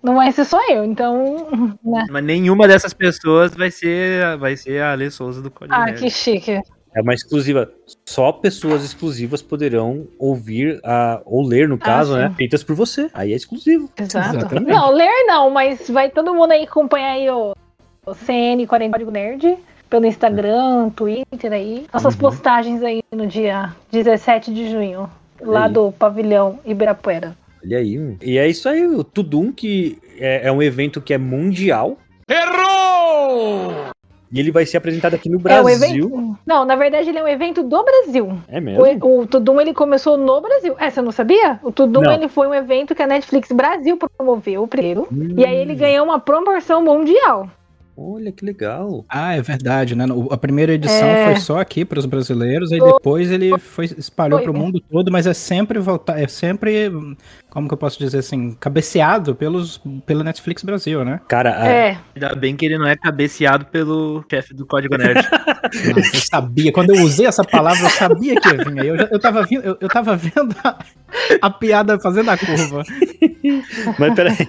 Não 0.01 0.15
vai 0.15 0.31
ser 0.31 0.43
só 0.45 0.59
eu, 0.69 0.83
então. 0.83 1.77
Né? 1.83 2.05
Mas 2.09 2.23
nenhuma 2.23 2.67
dessas 2.67 2.93
pessoas 2.93 3.55
vai 3.55 3.71
ser, 3.71 4.38
vai 4.38 4.57
ser 4.57 4.81
a 4.81 4.91
Ale 4.91 5.09
Souza 5.09 5.41
do 5.41 5.49
Código 5.49 5.73
Ah, 5.73 5.93
que 5.93 6.09
chique. 6.09 6.59
É 6.95 7.01
uma 7.01 7.13
exclusiva. 7.13 7.71
Só 8.06 8.32
pessoas 8.32 8.84
exclusivas 8.84 9.41
poderão 9.41 10.08
ouvir 10.19 10.79
a, 10.84 11.21
ou 11.25 11.41
ler, 11.45 11.67
no 11.67 11.75
ah, 11.75 11.79
caso, 11.79 12.15
ah, 12.15 12.29
né? 12.29 12.36
Feitas 12.38 12.63
por 12.63 12.75
você. 12.75 13.10
Aí 13.13 13.34
é 13.34 13.36
exclusivo. 13.36 13.89
Exato. 13.97 14.38
Exatamente. 14.38 14.71
Não, 14.71 14.91
ler 14.91 15.25
não, 15.25 15.49
mas 15.49 15.89
vai 15.89 16.10
todo 16.10 16.34
mundo 16.34 16.51
aí 16.51 16.63
acompanhar 16.63 17.13
aí 17.13 17.29
o, 17.29 17.56
o 18.06 18.13
CN 18.13 18.65
40 18.67 18.91
Código 18.91 19.12
Nerd 19.12 19.58
pelo 19.89 20.08
Instagram, 20.08 20.89
Twitter 20.89 21.53
aí. 21.53 21.86
Nossas 21.93 22.15
uhum. 22.15 22.19
postagens 22.19 22.82
aí 22.82 23.03
no 23.12 23.27
dia 23.27 23.75
17 23.91 24.51
de 24.51 24.71
junho, 24.71 25.10
lá 25.39 25.67
do 25.67 25.91
pavilhão 25.91 26.60
Ibirapuera. 26.65 27.36
Olha 27.63 27.77
aí. 27.77 28.17
E 28.21 28.38
é 28.39 28.47
isso 28.47 28.67
aí, 28.67 28.86
o 28.86 29.03
Tudum, 29.03 29.51
que 29.51 29.99
é, 30.17 30.47
é 30.47 30.51
um 30.51 30.63
evento 30.63 30.99
que 30.99 31.13
é 31.13 31.17
mundial. 31.17 31.97
Errou! 32.27 33.92
E 34.34 34.39
ele 34.39 34.52
vai 34.52 34.65
ser 34.65 34.78
apresentado 34.78 35.13
aqui 35.13 35.30
no 35.30 35.38
Brasil. 35.38 35.69
É 35.69 35.74
evento... 35.74 36.38
Não, 36.43 36.65
na 36.65 36.76
verdade 36.76 37.08
ele 37.08 37.19
é 37.19 37.24
um 37.24 37.28
evento 37.28 37.62
do 37.62 37.84
Brasil. 37.84 38.36
É 38.48 38.60
mesmo? 38.60 38.84
O, 38.84 39.19
o 39.19 39.28
Tudum 39.28 39.62
ele 39.62 39.76
começou 39.76 40.17
no 40.17 40.41
Brasil. 40.41 40.76
É, 40.80 40.89
você 40.89 41.04
não 41.04 41.12
sabia? 41.12 41.60
O 41.62 41.72
Tudum 41.72 42.02
não. 42.02 42.12
ele 42.12 42.28
foi 42.28 42.48
um 42.48 42.54
evento 42.54 42.96
que 42.96 43.04
a 43.04 43.08
Netflix 43.08 43.52
Brasil 43.52 43.96
promoveu 43.96 44.67
primeiro. 44.67 45.08
Hum. 45.12 45.36
E 45.38 45.46
aí 45.46 45.56
ele 45.56 45.76
ganhou 45.76 46.04
uma 46.04 46.19
proporção 46.19 46.84
mundial. 46.84 47.48
Olha 47.95 48.32
que 48.32 48.43
legal. 48.43 49.06
Ah, 49.08 49.36
é 49.36 49.41
verdade, 49.41 49.95
né? 49.95 50.06
A 50.32 50.38
primeira 50.38 50.73
edição 50.73 51.08
é... 51.08 51.25
foi 51.25 51.36
só 51.36 51.60
aqui 51.60 51.86
para 51.86 51.99
os 51.99 52.08
brasileiros, 52.08 52.71
aí 52.71 52.79
depois 52.79 53.32
ele 53.32 53.58
foi 53.60 53.86
espalhou 53.86 54.41
para 54.41 54.49
o 54.49 54.53
mundo 54.53 54.79
todo, 54.79 55.12
mas 55.12 55.27
é 55.27 55.34
sempre 55.34 55.77
voltar, 55.77 56.19
é 56.19 56.27
sempre, 56.27 56.89
como 57.51 57.67
que 57.67 57.73
eu 57.73 57.77
posso 57.77 57.99
dizer 57.99 58.17
assim, 58.17 58.56
cabeceado 58.60 59.36
pelos 59.36 59.79
pela 60.08 60.23
Netflix 60.23 60.63
Brasil, 60.63 61.06
né? 61.06 61.21
Cara, 61.27 61.51
é. 61.67 61.97
ainda 62.15 62.36
bem 62.36 62.56
que 62.56 62.65
ele 62.65 62.79
não 62.79 62.88
é 62.88 62.95
cabeceado 62.95 63.65
pelo 63.65 64.25
chefe 64.29 64.56
do 64.56 64.65
Código 64.65 64.97
Nerd. 64.97 65.21
Nossa, 65.95 66.15
eu 66.15 66.21
sabia, 66.21 66.71
quando 66.71 66.95
eu 66.95 67.03
usei 67.03 67.27
essa 67.27 67.43
palavra, 67.43 67.86
eu 67.86 67.89
sabia 67.91 68.39
que 68.41 68.47
ia 68.49 68.58
vir. 68.58 68.86
Eu, 68.86 68.97
já, 68.97 69.03
eu, 69.12 69.19
tava, 69.19 69.43
vindo, 69.43 69.63
eu, 69.63 69.77
eu 69.79 69.88
tava 69.88 70.15
vendo 70.15 70.56
a, 70.63 70.79
a 71.41 71.49
piada 71.49 71.99
fazendo 71.99 72.32
a 72.32 72.38
curva. 72.38 72.84
Mas 73.99 74.15
peraí, 74.15 74.47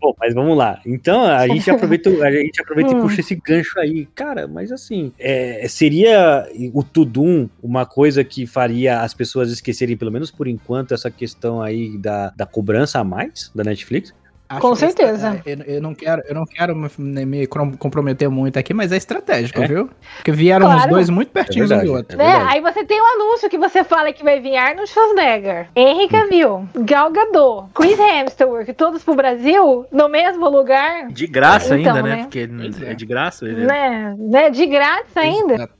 Bom, 0.00 0.14
mas 0.18 0.34
vamos 0.34 0.56
lá. 0.56 0.80
Então, 0.86 1.24
a 1.24 1.46
gente 1.46 1.68
aproveita, 1.70 2.10
a 2.10 2.32
gente 2.32 2.60
aproveita 2.60 2.92
e 2.92 2.94
hum. 2.94 3.02
puxa 3.02 3.20
esse 3.20 3.34
gancho 3.34 3.78
aí. 3.78 4.06
Cara, 4.14 4.48
mas 4.48 4.72
assim, 4.72 5.12
é, 5.18 5.66
seria 5.68 6.48
o 6.72 6.82
Tudum 6.82 7.48
uma 7.62 7.84
coisa 7.84 8.24
que 8.24 8.46
faria 8.46 9.00
as 9.00 9.12
pessoas 9.12 9.50
esquecerem, 9.50 9.96
pelo 9.96 10.10
menos 10.10 10.30
por 10.30 10.48
enquanto, 10.48 10.94
essa 10.94 11.10
questão 11.10 11.60
aí 11.60 11.98
da, 11.98 12.30
da 12.30 12.46
cobrança 12.46 12.98
a 12.98 13.04
mais 13.04 13.50
da 13.54 13.62
Netflix? 13.62 14.14
Acho 14.50 14.60
Com 14.60 14.74
certeza. 14.74 15.40
eu, 15.46 15.58
eu, 15.76 15.80
não 15.80 15.94
quero, 15.94 16.22
eu 16.26 16.34
não 16.34 16.44
quero 16.44 16.74
me, 16.74 17.24
me 17.24 17.46
comprometer 17.46 18.28
muito 18.28 18.58
aqui, 18.58 18.74
mas 18.74 18.90
é 18.90 18.96
estratégico, 18.96 19.62
é? 19.62 19.68
viu? 19.68 19.88
Porque 20.16 20.32
vieram 20.32 20.66
claro. 20.66 20.80
os 20.80 20.86
dois 20.88 21.08
muito 21.08 21.30
pertinhos 21.30 21.70
é 21.70 21.76
um 21.76 21.84
do 21.84 21.92
outro. 21.92 22.20
É 22.20 22.24
é, 22.24 22.32
aí 22.48 22.60
você 22.60 22.84
tem 22.84 23.00
um 23.00 23.06
anúncio 23.14 23.48
que 23.48 23.56
você 23.56 23.84
fala 23.84 24.12
que 24.12 24.24
vai 24.24 24.40
vir 24.40 24.56
Arnold 24.56 24.90
Schwarzenegger, 24.90 25.68
Henry 25.76 26.08
Cavill, 26.08 26.68
Gal 26.80 27.12
Gadot, 27.12 27.68
Chris 27.72 27.96
Hemsworth, 27.96 28.74
todos 28.76 29.04
pro 29.04 29.14
Brasil, 29.14 29.86
no 29.92 30.08
mesmo 30.08 30.48
lugar. 30.48 31.06
De 31.06 31.28
graça 31.28 31.78
então, 31.78 31.94
ainda, 31.94 32.02
né? 32.02 32.16
né? 32.16 32.22
Porque 32.22 32.48
é 32.86 32.94
de 32.94 33.06
graça. 33.06 33.46
Ele... 33.46 33.66
Né? 33.66 34.16
né? 34.18 34.50
De 34.50 34.66
graça 34.66 35.20
ainda. 35.20 35.70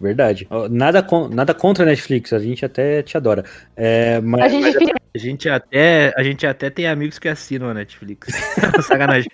Verdade. 0.00 0.48
Nada, 0.70 1.02
con 1.02 1.28
nada 1.28 1.54
contra 1.54 1.84
a 1.84 1.86
Netflix, 1.86 2.32
a 2.32 2.38
gente 2.38 2.64
até 2.64 3.02
te 3.02 3.16
adora. 3.16 3.44
É, 3.76 4.20
mas, 4.20 4.42
a, 4.42 4.48
gente 4.48 4.62
mas... 4.62 4.96
a, 5.14 5.18
gente 5.18 5.48
até, 5.48 6.12
a 6.16 6.22
gente 6.22 6.46
até 6.46 6.70
tem 6.70 6.86
amigos 6.86 7.18
que 7.18 7.28
assinam 7.28 7.68
a 7.68 7.74
Netflix. 7.74 8.28
Sacanagem. 8.82 9.30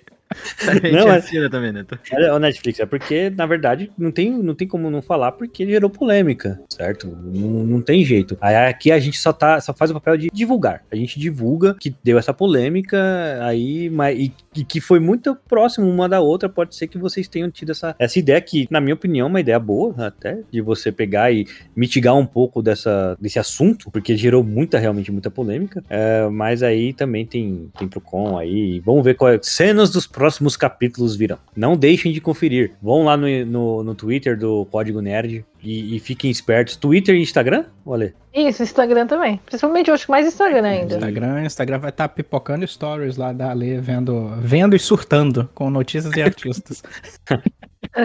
Não, 0.91 1.11
é, 1.11 1.49
também, 1.49 1.71
né? 1.71 1.85
É 2.11 2.33
o 2.33 2.39
Netflix, 2.39 2.79
é 2.79 2.85
porque, 2.85 3.29
na 3.29 3.45
verdade, 3.45 3.91
não 3.97 4.11
tem, 4.11 4.31
não 4.31 4.55
tem 4.55 4.67
como 4.67 4.89
não 4.89 5.01
falar 5.01 5.31
porque 5.33 5.65
gerou 5.65 5.89
polêmica, 5.89 6.59
certo? 6.69 7.07
Não, 7.07 7.63
não 7.63 7.81
tem 7.81 8.03
jeito. 8.03 8.37
Aí 8.41 8.55
aqui 8.55 8.91
a 8.91 8.99
gente 8.99 9.17
só 9.17 9.31
tá, 9.31 9.59
só 9.59 9.73
faz 9.73 9.91
o 9.91 9.93
papel 9.93 10.17
de 10.17 10.29
divulgar. 10.33 10.83
A 10.91 10.95
gente 10.95 11.19
divulga 11.19 11.75
que 11.79 11.95
deu 12.03 12.17
essa 12.17 12.33
polêmica 12.33 12.97
aí, 13.41 13.89
mas, 13.89 14.19
e, 14.19 14.33
e 14.55 14.63
que 14.63 14.81
foi 14.81 14.99
muito 14.99 15.35
próximo 15.47 15.87
uma 15.89 16.09
da 16.09 16.19
outra. 16.19 16.49
Pode 16.49 16.75
ser 16.75 16.87
que 16.87 16.97
vocês 16.97 17.27
tenham 17.27 17.49
tido 17.49 17.71
essa, 17.71 17.95
essa 17.97 18.19
ideia 18.19 18.41
que, 18.41 18.67
na 18.69 18.81
minha 18.81 18.95
opinião, 18.95 19.27
é 19.27 19.29
uma 19.29 19.39
ideia 19.39 19.59
boa 19.59 19.93
até, 20.07 20.39
de 20.51 20.61
você 20.61 20.91
pegar 20.91 21.31
e 21.31 21.45
mitigar 21.75 22.15
um 22.15 22.25
pouco 22.25 22.61
dessa, 22.61 23.17
desse 23.19 23.39
assunto, 23.39 23.89
porque 23.91 24.15
gerou 24.17 24.43
muita, 24.43 24.77
realmente 24.79 25.11
muita 25.11 25.31
polêmica. 25.31 25.83
É, 25.89 26.27
mas 26.29 26.63
aí 26.63 26.93
também 26.93 27.25
tem, 27.25 27.69
tem 27.77 27.87
Procon 27.87 28.37
aí. 28.37 28.79
Vamos 28.79 29.03
ver 29.03 29.15
qual 29.15 29.31
é. 29.31 29.39
Cenas 29.41 29.89
dos 29.89 30.07
próximos 30.07 30.22
próximos 30.23 30.55
capítulos 30.55 31.17
virão. 31.17 31.37
Não 31.53 31.75
deixem 31.75 32.13
de 32.13 32.21
conferir. 32.21 32.71
Vão 32.81 33.03
lá 33.03 33.17
no, 33.17 33.27
no, 33.45 33.83
no 33.83 33.93
Twitter 33.93 34.39
do 34.39 34.65
Código 34.67 35.01
Nerd 35.01 35.45
e, 35.61 35.97
e, 35.97 35.99
fiquem 35.99 36.31
espertos. 36.31 36.77
Twitter 36.77 37.13
e 37.13 37.21
Instagram, 37.21 37.65
olha. 37.85 38.15
Isso, 38.33 38.63
Instagram 38.63 39.05
também. 39.05 39.37
Principalmente, 39.45 39.89
eu 39.89 39.93
acho 39.93 40.05
que 40.05 40.11
mais 40.11 40.25
Instagram 40.25 40.65
ainda. 40.65 40.95
Instagram, 40.95 41.43
Instagram 41.43 41.79
vai 41.79 41.89
estar 41.89 42.07
tá 42.07 42.13
pipocando 42.13 42.65
stories 42.65 43.17
lá 43.17 43.33
da 43.33 43.51
Ale, 43.51 43.81
vendo, 43.81 44.29
vendo 44.39 44.77
e 44.77 44.79
surtando 44.79 45.49
com 45.53 45.69
notícias 45.69 46.15
e 46.15 46.21
artistas. 46.23 46.81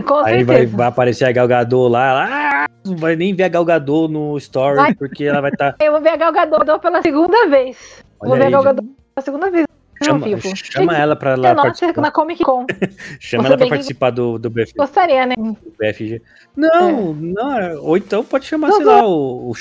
com 0.04 0.14
Aí 0.24 0.42
vai, 0.42 0.66
vai, 0.66 0.88
aparecer 0.88 1.24
a 1.24 1.30
Galgador 1.30 1.88
lá, 1.88 2.08
ela 2.08 2.64
ah, 2.64 2.66
não 2.84 2.96
vai 2.96 3.14
nem 3.14 3.32
ver 3.32 3.44
a 3.44 3.48
Galgador 3.48 4.08
no 4.08 4.36
story, 4.38 4.74
vai. 4.74 4.94
porque 4.96 5.22
ela 5.22 5.40
vai 5.40 5.52
estar... 5.52 5.74
Tá... 5.74 5.78
Eu 5.86 5.92
vou 5.92 6.00
ver 6.00 6.10
a 6.10 6.16
Galgador 6.16 6.80
pela 6.80 7.00
segunda 7.00 7.46
vez. 7.46 8.02
Olha 8.18 8.28
vou 8.28 8.36
ver 8.36 8.42
aí, 8.42 8.48
a 8.48 8.50
Galgador 8.50 8.84
pela 8.84 9.24
segunda 9.24 9.50
vez. 9.52 9.67
Chama, 10.02 10.26
chama 10.54 10.96
ela 10.96 11.16
pra 11.16 11.34
lá 11.34 11.54
participar. 11.54 12.00
na 12.00 12.10
Comic 12.10 12.44
Con. 12.44 12.66
chama 13.18 13.42
Você 13.42 13.46
ela 13.48 13.58
pra 13.58 13.66
participar 13.68 14.10
do, 14.10 14.38
do 14.38 14.48
BFG. 14.48 14.74
Gostaria, 14.76 15.26
né? 15.26 15.34
BFG. 15.78 16.22
Não, 16.56 17.10
é. 17.10 17.14
não. 17.14 17.82
Ou 17.82 17.96
então 17.96 18.24
pode 18.24 18.46
chamar, 18.46 18.68
não, 18.68 18.76
sei 18.76 18.84
lá, 18.84 19.06
o, 19.06 19.50
o, 19.50 19.54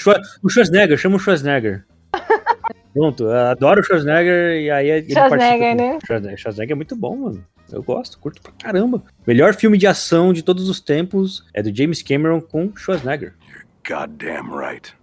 Schwarzenegger. 0.50 0.97
Chama 0.97 1.15
o 1.15 1.19
Schwarzenegger. 1.19 1.86
Pronto, 2.93 3.30
adoro 3.30 3.82
o 3.82 3.84
Schwarzenegger 3.84 4.62
e 4.62 4.71
aí 4.71 4.89
ele 4.89 5.12
Schwarzenegger, 5.12 5.76
né? 5.76 6.00
Schwarzenegger, 6.06 6.39
Schwarzenegger 6.39 6.73
é 6.73 6.76
muito 6.76 6.95
bom, 6.95 7.15
mano. 7.15 7.45
Eu 7.71 7.84
gosto, 7.84 8.17
curto 8.19 8.41
pra 8.41 8.52
caramba. 8.54 9.04
Melhor 9.26 9.54
filme 9.54 9.78
de 9.78 9.88
ação 9.88 10.32
de 10.32 10.41
todos 10.41 10.69
os 10.69 10.80
tempos 10.80 11.45
é 11.54 11.62
do 11.62 11.76
James 11.76 12.02
Cameron 12.02 12.39
com 12.39 12.71
Schwarzenegger. 12.76 13.34
You're 13.47 13.65
goddamn 13.88 14.56
right. 14.56 14.93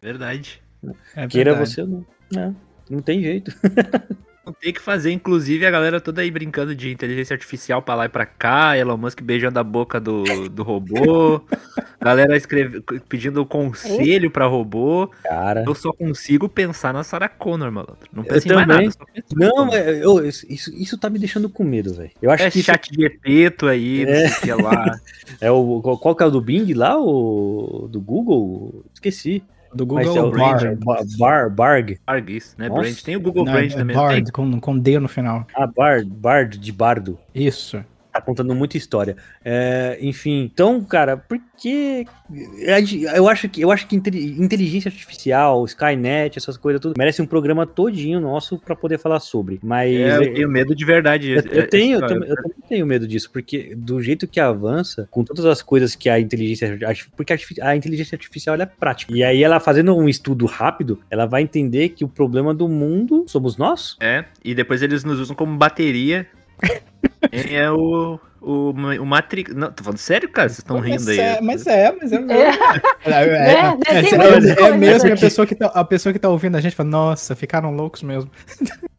Verdade. 0.00 0.62
É 1.16 1.26
Queira 1.26 1.54
verdade. 1.54 1.70
você 1.70 1.84
não. 1.84 2.06
Não, 2.32 2.56
não 2.90 3.00
tem 3.00 3.22
jeito. 3.22 3.52
Tem 4.60 4.72
que 4.72 4.80
fazer, 4.80 5.12
inclusive, 5.12 5.64
a 5.64 5.70
galera 5.70 6.00
toda 6.00 6.20
aí 6.20 6.30
brincando 6.30 6.74
de 6.74 6.90
inteligência 6.90 7.34
artificial 7.34 7.80
pra 7.80 7.94
lá 7.94 8.06
e 8.06 8.08
pra 8.08 8.26
cá, 8.26 8.76
Elon 8.76 8.96
Musk 8.96 9.22
beijando 9.22 9.58
a 9.60 9.62
boca 9.62 10.00
do, 10.00 10.24
do 10.48 10.64
robô, 10.64 11.40
galera 12.00 12.36
escreve, 12.36 12.80
pedindo 13.08 13.46
conselho 13.46 14.32
pra 14.32 14.46
robô. 14.46 15.08
Cara. 15.22 15.62
Eu 15.64 15.74
só 15.76 15.92
consigo 15.92 16.48
pensar 16.48 16.92
na 16.92 17.04
Sarah 17.04 17.28
Connor, 17.28 17.70
malandro. 17.70 18.08
Não 18.12 18.24
penso 18.24 18.48
em 18.48 18.54
mais 18.54 18.66
nada. 18.66 18.90
Não, 19.32 19.72
é, 19.72 20.04
eu, 20.04 20.26
isso, 20.26 20.46
isso 20.48 20.98
tá 20.98 21.08
me 21.08 21.20
deixando 21.20 21.48
com 21.48 21.62
medo, 21.62 21.94
velho. 21.94 22.10
Eu 22.20 22.30
acho 22.30 22.42
é 22.42 22.50
que. 22.50 22.62
chat 22.62 22.90
de 22.90 23.04
Epeto 23.04 23.68
aí, 23.68 24.02
é. 24.02 24.06
não 24.06 24.28
sei 24.28 24.52
o 24.52 24.56
que 24.56 24.62
lá. 24.62 25.00
É 25.40 25.50
o, 25.50 25.80
qual 25.80 26.14
que 26.14 26.22
é 26.22 26.26
o 26.26 26.30
do 26.30 26.40
Bing 26.40 26.72
lá? 26.74 26.96
O 27.00 27.88
do 27.90 28.00
Google? 28.00 28.84
Esqueci. 28.92 29.42
Do 29.74 29.86
Google 29.86 30.16
é 30.16 30.20
o 30.20 30.30
Bard. 30.30 30.78
Bar, 31.18 31.50
Barg. 31.50 31.98
Barg, 32.06 32.30
isso, 32.30 32.54
né? 32.58 32.68
Brand. 32.68 32.94
Tem 33.02 33.16
o 33.16 33.20
Google 33.20 33.44
Não, 33.44 33.52
Brand 33.52 33.72
é 33.72 33.74
também. 33.74 33.96
Bard, 33.96 34.24
tem. 34.24 34.32
com, 34.32 34.60
com 34.60 34.78
D 34.78 34.98
no 34.98 35.08
final. 35.08 35.46
Ah, 35.54 35.66
Bard, 35.66 36.08
Bard 36.08 36.58
de 36.58 36.72
bardo. 36.72 37.18
Isso. 37.34 37.82
Tá 38.12 38.20
contando 38.20 38.54
muita 38.54 38.76
história. 38.76 39.16
É, 39.42 39.98
enfim, 40.00 40.42
então, 40.52 40.84
cara, 40.84 41.16
porque 41.16 42.04
eu 43.14 43.26
acho 43.26 43.48
que 43.48 43.62
eu 43.62 43.70
acho 43.70 43.86
que 43.86 43.96
inteligência 43.96 44.90
artificial, 44.90 45.64
Skynet, 45.64 46.36
essas 46.36 46.58
coisas 46.58 46.78
tudo 46.78 46.94
merece 46.98 47.22
um 47.22 47.26
programa 47.26 47.66
todinho 47.66 48.20
nosso 48.20 48.58
para 48.58 48.76
poder 48.76 48.98
falar 48.98 49.18
sobre. 49.18 49.58
Mas 49.62 49.94
É, 49.94 50.16
eu 50.18 50.34
tenho 50.34 50.48
medo 50.48 50.74
de 50.74 50.84
verdade. 50.84 51.30
eu, 51.30 51.42
eu 51.50 51.66
tenho, 51.66 52.00
eu, 52.00 52.06
também, 52.06 52.28
eu 52.28 52.36
também 52.36 52.58
tenho 52.68 52.86
medo 52.86 53.08
disso, 53.08 53.30
porque 53.32 53.74
do 53.74 54.02
jeito 54.02 54.28
que 54.28 54.38
avança, 54.38 55.08
com 55.10 55.24
todas 55.24 55.46
as 55.46 55.62
coisas 55.62 55.94
que 55.94 56.10
a 56.10 56.20
inteligência 56.20 56.78
porque 57.16 57.34
a 57.62 57.74
inteligência 57.74 58.14
artificial 58.14 58.54
ela 58.54 58.64
é 58.64 58.66
prática. 58.66 59.10
E 59.10 59.24
aí 59.24 59.42
ela 59.42 59.58
fazendo 59.58 59.96
um 59.96 60.06
estudo 60.06 60.44
rápido, 60.44 61.00
ela 61.10 61.24
vai 61.24 61.40
entender 61.42 61.90
que 61.90 62.04
o 62.04 62.08
problema 62.08 62.52
do 62.52 62.68
mundo 62.68 63.24
somos 63.26 63.56
nós. 63.56 63.96
É, 64.00 64.26
e 64.44 64.54
depois 64.54 64.82
eles 64.82 65.02
nos 65.02 65.18
usam 65.18 65.34
como 65.34 65.56
bateria. 65.56 66.26
Quem 67.30 67.56
é 67.56 67.70
o, 67.70 68.18
o, 68.40 68.70
o 68.70 69.06
Matrix. 69.06 69.54
Não, 69.54 69.70
tô 69.70 69.84
falando 69.84 69.98
sério, 69.98 70.28
cara? 70.28 70.48
Vocês 70.48 70.58
estão 70.58 70.80
rindo 70.80 71.08
aí. 71.10 71.18
É, 71.18 71.40
mas 71.40 71.66
é, 71.66 71.92
mas 71.92 72.12
é 72.12 72.18
mesmo. 72.18 72.32
É. 72.32 72.48
É, 73.04 73.10
é, 73.10 73.14
É, 73.14 73.28
é, 73.28 74.00
é, 74.00 74.64
é, 74.64 74.68
é 74.68 74.76
mesmo 74.76 75.12
a 75.12 75.16
pessoa 75.16 75.46
que, 75.46 75.54
tá, 75.54 75.66
a 75.66 75.84
pessoa 75.84 76.12
que 76.12 76.18
tá 76.18 76.28
ouvindo 76.28 76.56
a 76.56 76.60
gente 76.60 76.74
fala, 76.74 76.88
nossa, 76.88 77.34
ficaram 77.36 77.74
loucos 77.74 78.02
mesmo. 78.02 78.30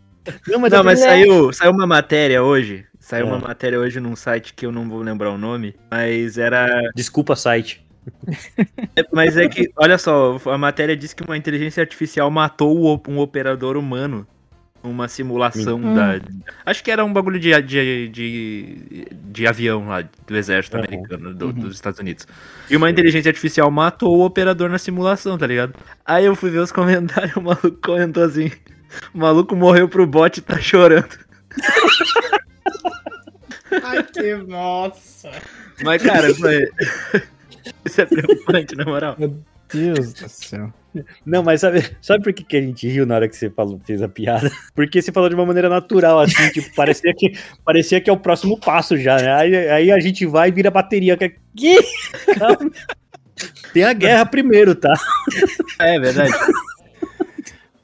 Não, 0.48 0.58
mas, 0.58 0.72
Não, 0.72 0.84
mas 0.86 1.00
saiu, 1.02 1.52
saiu 1.52 1.72
uma 1.72 1.86
matéria 1.86 2.42
hoje. 2.42 2.86
Saiu 2.98 3.26
É. 3.28 3.30
uma 3.30 3.40
matéria 3.40 3.78
hoje 3.78 4.00
num 4.00 4.16
site 4.16 4.54
que 4.54 4.66
eu 4.66 4.72
não 4.72 4.88
vou 4.88 5.02
lembrar 5.02 5.30
o 5.32 5.38
nome, 5.38 5.76
mas 5.92 6.38
era. 6.38 6.66
desculpa, 6.96 7.36
site. 7.36 7.86
é- 8.96 9.04
Mas 9.12 9.36
é 9.36 9.48
que, 9.50 9.70
olha 9.76 9.98
só, 9.98 10.38
a 10.46 10.58
matéria 10.58 10.96
diz 10.96 11.14
que 11.14 11.24
uma 11.24 11.36
inteligência 11.36 11.82
artificial 11.82 12.32
matou 12.32 13.02
um 13.08 13.20
operador 13.20 13.76
humano 13.76 14.26
numa 14.84 15.08
simulação 15.08 15.78
Hum. 15.78 15.94
da. 15.96 16.20
Acho 16.66 16.84
que 16.84 16.92
era 16.92 17.04
um 17.06 17.14
bagulho 17.14 17.40
de, 17.40 17.50
de, 17.62 18.10
de, 18.10 19.08
de 19.12 19.48
avião 19.48 19.88
lá 19.88 20.02
do 20.28 20.36
exército 20.38 20.76
Uhum. 20.78 20.84
americano, 20.84 21.34
do- 21.34 21.46
Uhum. 21.48 21.54
dos 21.54 21.76
Estados 21.76 22.00
Unidos. 22.00 22.28
E 22.70 22.76
uma 22.76 22.90
inteligência 22.90 23.30
artificial 23.30 23.72
matou 23.72 24.18
o 24.18 24.26
operador 24.26 24.70
na 24.70 24.78
simulação, 24.78 25.38
tá 25.38 25.48
ligado? 25.48 25.74
Aí 26.06 26.26
eu 26.26 26.36
fui 26.36 26.50
ver 26.50 26.60
os 26.60 26.72
comentários, 26.72 27.36
o 27.38 27.42
maluco 27.42 27.72
comentou 27.82 28.24
assim: 28.24 28.52
o 29.14 29.18
maluco 29.20 29.56
morreu 29.56 29.88
pro 29.88 30.06
bot 30.06 30.38
e 30.38 30.42
tá 30.42 30.60
chorando. 30.60 31.18
Ai, 33.84 34.04
que 34.04 34.36
nossa. 34.36 35.32
Mas, 35.84 36.04
cara, 36.04 36.34
foi. 36.36 36.70
Isso 37.86 38.02
é 38.02 38.06
preocupante, 38.06 38.76
na 38.76 38.86
moral. 38.86 39.16
Deus 39.74 40.14
do 40.14 40.30
céu. 40.30 40.72
Não, 41.26 41.44
mas 41.44 41.62
sabe, 41.62 41.84
sabe 42.02 42.24
por 42.24 42.34
que, 42.34 42.44
que 42.44 42.58
a 42.58 42.62
gente 42.62 42.88
riu 42.88 43.06
na 43.06 43.16
hora 43.16 43.28
que 43.28 43.36
você 43.36 43.50
falou, 43.50 43.80
fez 43.86 44.02
a 44.02 44.08
piada? 44.08 44.52
Porque 44.76 45.02
você 45.02 45.12
falou 45.12 45.30
de 45.30 45.36
uma 45.36 45.46
maneira 45.46 45.70
natural, 45.70 46.20
assim, 46.20 46.50
tipo, 46.50 46.74
parecia 46.76 47.14
que, 47.14 47.34
parecia 47.66 48.02
que 48.02 48.10
é 48.10 48.14
o 48.14 48.18
próximo 48.18 48.60
passo 48.60 48.98
já, 48.98 49.18
né? 49.18 49.34
Aí, 49.34 49.56
aí 49.70 49.92
a 49.92 50.00
gente 50.00 50.26
vai 50.26 50.50
e 50.50 50.52
vira 50.52 50.72
bateria. 50.72 51.18
Que. 51.18 51.36
Tem 53.74 53.84
a 53.84 53.94
guerra 53.94 54.26
primeiro, 54.26 54.76
tá? 54.76 54.94
É 55.80 56.00
verdade. 56.00 56.32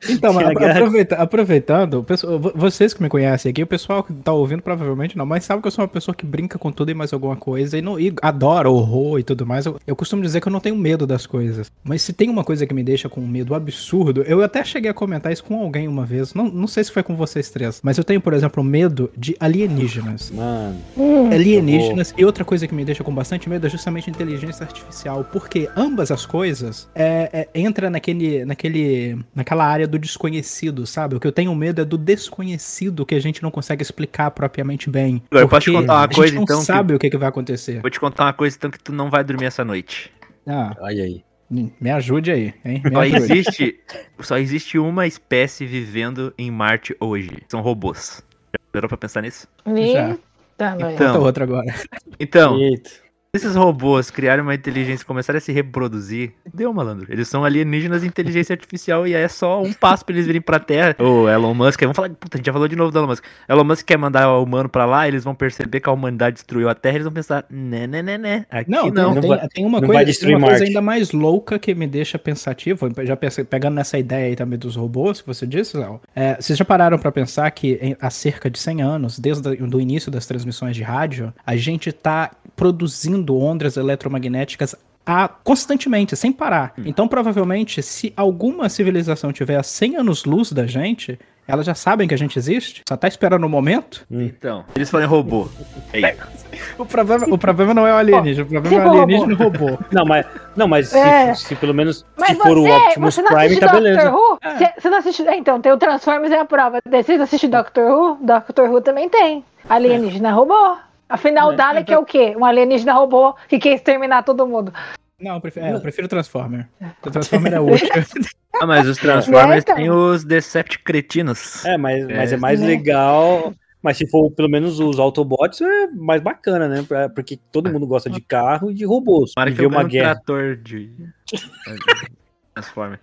Então, 0.07 0.31
mas 0.33 0.47
guerra. 0.57 0.73
aproveita- 0.79 1.15
aproveitando, 1.15 2.03
pessoal- 2.03 2.39
vocês 2.55 2.93
que 2.93 3.01
me 3.01 3.09
conhecem 3.09 3.49
aqui, 3.49 3.63
o 3.63 3.67
pessoal 3.67 4.03
que 4.03 4.13
tá 4.13 4.31
ouvindo 4.31 4.61
provavelmente 4.61 5.17
não, 5.17 5.25
mas 5.25 5.43
sabe 5.43 5.61
que 5.61 5.67
eu 5.67 5.71
sou 5.71 5.83
uma 5.83 5.87
pessoa 5.89 6.13
que 6.15 6.25
brinca 6.25 6.57
com 6.57 6.71
tudo 6.71 6.91
e 6.91 6.93
mais 6.93 7.11
alguma 7.13 7.35
coisa 7.35 7.77
e, 7.77 7.81
não, 7.81 7.99
e 7.99 8.13
adora 8.21 8.69
horror 8.69 9.19
e 9.19 9.23
tudo 9.23 9.45
mais. 9.45 9.65
Eu, 9.65 9.79
eu 9.85 9.95
costumo 9.95 10.21
dizer 10.21 10.39
que 10.41 10.47
eu 10.47 10.51
não 10.51 10.59
tenho 10.59 10.75
medo 10.75 11.05
das 11.07 11.25
coisas. 11.25 11.71
Mas 11.83 12.01
se 12.01 12.13
tem 12.13 12.29
uma 12.29 12.43
coisa 12.43 12.65
que 12.65 12.73
me 12.73 12.83
deixa 12.83 13.09
com 13.09 13.21
um 13.21 13.27
medo 13.27 13.53
absurdo, 13.55 14.21
eu 14.23 14.41
até 14.43 14.63
cheguei 14.63 14.89
a 14.91 14.93
comentar 14.93 15.31
isso 15.31 15.43
com 15.43 15.59
alguém 15.61 15.87
uma 15.87 16.05
vez. 16.05 16.33
Não, 16.33 16.45
não 16.45 16.67
sei 16.67 16.83
se 16.83 16.91
foi 16.91 17.03
com 17.03 17.15
vocês 17.15 17.49
três, 17.49 17.79
mas 17.83 17.97
eu 17.97 18.03
tenho, 18.03 18.21
por 18.21 18.33
exemplo, 18.33 18.63
medo 18.63 19.09
de 19.17 19.35
alienígenas. 19.39 20.31
Mano, 20.31 20.77
Hum, 20.97 21.29
Alienígenas 21.31 22.13
e 22.17 22.23
outra 22.25 22.43
coisa 22.45 22.67
que 22.67 22.73
me 22.75 22.83
deixa 22.85 23.03
com 23.03 23.13
bastante 23.13 23.49
medo 23.49 23.65
é 23.65 23.69
justamente 23.69 24.09
inteligência 24.09 24.63
artificial, 24.65 25.25
porque 25.31 25.69
ambas 25.75 26.11
as 26.11 26.25
coisas 26.25 26.87
é, 26.95 27.47
é, 27.53 27.59
entra 27.59 27.89
naquele, 27.89 28.45
naquele, 28.45 29.17
naquela 29.35 29.65
área 29.65 29.87
do 29.89 29.99
desconhecido, 29.99 30.85
sabe? 30.87 31.15
O 31.15 31.19
que 31.19 31.27
eu 31.27 31.31
tenho 31.31 31.53
medo 31.53 31.81
é 31.81 31.85
do 31.85 31.97
desconhecido 31.97 33.05
que 33.05 33.15
a 33.15 33.19
gente 33.19 33.43
não 33.43 33.51
consegue 33.51 33.81
explicar 33.81 34.31
propriamente 34.31 34.89
bem. 34.89 35.21
Eu 35.31 35.49
posso 35.49 35.65
te 35.65 35.71
contar 35.73 35.93
uma 35.93 35.99
a 35.99 36.03
gente 36.03 36.15
coisa, 36.15 36.35
não 36.35 36.43
então, 36.43 36.59
que- 36.59 36.65
sabe 36.65 36.93
o 36.93 36.99
que, 36.99 37.09
que 37.09 37.17
vai 37.17 37.27
acontecer. 37.29 37.81
Vou 37.81 37.89
te 37.89 37.99
contar 37.99 38.25
uma 38.25 38.33
coisa, 38.33 38.55
então, 38.55 38.71
que 38.71 38.79
tu 38.79 38.93
não 38.93 39.09
vai 39.09 39.23
dormir 39.23 39.45
essa 39.45 39.65
noite. 39.65 40.11
Ah, 40.47 40.75
olha 40.79 41.03
aí. 41.03 41.23
me 41.51 41.89
ajude 41.91 42.31
aí, 42.31 42.53
hein? 42.63 42.81
Me 42.85 42.91
Só 42.91 42.99
ajude. 43.01 43.17
existe, 43.33 43.79
só 44.21 44.37
existe 44.37 44.77
uma 44.79 45.05
espécie 45.07 45.65
vivendo 45.65 46.33
em 46.37 46.49
Marte 46.51 46.95
hoje. 46.99 47.31
São 47.49 47.61
robôs. 47.61 48.23
Já 48.53 48.59
parou 48.71 48.87
pra 48.87 48.97
pensar 48.97 49.21
nisso? 49.21 49.47
Já. 49.65 50.17
Tá, 50.57 50.75
mas- 50.79 50.93
Então. 50.95 51.07
Conta 51.13 51.19
outra 51.19 51.43
agora. 51.45 51.73
Então, 52.19 52.57
Eita. 52.59 52.89
Esses 53.31 53.55
robôs 53.55 54.09
criaram 54.09 54.41
uma 54.41 54.55
inteligência 54.55 55.03
e 55.03 55.05
começaram 55.05 55.37
a 55.37 55.39
se 55.39 55.51
reproduzir. 55.51 56.31
Deu, 56.51 56.73
malandro. 56.73 57.05
Eles 57.11 57.27
são 57.27 57.45
alienígenas 57.45 58.01
de 58.01 58.07
inteligência 58.07 58.53
artificial 58.53 59.05
e 59.05 59.13
é 59.13 59.27
só 59.27 59.61
um 59.61 59.71
passo 59.71 60.03
pra 60.03 60.15
eles 60.15 60.25
virem 60.25 60.41
pra 60.41 60.59
Terra. 60.59 60.95
O 60.97 61.29
Elon 61.29 61.53
Musk, 61.53 61.79
vamos 61.81 61.95
falar, 61.95 62.09
puta, 62.09 62.35
a 62.35 62.39
gente 62.39 62.47
já 62.47 62.51
falou 62.53 62.67
de 62.67 62.75
novo 62.75 62.91
do 62.91 62.97
Elon 62.97 63.07
Musk. 63.07 63.23
Elon 63.47 63.63
Musk 63.63 63.85
quer 63.85 63.97
mandar 63.97 64.31
o 64.33 64.43
humano 64.43 64.67
pra 64.67 64.83
lá, 64.85 65.07
eles 65.07 65.23
vão 65.23 65.35
perceber 65.35 65.79
que 65.79 65.87
a 65.87 65.91
humanidade 65.91 66.35
destruiu 66.37 66.67
a 66.69 66.73
Terra, 66.73 66.95
eles 66.95 67.05
vão 67.05 67.13
pensar, 67.13 67.45
né, 67.51 67.85
né, 67.85 68.01
né, 68.01 68.17
né. 68.17 68.45
Aqui 68.49 68.71
Não, 68.71 68.85
não. 68.87 68.91
tem, 68.91 69.03
não 69.03 69.21
tem- 69.21 69.29
vai- 69.29 69.47
tem 69.49 69.65
uma, 69.65 69.79
não 69.79 69.87
coisa, 69.87 70.27
uma 70.35 70.47
coisa 70.47 70.63
ainda 70.63 70.81
mais 70.81 71.11
louca 71.11 71.59
que 71.59 71.75
me 71.75 71.85
deixa 71.85 72.17
pensativo, 72.17 72.89
já 73.03 73.15
pense- 73.15 73.43
pegando 73.43 73.75
nessa 73.75 73.99
ideia 73.99 74.25
aí 74.25 74.35
também 74.35 74.57
dos 74.57 74.75
robôs 74.75 75.21
que 75.21 75.27
você 75.27 75.45
disse, 75.45 75.77
Léo. 75.77 76.01
É, 76.15 76.35
vocês 76.41 76.57
já 76.57 76.65
pararam 76.65 76.97
pra 76.97 77.11
pensar 77.11 77.49
que 77.51 77.77
em- 77.79 77.95
há 78.01 78.09
cerca 78.09 78.49
de 78.49 78.57
100 78.57 78.81
anos, 78.81 79.19
desde 79.19 79.47
o 79.49 79.79
início 79.79 80.11
das 80.11 80.25
transmissões 80.25 80.75
de 80.75 80.81
rádio, 80.81 81.31
a 81.45 81.55
gente 81.55 81.91
tá 81.91 82.31
produzindo 82.55 83.18
ondas 83.27 83.77
eletromagnéticas 83.77 84.75
a, 85.05 85.27
constantemente, 85.27 86.15
sem 86.15 86.31
parar. 86.31 86.73
Então, 86.85 87.07
provavelmente, 87.07 87.81
se 87.81 88.13
alguma 88.15 88.69
civilização 88.69 89.31
tiver 89.31 89.57
a 89.57 89.63
100 89.63 89.97
anos-luz 89.97 90.51
da 90.51 90.67
gente, 90.67 91.17
elas 91.47 91.65
já 91.65 91.73
sabem 91.73 92.07
que 92.07 92.13
a 92.13 92.17
gente 92.17 92.37
existe, 92.37 92.83
só 92.87 92.95
tá 92.95 93.07
esperando 93.07 93.43
o 93.43 93.49
momento. 93.49 94.05
Então, 94.11 94.63
eles 94.75 94.87
forem 94.87 95.07
robô. 95.07 95.49
É 95.91 96.11
isso. 96.11 96.45
O 96.77 96.85
problema, 96.85 97.25
o 97.27 97.37
problema 97.39 97.73
não 97.73 97.87
é 97.87 97.93
o 97.93 97.95
alienígena, 97.97 98.45
o 98.45 98.49
problema 98.61 98.83
é 98.83 98.85
o 98.87 98.91
alienígena 98.91 99.31
e 99.31 99.35
o 99.35 99.37
robô. 99.39 99.77
Não, 99.91 100.05
mas, 100.05 100.27
não, 100.55 100.67
mas 100.67 100.93
É. 100.93 101.33
se, 101.33 101.45
se 101.45 101.55
pelo 101.55 101.73
menos 101.73 102.05
Mas 102.15 102.29
se 102.29 102.35
for 102.35 102.55
o 102.55 102.61
você, 102.61 102.71
Optimus 102.71 103.15
você 103.15 103.23
Prime, 103.23 103.59
tá 103.59 103.65
Doctor 103.65 103.81
beleza. 103.81 104.11
Who? 104.11 104.39
Você, 104.43 104.73
você 104.79 104.89
não 104.91 104.97
assiste. 104.99 105.27
é, 105.27 105.35
Então, 105.37 105.59
tem 105.59 105.71
o 105.71 105.77
Transformers 105.77 106.31
e 106.31 106.35
a 106.35 106.45
prova. 106.45 106.79
Vocês 106.87 107.19
assistem 107.19 107.49
Doctor 107.49 107.83
Who? 107.83 108.17
Doctor 108.21 108.69
Who 108.69 108.81
também 108.81 109.09
tem. 109.09 109.43
Alienígena 109.67 110.31
robô. 110.31 110.77
Afinal, 111.09 111.49
o 111.49 111.53
É, 111.53 111.55
Dalek 111.55 111.91
é, 111.91 111.95
é 111.95 111.97
o 111.97 112.05
quê? 112.05 112.35
Um 112.37 112.45
alienígena 112.45 112.93
robô 112.93 113.33
que 113.47 113.57
quer 113.57 113.73
exterminar 113.73 114.21
todo 114.23 114.45
mundo. 114.47 114.71
Não, 115.19 115.35
eu 115.35 115.41
prefiro, 115.41 115.65
é, 115.65 115.73
eu 115.73 115.81
prefiro 115.81 116.07
Transformer. 116.07 116.69
O 117.03 117.11
Transformer 117.11 117.53
é 117.53 117.59
útil. 117.59 117.89
Ah, 118.61 118.65
mas 118.65 118.87
os 118.87 118.97
Transformers 118.97 119.63
então. 119.63 119.75
têm 119.75 119.89
os 119.91 120.23
Decepticretinos. 120.25 121.63
É, 121.63 121.77
mas, 121.77 122.05
mas 122.07 122.31
é 122.31 122.35
É. 122.35 122.37
mais 122.37 122.59
Né? 122.59 122.65
legal. 122.67 123.53
Mas 123.81 123.95
se 123.95 124.09
for 124.09 124.29
pelo 124.31 124.49
menos 124.49 124.79
os 124.79 124.99
Autobots, 124.99 125.61
é 125.61 125.87
mais 125.87 126.19
bacana, 126.21 126.67
né? 126.67 126.83
Pra- 126.85 127.07
Porque 127.09 127.37
todo 127.51 127.71
mundo 127.71 127.85
gosta 127.87 128.09
de 128.09 128.19
carro 128.19 128.71
e 128.71 128.73
de 128.73 128.83
robôs. 128.85 129.31
E 129.47 129.51
que 129.53 129.63
eu 129.63 129.69
uma 129.69 129.77
ganhe 129.83 129.85
um 129.85 129.89
guerra. 129.89 130.15
trator 130.15 130.57
de... 130.57 130.91
Transformer. 132.53 132.99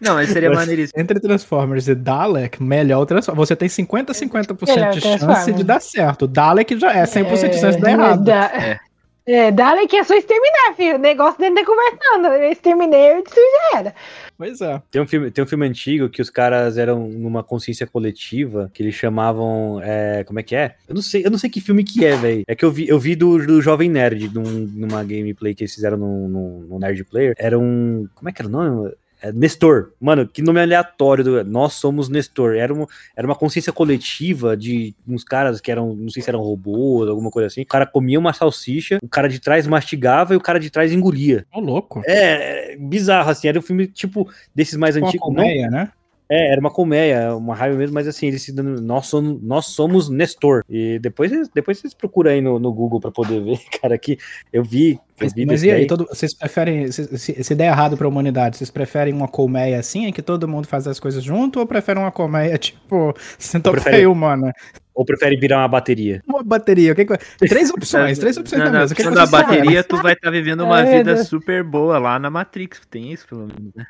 Não, 0.00 0.14
mas 0.14 0.30
seria 0.30 0.50
maneiríssimo. 0.50 1.00
Entre 1.00 1.20
Transformers 1.20 1.88
e 1.88 1.94
Dalek, 1.94 2.62
melhor 2.62 3.00
o 3.02 3.06
Transformers. 3.06 3.48
Você 3.48 3.56
tem 3.56 3.68
50 3.68 4.12
a 4.12 4.14
50% 4.14 4.66
Melhor 4.66 4.90
de 4.92 5.00
chance 5.00 5.18
Transformers. 5.18 5.56
de 5.56 5.64
dar 5.64 5.80
certo. 5.80 6.22
O 6.22 6.28
Dalek 6.28 6.78
já 6.78 6.92
é 6.92 7.04
100% 7.04 7.50
de 7.50 7.58
chance 7.60 7.76
de 7.76 7.82
dar 7.82 7.90
errado. 7.90 8.24
Da- 8.24 8.80
É. 9.26 9.34
É, 9.46 9.50
Dalek 9.50 9.96
é 9.96 10.04
só 10.04 10.14
exterminar, 10.14 10.74
filho. 10.76 10.96
O 10.96 10.98
negócio 10.98 11.38
dele 11.40 11.58
é 11.60 11.64
conversando. 11.64 12.26
Eu 12.26 12.52
exterminei, 12.52 13.12
eu 13.12 13.24
já 13.26 13.78
era. 13.78 13.94
Pois 14.36 14.60
é. 14.60 14.82
Tem 14.90 15.00
um, 15.00 15.06
filme, 15.06 15.30
tem 15.30 15.42
um 15.44 15.46
filme 15.46 15.66
antigo 15.66 16.08
que 16.08 16.20
os 16.20 16.28
caras 16.28 16.76
eram 16.76 17.08
numa 17.08 17.42
consciência 17.42 17.86
coletiva, 17.86 18.70
que 18.74 18.82
eles 18.82 18.94
chamavam. 18.94 19.80
é, 19.82 20.24
como 20.24 20.40
é 20.40 20.42
que 20.42 20.54
é? 20.54 20.74
Eu 20.88 20.94
não 20.94 21.02
sei, 21.02 21.24
eu 21.24 21.30
não 21.30 21.38
sei 21.38 21.48
que 21.48 21.60
filme 21.60 21.84
que 21.84 22.04
é, 22.04 22.16
velho. 22.16 22.42
É 22.46 22.54
que 22.54 22.64
eu 22.64 22.70
vi, 22.70 22.88
eu 22.88 22.98
vi 22.98 23.14
do, 23.16 23.38
do 23.46 23.62
Jovem 23.62 23.88
Nerd, 23.88 24.28
num- 24.34 24.42
numa 24.74 25.02
gameplay 25.04 25.54
que 25.54 25.62
eles 25.64 25.74
fizeram 25.74 25.96
no, 25.96 26.28
no, 26.28 26.60
no 26.66 26.78
Nerd 26.78 27.02
Player. 27.04 27.34
Era 27.38 27.58
um. 27.58 28.06
Como 28.14 28.28
é 28.28 28.32
que 28.32 28.42
era 28.42 28.48
o 28.48 28.52
nome? 28.52 28.92
É, 29.24 29.32
Nestor. 29.32 29.92
Mano, 29.98 30.28
que 30.28 30.42
nome 30.42 30.60
aleatório. 30.60 31.24
Do, 31.24 31.44
Nós 31.44 31.72
somos 31.74 32.10
Nestor. 32.10 32.56
Era, 32.56 32.74
um, 32.74 32.84
era 33.16 33.26
uma 33.26 33.34
consciência 33.34 33.72
coletiva 33.72 34.54
de 34.54 34.94
uns 35.08 35.24
caras 35.24 35.60
que 35.62 35.70
eram, 35.70 35.94
não 35.94 36.10
sei 36.10 36.22
se 36.22 36.28
eram 36.28 36.40
robôs, 36.40 37.08
alguma 37.08 37.30
coisa 37.30 37.46
assim. 37.46 37.62
O 37.62 37.66
cara 37.66 37.86
comia 37.86 38.18
uma 38.18 38.34
salsicha, 38.34 38.98
o 39.02 39.08
cara 39.08 39.28
de 39.28 39.40
trás 39.40 39.66
mastigava 39.66 40.34
e 40.34 40.36
o 40.36 40.40
cara 40.40 40.60
de 40.60 40.68
trás 40.68 40.92
engolia. 40.92 41.46
Ô, 41.54 41.60
louco. 41.60 42.02
É, 42.06 42.76
bizarro, 42.76 43.30
assim. 43.30 43.48
Era 43.48 43.58
um 43.58 43.62
filme, 43.62 43.86
tipo, 43.86 44.28
desses 44.54 44.76
mais 44.76 44.94
Uma 44.96 45.06
antigos. 45.08 45.26
Não, 45.28 45.34
colmeia, 45.36 45.70
né? 45.70 45.90
é, 46.28 46.52
era 46.52 46.60
uma 46.60 46.70
colmeia, 46.70 47.34
uma 47.36 47.54
raiva 47.54 47.76
mesmo, 47.76 47.94
mas 47.94 48.08
assim, 48.08 48.26
eles 48.26 48.42
se 48.42 48.50
dando. 48.52 48.80
Nós 48.80 49.06
somos, 49.06 49.42
nós 49.42 49.66
somos 49.66 50.08
Nestor. 50.08 50.62
E 50.68 50.98
depois, 50.98 51.30
vocês- 51.30 51.48
depois 51.54 51.78
vocês 51.78 51.94
procuram 51.94 52.30
aí 52.30 52.40
no, 52.40 52.58
no 52.58 52.72
Google 52.72 53.00
pra 53.00 53.10
poder 53.10 53.40
ver, 53.44 53.58
cara, 53.80 53.96
que 53.98 54.18
eu 54.52 54.62
vi 54.64 54.98
Mas 55.20 55.62
e 55.62 55.70
aí, 55.70 55.86
todo, 55.86 56.06
vocês 56.06 56.34
preferem, 56.34 56.90
se, 56.90 57.18
se, 57.18 57.44
se 57.44 57.54
der 57.54 57.66
errado 57.66 57.96
pra 57.96 58.08
humanidade, 58.08 58.56
vocês 58.56 58.70
preferem 58.70 59.14
uma 59.14 59.28
colmeia 59.28 59.78
assim, 59.78 60.06
em 60.06 60.12
que 60.12 60.22
todo 60.22 60.48
mundo 60.48 60.66
faz 60.66 60.88
as 60.88 60.98
coisas 60.98 61.22
junto, 61.22 61.60
ou 61.60 61.66
preferem 61.66 62.02
uma 62.02 62.10
colmeia, 62.10 62.56
tipo, 62.58 63.14
centopeia 63.38 64.10
humana? 64.10 64.52
Ou 64.94 65.04
prefere 65.04 65.36
virar 65.36 65.58
uma 65.58 65.68
bateria? 65.68 66.22
Uma 66.26 66.42
bateria, 66.44 66.92
o 66.92 66.94
que, 66.94 67.04
que 67.04 67.16
Três 67.48 67.68
opções, 67.70 68.16
três 68.20 68.36
opções 68.36 68.62
na, 68.62 68.70
na 68.70 68.80
mesa. 68.80 68.94
Quando 68.94 69.18
a 69.18 69.26
bateria, 69.26 69.82
tu 69.82 69.96
vai 69.96 70.12
estar 70.12 70.28
tá 70.28 70.30
vivendo 70.30 70.62
uma 70.62 70.82
é, 70.82 70.98
vida 70.98 71.14
Deus. 71.14 71.26
super 71.26 71.64
boa 71.64 71.98
lá 71.98 72.16
na 72.16 72.30
Matrix, 72.30 72.80
tem 72.88 73.12
isso 73.12 73.26
pelo 73.26 73.48
menos, 73.48 73.74
né? 73.74 73.84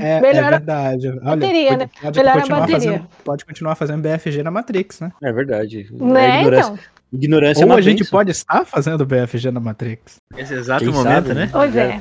É, 0.00 0.06
é, 0.06 0.36
é 0.38 0.42
verdade. 0.50 1.08
Olha, 1.08 1.20
bateria, 1.20 1.68
pode, 1.68 1.80
né? 1.80 1.90
pode, 2.00 2.18
melhor 2.18 2.34
continuar 2.34 2.60
bateria. 2.60 2.80
Fazendo, 2.80 3.08
pode 3.22 3.44
continuar 3.44 3.74
fazendo 3.74 4.02
BFG 4.02 4.42
na 4.42 4.50
Matrix, 4.50 5.00
né? 5.00 5.12
É 5.22 5.32
verdade. 5.32 5.88
Né, 5.92 6.38
ignorância, 6.40 6.72
então? 6.72 6.78
Ignorância 7.12 7.66
Ou 7.66 7.72
a 7.72 7.80
gente 7.80 8.04
pode 8.04 8.30
estar 8.30 8.64
fazendo 8.64 9.04
BFG 9.04 9.50
na 9.50 9.60
Matrix. 9.60 10.16
Nesse 10.34 10.54
exato 10.54 10.84
Quem 10.84 10.92
momento, 10.92 11.28
sabe, 11.28 11.34
né? 11.34 11.48
Pois 11.52 11.76
é. 11.76 12.00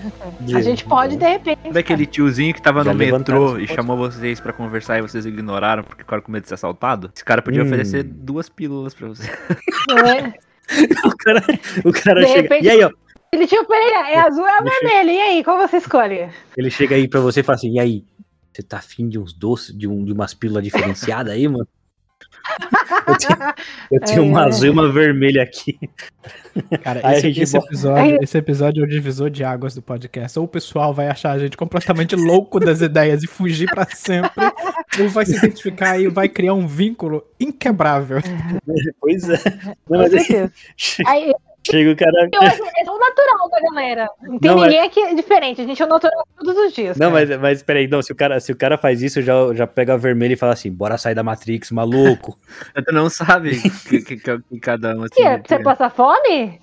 A 0.56 0.62
gente 0.62 0.86
pode, 0.86 1.18
de 1.18 1.28
repente. 1.28 1.72
Daquele 1.72 2.06
tiozinho 2.06 2.54
que 2.54 2.62
tava 2.62 2.84
no 2.84 2.94
metrô 2.94 3.58
e 3.58 3.68
chamou 3.68 3.98
vocês 3.98 4.40
pra 4.40 4.54
conversar 4.54 5.00
e 5.00 5.02
vocês 5.02 5.26
ignoraram 5.26 5.84
porque 5.84 6.04
ficaram 6.04 6.24
com 6.24 6.32
medo 6.32 6.44
de 6.44 6.50
ser 6.50 6.56
assaltado. 6.56 7.12
Esse 7.14 7.26
cara 7.26 7.42
podia 7.42 7.62
hum. 7.62 7.66
oferecer 7.66 8.04
duas 8.04 8.50
pílulas 8.50 8.94
pra 8.94 9.10
você. 9.10 9.30
É. 9.30 10.52
o 11.06 11.18
cara, 11.18 11.44
o 11.84 11.92
cara 11.92 12.26
chega. 12.26 12.42
Repente... 12.42 12.66
E 12.66 12.70
aí, 12.70 12.84
ó. 12.84 12.92
Ele 13.34 13.48
tinha 13.48 13.62
é 14.10 14.20
azul 14.20 14.44
ou 14.44 14.50
é 14.50 14.62
vermelho? 14.62 15.10
E 15.10 15.22
aí, 15.22 15.44
qual 15.44 15.58
você 15.58 15.78
escolhe? 15.78 16.30
Ele 16.58 16.70
chega 16.70 16.96
aí 16.96 17.08
pra 17.08 17.22
você 17.22 17.40
e 17.40 17.44
fala 17.44 17.56
assim: 17.56 17.74
e 17.74 17.80
aí? 17.80 18.06
Você 18.52 18.62
tá 18.62 18.78
afim 18.78 19.08
de 19.08 19.18
uns 19.18 19.32
doces, 19.32 19.78
de, 19.78 19.88
um, 19.88 20.04
de 20.04 20.12
umas 20.12 20.34
pílulas 20.34 20.64
diferenciadas 20.64 21.34
aí, 21.34 21.48
mano? 21.48 21.66
Eu 23.08 23.18
tenho, 23.18 23.54
eu 23.92 24.00
tenho 24.06 24.20
é, 24.20 24.26
uma 24.26 24.46
azul 24.46 24.68
e 24.68 24.70
uma 24.70 24.92
vermelha 24.92 25.44
aqui. 25.44 25.78
Cara, 26.84 27.16
esse, 27.18 27.28
esse, 27.40 27.58
episódio, 27.58 28.20
esse 28.22 28.38
episódio 28.38 28.82
é 28.82 28.86
o 28.86 28.90
divisor 28.90 29.30
de 29.30 29.44
águas 29.44 29.74
do 29.76 29.82
podcast. 29.82 30.38
Ou 30.38 30.46
o 30.46 30.48
pessoal 30.48 30.94
vai 30.94 31.08
achar 31.08 31.32
a 31.32 31.40
gente 31.40 31.56
completamente 31.56 32.16
louco 32.16 32.60
das 32.60 32.82
ideias 32.82 33.24
e 33.24 33.28
fugir 33.28 33.70
para 33.70 33.86
sempre, 33.86 34.32
ou 35.00 35.10
vai 35.10 35.26
se 35.26 35.36
identificar 35.38 36.00
e 36.00 36.08
vai 36.08 36.28
criar 36.28 36.54
um 36.54 36.68
vínculo 36.68 37.24
inquebrável. 37.40 38.20
Pois 39.00 39.28
é. 39.28 39.38
Não, 39.90 40.00
mas... 40.00 40.14
Aí, 41.08 41.34
Chega 41.64 41.92
o 41.92 41.96
cara. 41.96 42.30
Eu 42.34 42.42
acho 42.42 42.64
é 42.64 42.84
tão 42.84 43.00
natural 43.00 43.50
da 43.50 43.60
galera. 43.62 44.10
Não 44.22 44.40
tem 44.40 44.52
não, 44.52 44.62
ninguém 44.62 44.80
mas... 44.80 44.88
aqui 44.88 45.00
é 45.00 45.14
diferente. 45.14 45.62
A 45.62 45.66
gente 45.66 45.82
é 45.82 45.86
natural 45.86 46.28
todos 46.36 46.58
os 46.58 46.74
dias. 46.74 46.98
Não, 46.98 47.12
mas, 47.12 47.30
mas 47.40 47.62
peraí, 47.62 47.88
não. 47.88 48.02
Se 48.02 48.12
o, 48.12 48.16
cara, 48.16 48.40
se 48.40 48.52
o 48.52 48.56
cara 48.56 48.78
faz 48.78 49.02
isso, 49.02 49.22
já, 49.22 49.34
já 49.54 49.68
pega 49.68 49.94
a 49.94 49.98
vermelha 49.98 50.34
e 50.34 50.38
fala 50.38 50.54
assim: 50.54 50.72
bora 50.72 50.98
sair 50.98 51.14
da 51.14 51.24
Matrix, 51.24 51.72
maluco. 51.72 52.38
tu 52.86 52.94
não 52.94 53.10
sabe 53.10 53.62
que, 53.88 54.02
que, 54.02 54.18
que 54.18 54.60
cada 54.60 54.96
um. 54.96 55.04
Assim, 55.04 55.16
que, 55.16 55.24
é, 55.24 55.38
você 55.38 55.60
passa 55.60 55.90
fome? 55.90 56.60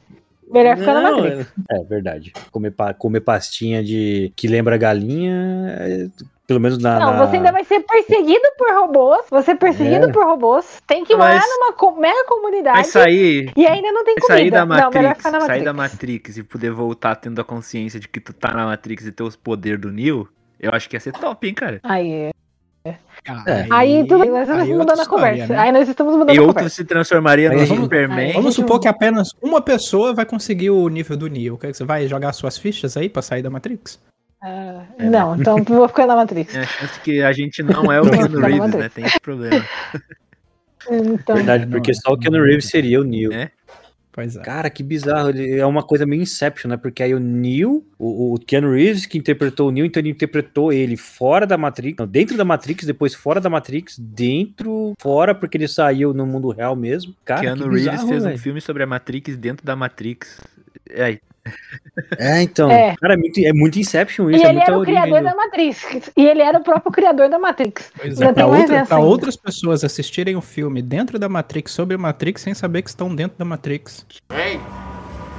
Melhor 0.50 0.76
ficar 0.76 0.94
na 0.94 1.12
Matrix. 1.12 1.52
É, 1.70 1.80
é 1.80 1.84
verdade. 1.84 2.32
Comer, 2.50 2.74
comer 2.98 3.20
pastinha 3.20 3.84
de 3.84 4.32
que 4.34 4.48
lembra 4.48 4.76
galinha. 4.76 6.10
É 6.48 6.52
pelo 6.52 6.60
menos 6.60 6.78
na. 6.78 6.98
Não, 6.98 7.12
na... 7.12 7.26
você 7.26 7.36
ainda 7.36 7.52
vai 7.52 7.62
ser 7.62 7.80
perseguido 7.80 8.42
por 8.56 8.72
robôs. 8.72 9.26
Você 9.30 9.50
é 9.50 9.54
perseguido 9.54 10.08
é. 10.08 10.12
por 10.12 10.24
robôs. 10.24 10.80
Tem 10.86 11.04
que 11.04 11.12
ir 11.12 11.16
lá 11.16 11.38
numa 11.38 12.00
mega 12.00 12.24
comunidade. 12.24 12.76
Vai 12.76 12.84
sair. 12.84 13.52
E 13.54 13.66
ainda 13.66 13.92
não 13.92 14.02
tem 14.02 14.14
comida. 14.14 14.38
Sair 14.38 14.50
da 14.50 14.64
Matrix, 14.64 15.24
não, 15.24 15.32
Matrix. 15.32 15.46
Sair 15.46 15.64
da 15.64 15.72
Matrix 15.74 16.38
e 16.38 16.42
poder 16.42 16.70
voltar 16.70 17.16
tendo 17.16 17.38
a 17.38 17.44
consciência 17.44 18.00
de 18.00 18.08
que 18.08 18.18
tu 18.18 18.32
tá 18.32 18.54
na 18.54 18.64
Matrix 18.64 19.04
e 19.04 19.12
ter 19.12 19.22
os 19.22 19.36
poderes 19.36 19.78
do 19.78 19.92
Neo. 19.92 20.26
Eu 20.58 20.72
acho 20.72 20.88
que 20.88 20.96
ia 20.96 21.00
ser 21.00 21.12
top, 21.12 21.46
hein, 21.46 21.54
cara. 21.54 21.80
Aí. 21.82 22.30
É. 22.84 22.94
Aí, 23.26 23.66
aí, 23.70 24.06
tudo, 24.06 24.24
nós 24.24 24.48
estamos 24.48 24.68
mudando 24.68 25.00
a 25.00 25.06
conversa. 25.06 25.52
Né? 25.52 25.58
Aí 25.58 25.72
nós 25.72 25.86
estamos 25.86 26.16
mudando 26.16 26.30
e 26.30 26.38
a 26.38 26.40
conversa. 26.40 26.60
E 26.60 26.62
outro 26.62 26.70
se 26.70 26.84
transformaria 26.84 27.50
no 27.50 27.66
Superman. 27.66 28.32
Vamos 28.32 28.54
supor 28.54 28.80
que 28.80 28.88
apenas 28.88 29.34
uma 29.42 29.60
pessoa 29.60 30.14
vai 30.14 30.24
conseguir 30.24 30.70
o 30.70 30.88
nível 30.88 31.16
do 31.16 31.26
Neo. 31.26 31.58
Você 31.60 31.84
vai 31.84 32.08
jogar 32.08 32.32
suas 32.32 32.56
fichas 32.56 32.96
aí 32.96 33.10
pra 33.10 33.20
sair 33.20 33.42
da 33.42 33.50
Matrix? 33.50 34.00
É, 34.42 35.04
não, 35.04 35.34
né? 35.34 35.40
então 35.40 35.62
vou 35.64 35.88
ficar 35.88 36.06
na 36.06 36.14
Matrix. 36.14 36.54
É 36.54 36.60
a 36.60 36.66
chance 36.66 37.00
que 37.00 37.22
a 37.22 37.32
gente 37.32 37.62
não 37.62 37.90
é 37.90 38.00
o 38.00 38.08
Keanu 38.08 38.40
Reeves, 38.40 38.74
né? 38.74 38.88
Tem 38.88 39.04
esse 39.04 39.20
problema. 39.20 39.64
Então, 40.90 41.36
Verdade, 41.36 41.66
porque 41.66 41.92
só 41.92 42.12
o 42.12 42.18
Keanu 42.18 42.42
Reeves 42.42 42.66
seria 42.66 43.00
o 43.00 43.04
Neo. 43.04 43.32
É? 43.32 43.50
Pois 44.18 44.34
é. 44.36 44.40
Cara, 44.40 44.70
que 44.70 44.82
bizarro. 44.82 45.30
Ele 45.30 45.58
é 45.58 45.66
uma 45.66 45.82
coisa 45.82 46.04
meio 46.04 46.22
Inception, 46.22 46.70
né? 46.70 46.76
Porque 46.76 47.02
aí 47.02 47.14
o 47.14 47.20
Neo, 47.20 47.86
o, 47.98 48.34
o 48.34 48.38
Keanu 48.38 48.72
Reeves, 48.72 49.06
que 49.06 49.18
interpretou 49.18 49.68
o 49.68 49.70
Neo, 49.70 49.84
então 49.84 50.00
ele 50.00 50.10
interpretou 50.10 50.72
ele 50.72 50.96
fora 50.96 51.46
da 51.46 51.56
Matrix, 51.56 51.96
não, 51.98 52.06
dentro 52.06 52.36
da 52.36 52.44
Matrix, 52.44 52.84
depois 52.84 53.14
fora 53.14 53.40
da 53.40 53.48
Matrix, 53.48 53.96
dentro, 53.98 54.94
fora, 54.98 55.34
porque 55.34 55.56
ele 55.56 55.68
saiu 55.68 56.12
no 56.12 56.26
mundo 56.26 56.50
real 56.50 56.74
mesmo. 56.74 57.14
Cara, 57.24 57.42
Keanu 57.42 57.68
bizarro, 57.68 57.96
Reeves 57.96 58.08
fez 58.08 58.24
véio. 58.24 58.34
um 58.34 58.38
filme 58.38 58.60
sobre 58.60 58.82
a 58.82 58.86
Matrix 58.86 59.36
dentro 59.36 59.64
da 59.64 59.76
Matrix. 59.76 60.40
É, 60.90 61.18
é, 62.18 62.42
então. 62.42 62.70
É. 62.70 62.94
Cara, 63.00 63.14
é 63.14 63.16
muito, 63.16 63.40
é 63.40 63.52
muito 63.52 63.78
Inception 63.78 64.30
isso. 64.30 64.42
E 64.42 64.46
é 64.46 64.50
ele 64.50 64.60
era 64.60 64.78
o 64.78 64.82
criador 64.82 65.22
da 65.22 65.34
Matrix. 65.34 66.10
E 66.16 66.26
ele 66.26 66.42
era 66.42 66.58
o 66.58 66.62
próprio 66.62 66.92
criador 66.92 67.28
da 67.28 67.38
Matrix. 67.38 67.90
Pois 67.96 68.20
é, 68.20 68.32
pra, 68.32 68.46
outra, 68.46 68.86
pra 68.86 68.98
outras 68.98 69.36
pessoas 69.36 69.84
assistirem 69.84 70.36
o 70.36 70.40
filme 70.40 70.82
dentro 70.82 71.18
da 71.18 71.28
Matrix, 71.28 71.72
sobre 71.72 71.96
a 71.96 71.98
Matrix, 71.98 72.42
sem 72.42 72.54
saber 72.54 72.82
que 72.82 72.88
estão 72.88 73.14
dentro 73.14 73.38
da 73.38 73.44
Matrix. 73.44 74.06
Véi, 74.30 74.60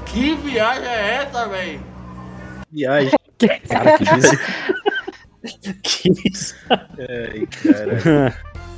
que 0.06 0.36
viagem 0.36 0.88
é 0.88 1.24
essa, 1.24 1.48
véi? 1.48 1.80
Viagem. 2.72 3.12
Cara, 3.70 3.98
que 3.98 4.18
isso? 4.18 4.36
que 5.82 6.30
isso? 6.30 6.56
Ai, 6.70 7.48
cara. 7.48 8.36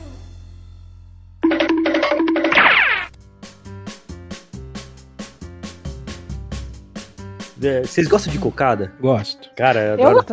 vocês 7.84 8.08
gostam 8.08 8.32
de 8.32 8.40
cocada? 8.40 8.92
Gosto. 9.00 9.50
Cara, 9.56 9.80
eu 9.80 9.94
adoro. 9.94 10.26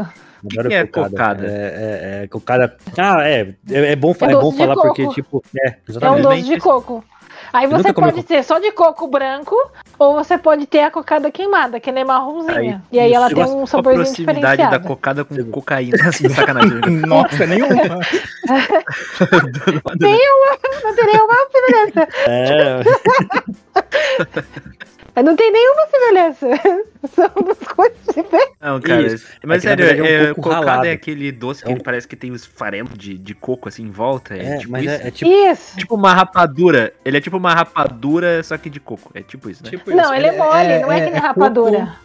Eu 0.54 0.68
que 0.68 0.74
é 0.74 0.86
cocada. 0.86 1.10
cocada? 1.10 1.46
É, 1.46 1.50
é, 1.50 2.22
é, 2.22 2.28
cocada. 2.28 2.76
Ah, 2.96 3.28
é. 3.28 3.54
É, 3.70 3.92
é 3.92 3.96
bom, 3.96 4.14
é 4.20 4.34
bom 4.34 4.52
falar 4.52 4.74
coco. 4.74 4.86
porque, 4.88 5.08
tipo. 5.08 5.42
É, 5.56 5.76
exatamente. 5.88 6.24
É 6.24 6.28
um 6.28 6.30
doce 6.30 6.42
de 6.42 6.58
coco. 6.58 7.04
Aí 7.52 7.66
você 7.66 7.92
pode 7.92 8.22
ter 8.22 8.42
só 8.42 8.58
de 8.58 8.72
coco 8.72 9.06
branco, 9.08 9.54
ou 9.98 10.14
você 10.14 10.36
pode 10.36 10.66
ter 10.66 10.80
a 10.80 10.90
cocada 10.90 11.30
queimada, 11.30 11.80
que 11.80 11.88
ela 11.88 12.00
é 12.00 12.04
marronzinha. 12.04 12.82
Aí, 12.90 12.98
e 12.98 13.00
aí 13.00 13.12
ela 13.12 13.28
tem 13.28 13.42
um 13.42 13.66
saborzinho 13.66 14.02
a 14.02 14.06
proximidade 14.06 14.70
da 14.70 14.78
cocada 14.78 15.24
com 15.24 15.34
cocaína, 15.50 15.96
assim, 16.08 16.28
sacanagem. 16.28 16.78
Nossa, 17.06 17.46
nenhuma. 17.46 17.74
nenhuma, 19.98 20.58
não 20.84 20.94
tem 20.94 21.06
nenhuma 21.06 21.34
semelhança. 21.50 22.08
É. 22.26 22.80
Não 25.22 25.36
tem 25.36 25.52
nenhuma 25.52 25.86
semelhança. 25.86 26.46
São 27.14 27.30
duas 27.42 27.58
coisas 27.58 27.98
diferentes. 28.14 28.56
Não, 28.60 28.80
cara. 28.80 29.06
Isso. 29.06 29.26
Mas 29.44 29.64
é 29.64 29.68
sério, 29.68 30.06
é, 30.06 30.32
um 30.32 30.34
cocada 30.34 30.86
é 30.86 30.92
aquele 30.92 31.30
doce 31.30 31.62
que 31.62 31.68
é 31.68 31.72
um... 31.72 31.76
ele 31.76 31.84
parece 31.84 32.08
que 32.08 32.16
tem 32.16 32.32
os 32.32 32.44
farelos 32.44 32.96
de, 32.96 33.16
de 33.16 33.34
coco 33.34 33.68
assim 33.68 33.84
em 33.84 33.90
volta. 33.90 34.34
É, 34.34 34.54
é 34.54 34.58
tipo 34.58 34.72
mas 34.72 34.84
isso. 34.84 35.02
É, 35.02 35.08
é 35.08 35.10
tipo, 35.10 35.30
isso. 35.30 35.76
tipo 35.78 35.94
uma 35.94 36.12
rapadura. 36.12 36.92
Ele 37.04 37.16
é 37.16 37.20
tipo 37.20 37.36
uma 37.36 37.54
rapadura, 37.54 38.42
só 38.42 38.56
que 38.58 38.68
de 38.68 38.80
coco. 38.80 39.10
É 39.14 39.22
tipo 39.22 39.48
isso, 39.48 39.62
né? 39.64 39.70
Tipo 39.70 39.90
não, 39.90 40.04
isso. 40.04 40.14
ele 40.14 40.26
é 40.26 40.36
mole, 40.36 40.78
não 40.80 40.92
é, 40.92 41.04
que 41.04 41.10
nem 41.10 41.20
rapadura. 41.20 41.96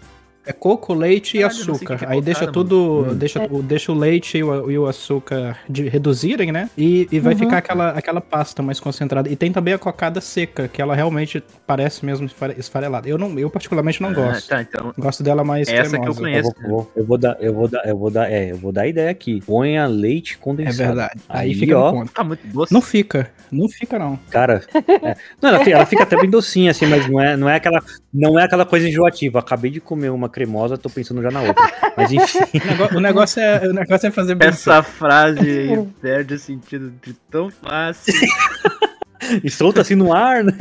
É 0.46 0.52
coco, 0.52 0.94
leite 0.94 1.38
Caralho, 1.38 1.58
e 1.58 1.62
açúcar. 1.62 2.00
Aí 2.08 2.22
deixa 2.22 2.48
tudo. 2.48 3.08
Hum. 3.10 3.16
Deixa, 3.16 3.44
é. 3.44 3.48
deixa 3.64 3.91
o 3.91 3.96
leite 3.96 4.38
e 4.38 4.44
o, 4.44 4.72
e 4.72 4.78
o 4.78 4.86
açúcar 4.86 5.58
de, 5.70 5.88
reduzirem, 5.88 6.52
né? 6.52 6.70
E, 6.78 7.08
e 7.12 7.20
vai 7.20 7.34
uhum. 7.34 7.39
ficar 7.39 7.58
aquela, 7.58 7.89
aquela 7.91 8.22
pasta 8.22 8.62
mais 8.62 8.80
concentrada. 8.80 9.30
E 9.30 9.36
tem 9.36 9.52
também 9.52 9.74
a 9.74 9.78
cocada 9.78 10.20
seca, 10.20 10.68
que 10.68 10.82
ela 10.82 10.96
realmente 10.96 11.41
parece 11.66 12.06
mesmo 12.06 12.30
esfarelada. 12.58 13.08
Eu, 13.08 13.18
não, 13.18 13.38
eu 13.39 13.50
particularmente 13.50 14.02
não 14.02 14.10
ah, 14.10 14.14
gosto. 14.14 14.50
Tá, 14.50 14.62
então. 14.62 14.94
Gosto 14.98 15.24
dela 15.24 15.44
mais 15.44 15.68
Essa 15.68 15.91
cremosa. 15.91 16.00
que 16.00 16.10
eu 16.10 16.16
conheço. 16.16 16.54
Eu 16.62 16.70
vou, 16.70 16.91
eu 16.96 17.06
vou, 17.06 17.18
dar, 17.18 17.38
eu 17.39 17.54
vou 17.54 17.68
dar, 17.68 17.88
eu 17.88 17.98
vou 17.98 18.12
dar, 18.12 18.32
é, 18.32 18.52
eu 18.52 18.58
vou 18.58 18.72
dar 18.72 18.82
a 18.82 18.88
ideia 18.88 19.10
aqui. 19.10 19.41
Ponha 19.41 19.86
leite 19.86 20.38
condensado. 20.38 20.84
É 20.84 20.86
verdade. 20.88 21.22
Aí, 21.30 21.50
Aí 21.50 21.56
fica 21.56 21.78
ó. 21.78 22.06
Tá 22.06 22.24
muito 22.24 22.46
doce. 22.48 22.74
Não 22.74 22.82
fica. 22.82 23.32
Não 23.52 23.70
fica, 23.70 23.98
não. 23.98 24.20
Cara, 24.30 24.62
é. 24.74 25.16
não, 25.41 25.50
ela, 25.50 25.70
ela, 25.70 25.86
fica 25.86 26.04
até 26.04 26.20
bem 26.20 26.30
docinha, 26.30 26.72
assim, 26.72 26.86
mas 26.86 27.08
não 27.08 27.22
é, 27.22 27.38
não 27.38 27.48
é 27.48 27.56
aquela. 27.56 27.82
Não 28.14 28.39
é 28.39 28.44
aquela 28.44 28.66
coisa 28.66 28.88
enjoativa. 28.88 29.39
Acabei 29.39 29.72
de 29.72 29.80
comer 29.80 30.10
uma 30.10 30.30
cremosa, 30.34 30.78
tô 30.78 30.90
pensando 30.90 31.22
já 31.22 31.32
na 31.32 31.42
outra. 31.42 31.94
Mas 31.96 32.12
enfim. 32.12 32.40
o, 32.96 33.00
negócio, 33.00 33.42
é, 33.42 33.70
o 33.70 33.74
negócio 33.74 34.08
é 34.08 34.12
fazer 34.12 34.36
bem. 34.36 34.50
Essa 34.50 34.82
frase 34.82 35.88
perde 36.02 36.34
o 36.34 36.40
sentido 36.40 36.92
de 37.02 37.14
tão 37.30 37.50
fácil. 37.50 38.14
e 39.44 39.50
solta 39.50 39.82
assim 39.82 39.96
no 39.96 40.12
ar, 40.12 40.44
né? 40.44 40.54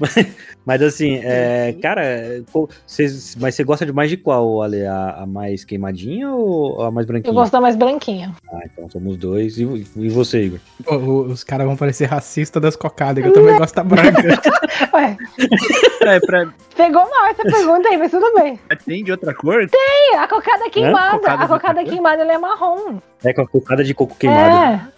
Mas 0.64 0.80
assim, 0.80 1.20
é, 1.22 1.74
cara, 1.82 2.42
cês, 2.86 3.36
mas 3.38 3.54
você 3.54 3.62
gosta 3.62 3.84
de 3.84 3.92
mais 3.92 4.08
de 4.08 4.16
qual, 4.16 4.62
Ale? 4.62 4.86
A, 4.86 5.10
a, 5.18 5.26
mais 5.26 5.62
queimadinha 5.62 6.30
ou 6.30 6.80
a 6.80 6.90
mais 6.90 7.06
branquinha? 7.06 7.30
Eu 7.30 7.34
gosto 7.34 7.52
da 7.52 7.60
mais 7.60 7.76
branquinha. 7.76 8.34
Ah, 8.50 8.60
então 8.64 8.88
somos 8.88 9.18
dois. 9.18 9.58
E, 9.58 9.62
e 9.96 10.08
você, 10.08 10.44
Igor? 10.44 10.60
os 11.28 11.44
caras 11.44 11.66
vão 11.66 11.76
parecer 11.76 12.06
racistas 12.06 12.62
das 12.62 12.76
cocadas, 12.76 13.22
que 13.22 13.28
eu 13.28 13.34
também 13.34 13.58
gosto 13.58 13.74
da 13.74 13.84
branca. 13.84 14.40
Ué. 14.94 15.18
É, 16.00 16.20
pra... 16.20 16.48
Pegou 16.74 17.10
mal 17.10 17.26
essa 17.26 17.42
pergunta 17.42 17.88
aí, 17.90 17.98
mas 17.98 18.10
tudo 18.10 18.32
bem. 18.34 18.58
Tem 18.86 19.04
de 19.04 19.10
outra 19.10 19.34
cor? 19.34 19.68
Tem, 19.68 20.18
a 20.18 20.26
cocada 20.26 20.70
queimada. 20.70 21.18
Cocada 21.18 21.44
a 21.44 21.48
cocada 21.48 21.84
queimada 21.84 22.22
ela 22.22 22.32
é 22.32 22.38
marrom. 22.38 22.98
É, 23.22 23.34
com 23.34 23.42
a 23.42 23.46
cocada 23.46 23.84
de 23.84 23.92
coco 23.92 24.16
queimado. 24.16 24.88
É. 24.90 24.93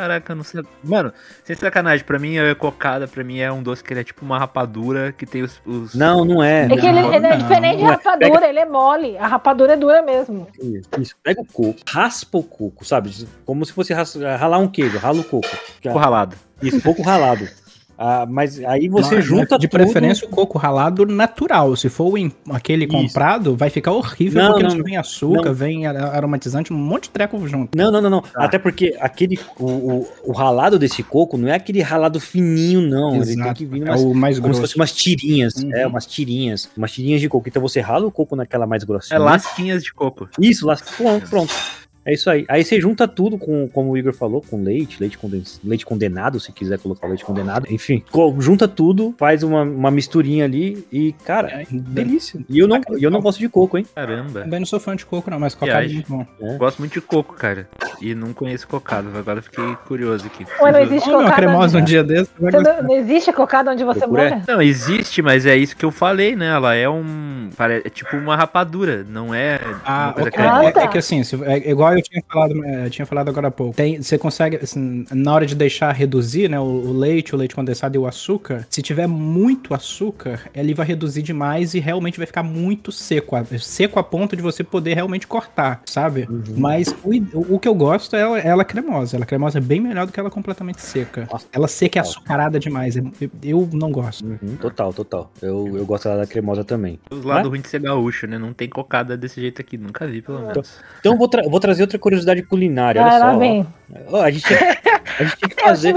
Caraca, 0.00 0.34
não 0.34 0.42
sei. 0.42 0.62
Mano, 0.82 1.12
sem 1.44 1.54
sacanagem, 1.54 2.06
pra 2.06 2.18
mim 2.18 2.38
é 2.38 2.54
cocada, 2.54 3.06
pra 3.06 3.22
mim 3.22 3.38
é 3.38 3.52
um 3.52 3.62
doce 3.62 3.84
que 3.84 3.92
ele 3.92 4.00
é 4.00 4.04
tipo 4.04 4.24
uma 4.24 4.38
rapadura 4.38 5.12
que 5.12 5.26
tem 5.26 5.42
os. 5.42 5.60
os... 5.66 5.94
Não, 5.94 6.24
não 6.24 6.42
é. 6.42 6.64
É 6.64 6.68
que 6.68 6.86
ele, 6.86 7.00
ele 7.00 7.16
é 7.16 7.20
não, 7.20 7.36
diferente 7.38 7.76
de 7.78 7.84
é. 7.84 7.86
rapadura, 7.86 8.32
Pega- 8.32 8.48
ele 8.48 8.58
é 8.60 8.64
mole. 8.64 9.18
A 9.18 9.26
rapadura 9.26 9.74
é 9.74 9.76
dura 9.76 10.00
mesmo. 10.00 10.46
Isso. 10.98 11.14
Pega 11.22 11.42
o 11.42 11.44
coco, 11.44 11.78
raspa 11.86 12.38
o 12.38 12.42
coco, 12.42 12.82
sabe? 12.82 13.10
Como 13.44 13.62
se 13.66 13.72
fosse 13.74 13.92
ras- 13.92 14.14
ralar 14.38 14.58
um 14.58 14.68
queijo, 14.68 14.96
rala 14.96 15.20
o 15.20 15.24
coco. 15.24 15.48
Coco 15.82 15.98
ralado. 15.98 16.34
Isso, 16.62 16.80
coco 16.80 17.02
ralado. 17.02 17.46
Ah, 18.02 18.24
mas 18.26 18.58
aí 18.64 18.88
você 18.88 19.16
Mas, 19.16 19.24
junta 19.26 19.58
De 19.58 19.68
tudo- 19.68 19.78
preferência 19.78 20.26
o 20.26 20.30
coco 20.30 20.56
ralado 20.56 21.04
natural. 21.04 21.76
Se 21.76 21.90
for 21.90 22.10
o 22.14 22.16
em- 22.16 22.32
aquele 22.50 22.86
Isso. 22.86 22.92
comprado, 22.96 23.54
vai 23.54 23.68
ficar 23.68 23.92
horrível 23.92 24.40
Não, 24.42 24.48
porque 24.52 24.62
não, 24.62 24.70
ele 24.70 24.78
só 24.78 24.84
vem 24.84 24.96
açúcar, 24.96 25.44
não. 25.50 25.54
vem 25.54 25.86
aromatizante, 25.86 26.72
um 26.72 26.76
monte 26.78 27.04
de 27.04 27.10
treco 27.10 27.46
junto. 27.46 27.76
Não, 27.76 27.90
não, 27.92 28.00
não, 28.00 28.08
não. 28.08 28.24
Até 28.34 28.58
porque 28.58 28.96
aquele 28.98 29.38
o, 29.58 29.66
o, 29.66 30.08
o 30.24 30.32
ralado 30.32 30.78
desse 30.78 31.02
coco 31.02 31.36
não 31.36 31.48
é 31.48 31.54
aquele 31.56 31.82
ralado 31.82 32.18
fininho, 32.18 32.80
não. 32.80 33.16
Ele 33.16 33.26
tem 33.26 33.34
Exato. 33.34 33.54
que 33.54 33.66
vir 33.66 33.82
É 33.86 33.90
umas, 33.90 34.00
o 34.02 34.14
mais 34.14 34.36
como 34.40 34.54
se 34.54 34.60
grosso. 34.60 34.60
fosse 34.62 34.76
umas 34.76 34.92
tirinhas. 34.92 35.54
Uhum. 35.56 35.74
É, 35.76 35.86
umas 35.86 36.06
tirinhas. 36.06 36.70
Umas 36.74 36.92
tirinhas 36.92 37.20
de 37.20 37.28
coco. 37.28 37.48
Então 37.50 37.60
você 37.60 37.80
rala 37.80 38.06
o 38.06 38.10
coco 38.10 38.34
naquela 38.34 38.66
mais 38.66 38.82
É 38.82 38.86
grossinha. 38.86 39.18
lasquinhas 39.18 39.82
de 39.84 39.92
coco. 39.92 40.26
Isso, 40.40 40.66
lá, 40.66 40.78
pronto, 40.96 41.28
pronto. 41.28 41.52
É 42.04 42.14
isso 42.14 42.30
aí. 42.30 42.44
Aí 42.48 42.64
você 42.64 42.80
junta 42.80 43.06
tudo 43.06 43.36
com, 43.36 43.68
como 43.68 43.90
o 43.90 43.96
Igor 43.98 44.12
falou, 44.12 44.42
com 44.48 44.62
leite, 44.62 44.96
leite, 45.00 45.18
condens, 45.18 45.60
leite 45.62 45.84
condenado, 45.84 46.40
se 46.40 46.50
quiser 46.50 46.78
colocar 46.78 47.06
leite 47.06 47.24
condenado. 47.24 47.66
Enfim, 47.70 48.02
co- 48.10 48.34
junta 48.40 48.66
tudo, 48.66 49.14
faz 49.18 49.42
uma, 49.42 49.62
uma 49.62 49.90
misturinha 49.90 50.44
ali 50.46 50.84
e, 50.90 51.12
cara, 51.24 51.48
É, 51.62 51.66
delícia. 51.70 52.40
E 52.48 52.58
eu 52.58 52.66
não, 52.66 52.80
eu 52.98 53.10
não 53.10 53.20
gosto 53.20 53.38
de 53.38 53.48
coco, 53.48 53.76
hein? 53.76 53.86
Caramba. 53.94 54.40
Também 54.42 54.60
não 54.60 54.66
sou 54.66 54.80
fã 54.80 54.96
de 54.96 55.04
coco, 55.04 55.30
não, 55.30 55.38
mas 55.38 55.54
cocada 55.54 55.84
é 55.84 55.88
muito 55.88 56.08
bom. 56.10 56.26
Gosto 56.56 56.78
muito 56.78 56.92
de 56.94 57.00
coco, 57.02 57.34
cara. 57.34 57.68
E 58.00 58.14
não 58.14 58.32
conheço 58.32 58.66
cocada. 58.66 59.08
Agora 59.18 59.40
eu 59.40 59.42
fiquei 59.42 59.76
curioso 59.86 60.26
aqui. 60.26 60.46
Ué, 60.60 60.72
não 60.72 60.80
existe 60.80 61.08
uma 61.10 61.18
cocada. 61.24 61.36
cremosa 61.36 61.76
um 61.76 61.80
onde- 61.82 61.90
dia 61.90 62.02
desse, 62.02 62.30
não, 62.40 62.82
não 62.82 62.94
existe 62.96 63.30
cocada 63.32 63.70
onde 63.72 63.84
você 63.84 64.00
Procura. 64.00 64.30
mora? 64.30 64.42
Não, 64.48 64.62
existe, 64.62 65.20
mas 65.20 65.44
é 65.44 65.54
isso 65.54 65.76
que 65.76 65.84
eu 65.84 65.90
falei, 65.90 66.34
né? 66.34 66.46
Ela 66.48 66.74
é 66.74 66.88
um. 66.88 67.50
É 67.84 67.90
tipo 67.90 68.16
uma 68.16 68.36
rapadura, 68.36 69.04
não 69.06 69.34
é 69.34 69.60
Ah, 69.84 70.04
uma 70.06 70.12
coisa 70.14 70.28
ok. 70.30 70.40
cremosa. 70.40 70.60
Ah, 70.60 70.64
é, 70.68 70.72
tá. 70.72 70.82
é 70.82 70.88
que 70.88 70.98
assim, 70.98 71.20
é 71.44 71.70
igual 71.70 71.89
eu 71.98 72.02
tinha 72.02 72.22
falado, 72.30 72.64
é, 72.64 72.90
tinha 72.90 73.06
falado 73.06 73.28
agora 73.28 73.48
há 73.48 73.50
pouco. 73.50 73.74
Tem, 73.74 74.02
você 74.02 74.18
consegue, 74.18 74.56
assim, 74.56 75.04
na 75.10 75.32
hora 75.32 75.46
de 75.46 75.54
deixar 75.54 75.92
reduzir, 75.92 76.48
né, 76.48 76.58
o, 76.58 76.62
o 76.62 76.92
leite, 76.92 77.34
o 77.34 77.38
leite 77.38 77.54
condensado 77.54 77.96
e 77.96 77.98
o 77.98 78.06
açúcar, 78.06 78.66
se 78.68 78.82
tiver 78.82 79.06
muito 79.06 79.72
açúcar, 79.74 80.40
ele 80.54 80.74
vai 80.74 80.86
reduzir 80.86 81.22
demais 81.22 81.74
e 81.74 81.80
realmente 81.80 82.18
vai 82.18 82.26
ficar 82.26 82.42
muito 82.42 82.92
seco. 82.92 83.30
Seco 83.60 83.98
a 83.98 84.02
ponto 84.02 84.34
de 84.34 84.42
você 84.42 84.64
poder 84.64 84.94
realmente 84.94 85.26
cortar, 85.26 85.82
sabe? 85.86 86.28
Mas 86.56 86.94
o, 87.04 87.54
o 87.54 87.58
que 87.58 87.68
eu 87.68 87.74
gosto 87.74 88.16
é 88.16 88.20
ela, 88.20 88.38
ela 88.38 88.64
cremosa. 88.64 89.16
Ela 89.16 89.24
cremosa 89.24 89.58
é 89.58 89.60
bem 89.60 89.80
melhor 89.80 90.06
do 90.06 90.12
que 90.12 90.18
ela 90.18 90.30
completamente 90.30 90.82
seca. 90.82 91.28
Nossa. 91.30 91.46
Ela 91.52 91.68
seca 91.68 91.98
é 91.98 92.02
açucarada 92.02 92.58
demais. 92.58 92.96
Eu, 92.96 93.12
eu 93.42 93.68
não 93.72 93.92
gosto. 93.92 94.24
Uhum, 94.24 94.56
total, 94.56 94.92
total. 94.92 95.30
Eu, 95.40 95.76
eu 95.76 95.86
gosto 95.86 96.08
da 96.08 96.26
cremosa 96.26 96.64
também. 96.64 96.98
Os 97.10 97.24
lados 97.24 97.48
ruins 97.48 97.62
de 97.62 97.68
ser 97.68 97.80
gaúcho, 97.80 98.26
né? 98.26 98.38
Não 98.38 98.52
tem 98.52 98.68
cocada 98.68 99.16
desse 99.16 99.40
jeito 99.40 99.60
aqui. 99.60 99.78
Nunca 99.78 100.06
vi, 100.06 100.22
pelo 100.22 100.40
menos. 100.40 100.80
Então 100.98 101.12
eu 101.12 101.18
vou, 101.18 101.28
tra- 101.28 101.48
vou 101.48 101.60
trazer 101.60 101.79
outra 101.82 101.98
curiosidade 101.98 102.42
culinária. 102.42 103.00
Olha 103.02 103.10
Ah, 103.10 103.18
só. 103.18 103.24
lá 103.26 103.34
ó. 103.34 103.38
vem. 103.38 103.66
Ó, 104.12 104.22
a, 104.22 104.30
gente, 104.30 104.46
a 104.54 105.22
gente 105.24 105.36
tem 105.36 105.48
que 105.50 105.56
É, 105.60 105.68
fazer. 105.68 105.88
A 105.88 105.92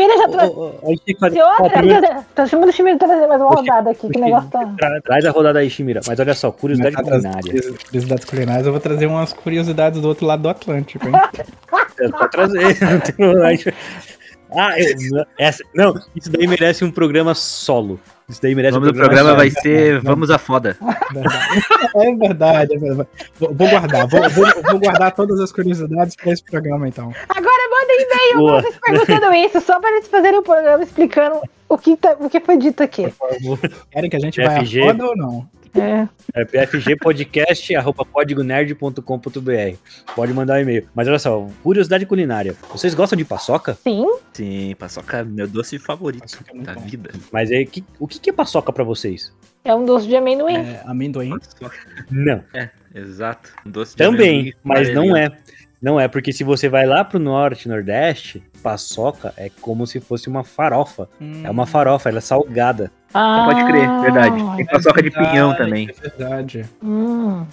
gente 0.90 1.02
tem 1.06 1.14
que 1.16 1.20
fazer. 1.20 1.42
Outra, 1.44 1.70
primeiro- 1.70 2.08
tá 2.34 2.46
chamando 2.48 2.70
o 2.70 2.72
Chimira 2.74 2.98
trazer 2.98 3.28
mais 3.28 3.42
uma 3.42 3.52
rodada 3.52 3.90
aqui, 3.92 4.10
que 4.10 4.20
negócio 4.20 4.50
tá. 4.50 4.66
tra- 4.78 5.02
Traz 5.02 5.26
a 5.26 5.32
rodada 5.32 5.60
aí, 5.60 5.70
Chimira. 5.70 6.02
Mas 6.08 6.20
olha 6.20 6.34
só, 6.34 6.52
curiosidade 6.52 6.96
Mas 6.96 7.08
culinária. 7.08 7.62
Curiosidades 7.86 8.26
culinárias, 8.26 8.66
eu 8.66 8.72
vou 8.72 8.82
trazer 8.82 9.06
umas 9.06 9.32
curiosidades 9.34 10.02
do 10.02 10.08
outro 10.08 10.26
lado 10.26 10.42
do 10.42 10.50
Atlântico, 10.50 11.06
hein? 11.08 11.14
É 12.00 12.10
pra 12.10 12.28
trazer. 12.28 12.60
não 12.82 13.00
tem 13.00 13.16
problema. 13.16 13.50
Ah, 14.56 14.80
eu, 14.80 15.26
essa, 15.38 15.64
não, 15.74 16.00
isso 16.16 16.30
daí 16.32 16.46
merece 16.48 16.84
um 16.86 16.92
programa 16.92 17.34
solo. 17.36 18.00
Isso 18.30 18.42
daí 18.42 18.54
O 18.54 18.56
merece 18.56 18.74
nome 18.74 18.88
um 18.88 18.92
do 18.92 18.98
programa 18.98 19.30
solo. 19.30 19.38
vai 19.38 19.50
ser 19.50 20.00
Vamos 20.02 20.30
à 20.32 20.38
Foda. 20.38 20.78
É 21.96 22.16
verdade, 22.16 22.76
é 22.76 22.80
verdade. 22.80 23.10
Vou, 23.40 23.54
vou 23.54 23.70
guardar, 23.70 24.08
vou, 24.08 24.22
vou- 24.30 24.64
vou 24.72 24.80
guardar 24.80 25.12
todas 25.14 25.40
as 25.40 25.52
curiosidades 25.52 26.16
para 26.16 26.32
esse 26.32 26.44
programa, 26.44 26.88
então. 26.88 27.14
Agora 27.30 27.70
manda 27.70 27.94
e-mail 27.94 28.38
Boa. 28.38 28.52
pra 28.54 28.72
vocês 28.72 28.80
perguntando 29.06 29.36
isso, 29.36 29.62
só 29.62 29.80
pra 29.80 29.90
eles 29.92 30.08
fazerem 30.08 30.40
o 30.40 30.44
programa 30.44 30.84
explicando 30.84 31.42
o 31.70 31.78
que, 31.78 31.96
tá, 31.98 32.16
o 32.20 32.30
que 32.30 32.40
foi 32.40 32.58
dito 32.58 32.82
aqui. 32.82 33.14
Querem 33.92 34.10
que 34.10 34.16
a 34.16 34.20
gente 34.20 34.42
vá 34.42 34.58
a 34.58 34.62
FG. 34.66 34.82
foda 34.82 35.06
ou 35.06 35.16
não? 35.16 35.46
É. 35.76 36.08
É 36.34 36.46
pfgpodcast, 36.46 37.74
arroba 37.76 38.06
códigonerd.com.br. 38.06 39.76
Pode 40.16 40.34
mandar 40.34 40.58
um 40.58 40.62
e-mail. 40.62 40.88
Mas 40.94 41.08
olha 41.08 41.20
só, 41.20 41.48
curiosidade 41.64 42.06
culinária. 42.06 42.56
Vocês 42.72 42.94
gostam 42.94 43.18
de 43.18 43.26
paçoca? 43.26 43.76
Sim. 43.84 44.06
Sim, 44.34 44.76
paçoca 44.78 45.18
é 45.20 45.24
meu 45.24 45.48
doce 45.48 45.80
favorito 45.80 46.40
é 46.54 46.58
da 46.60 46.74
bom. 46.76 46.82
vida. 46.82 47.12
Mas 47.32 47.52
aí, 47.52 47.66
que- 47.66 47.84
o 48.00 48.08
que 48.08 48.20
que 48.20 48.30
é 48.30 48.34
paçoca 48.34 48.72
pra 48.72 48.84
vocês? 48.84 49.34
É 49.66 49.74
um 49.74 49.86
doce 49.86 50.08
de 50.08 50.16
amendoim. 50.16 50.56
É, 50.56 50.82
amendoim. 50.86 51.32
Não. 52.12 52.44
Exato. 52.94 53.50
Um 53.66 53.72
doce 53.72 53.92
de 53.96 53.98
Também, 54.04 54.40
amendoim 54.40 54.54
mas 54.64 54.94
não 54.94 55.16
é. 55.16 55.32
Não 55.82 56.00
é, 56.00 56.08
porque 56.08 56.32
se 56.32 56.46
você 56.46 56.70
vai 56.70 56.86
lá 56.86 57.04
pro 57.04 57.20
norte, 57.20 57.68
nordeste, 57.68 58.42
paçoca 58.62 59.34
é 59.36 59.50
como 59.62 59.86
se 59.86 60.00
fosse 60.00 60.30
uma 60.30 60.42
farofa. 60.44 61.10
É 61.44 61.50
uma 61.52 61.66
farofa, 61.66 62.08
ela 62.08 62.20
é 62.20 62.22
salgada. 62.22 62.90
Ah, 63.14 63.46
Pode 63.46 63.66
crer, 63.66 63.88
verdade. 64.02 64.56
Tem 64.58 64.66
paçoca 64.66 65.02
de 65.04 65.12
pinhão 65.12 65.56
também. 65.56 65.88
É 65.90 66.10
verdade. 66.10 66.66
Hum. 66.84 67.46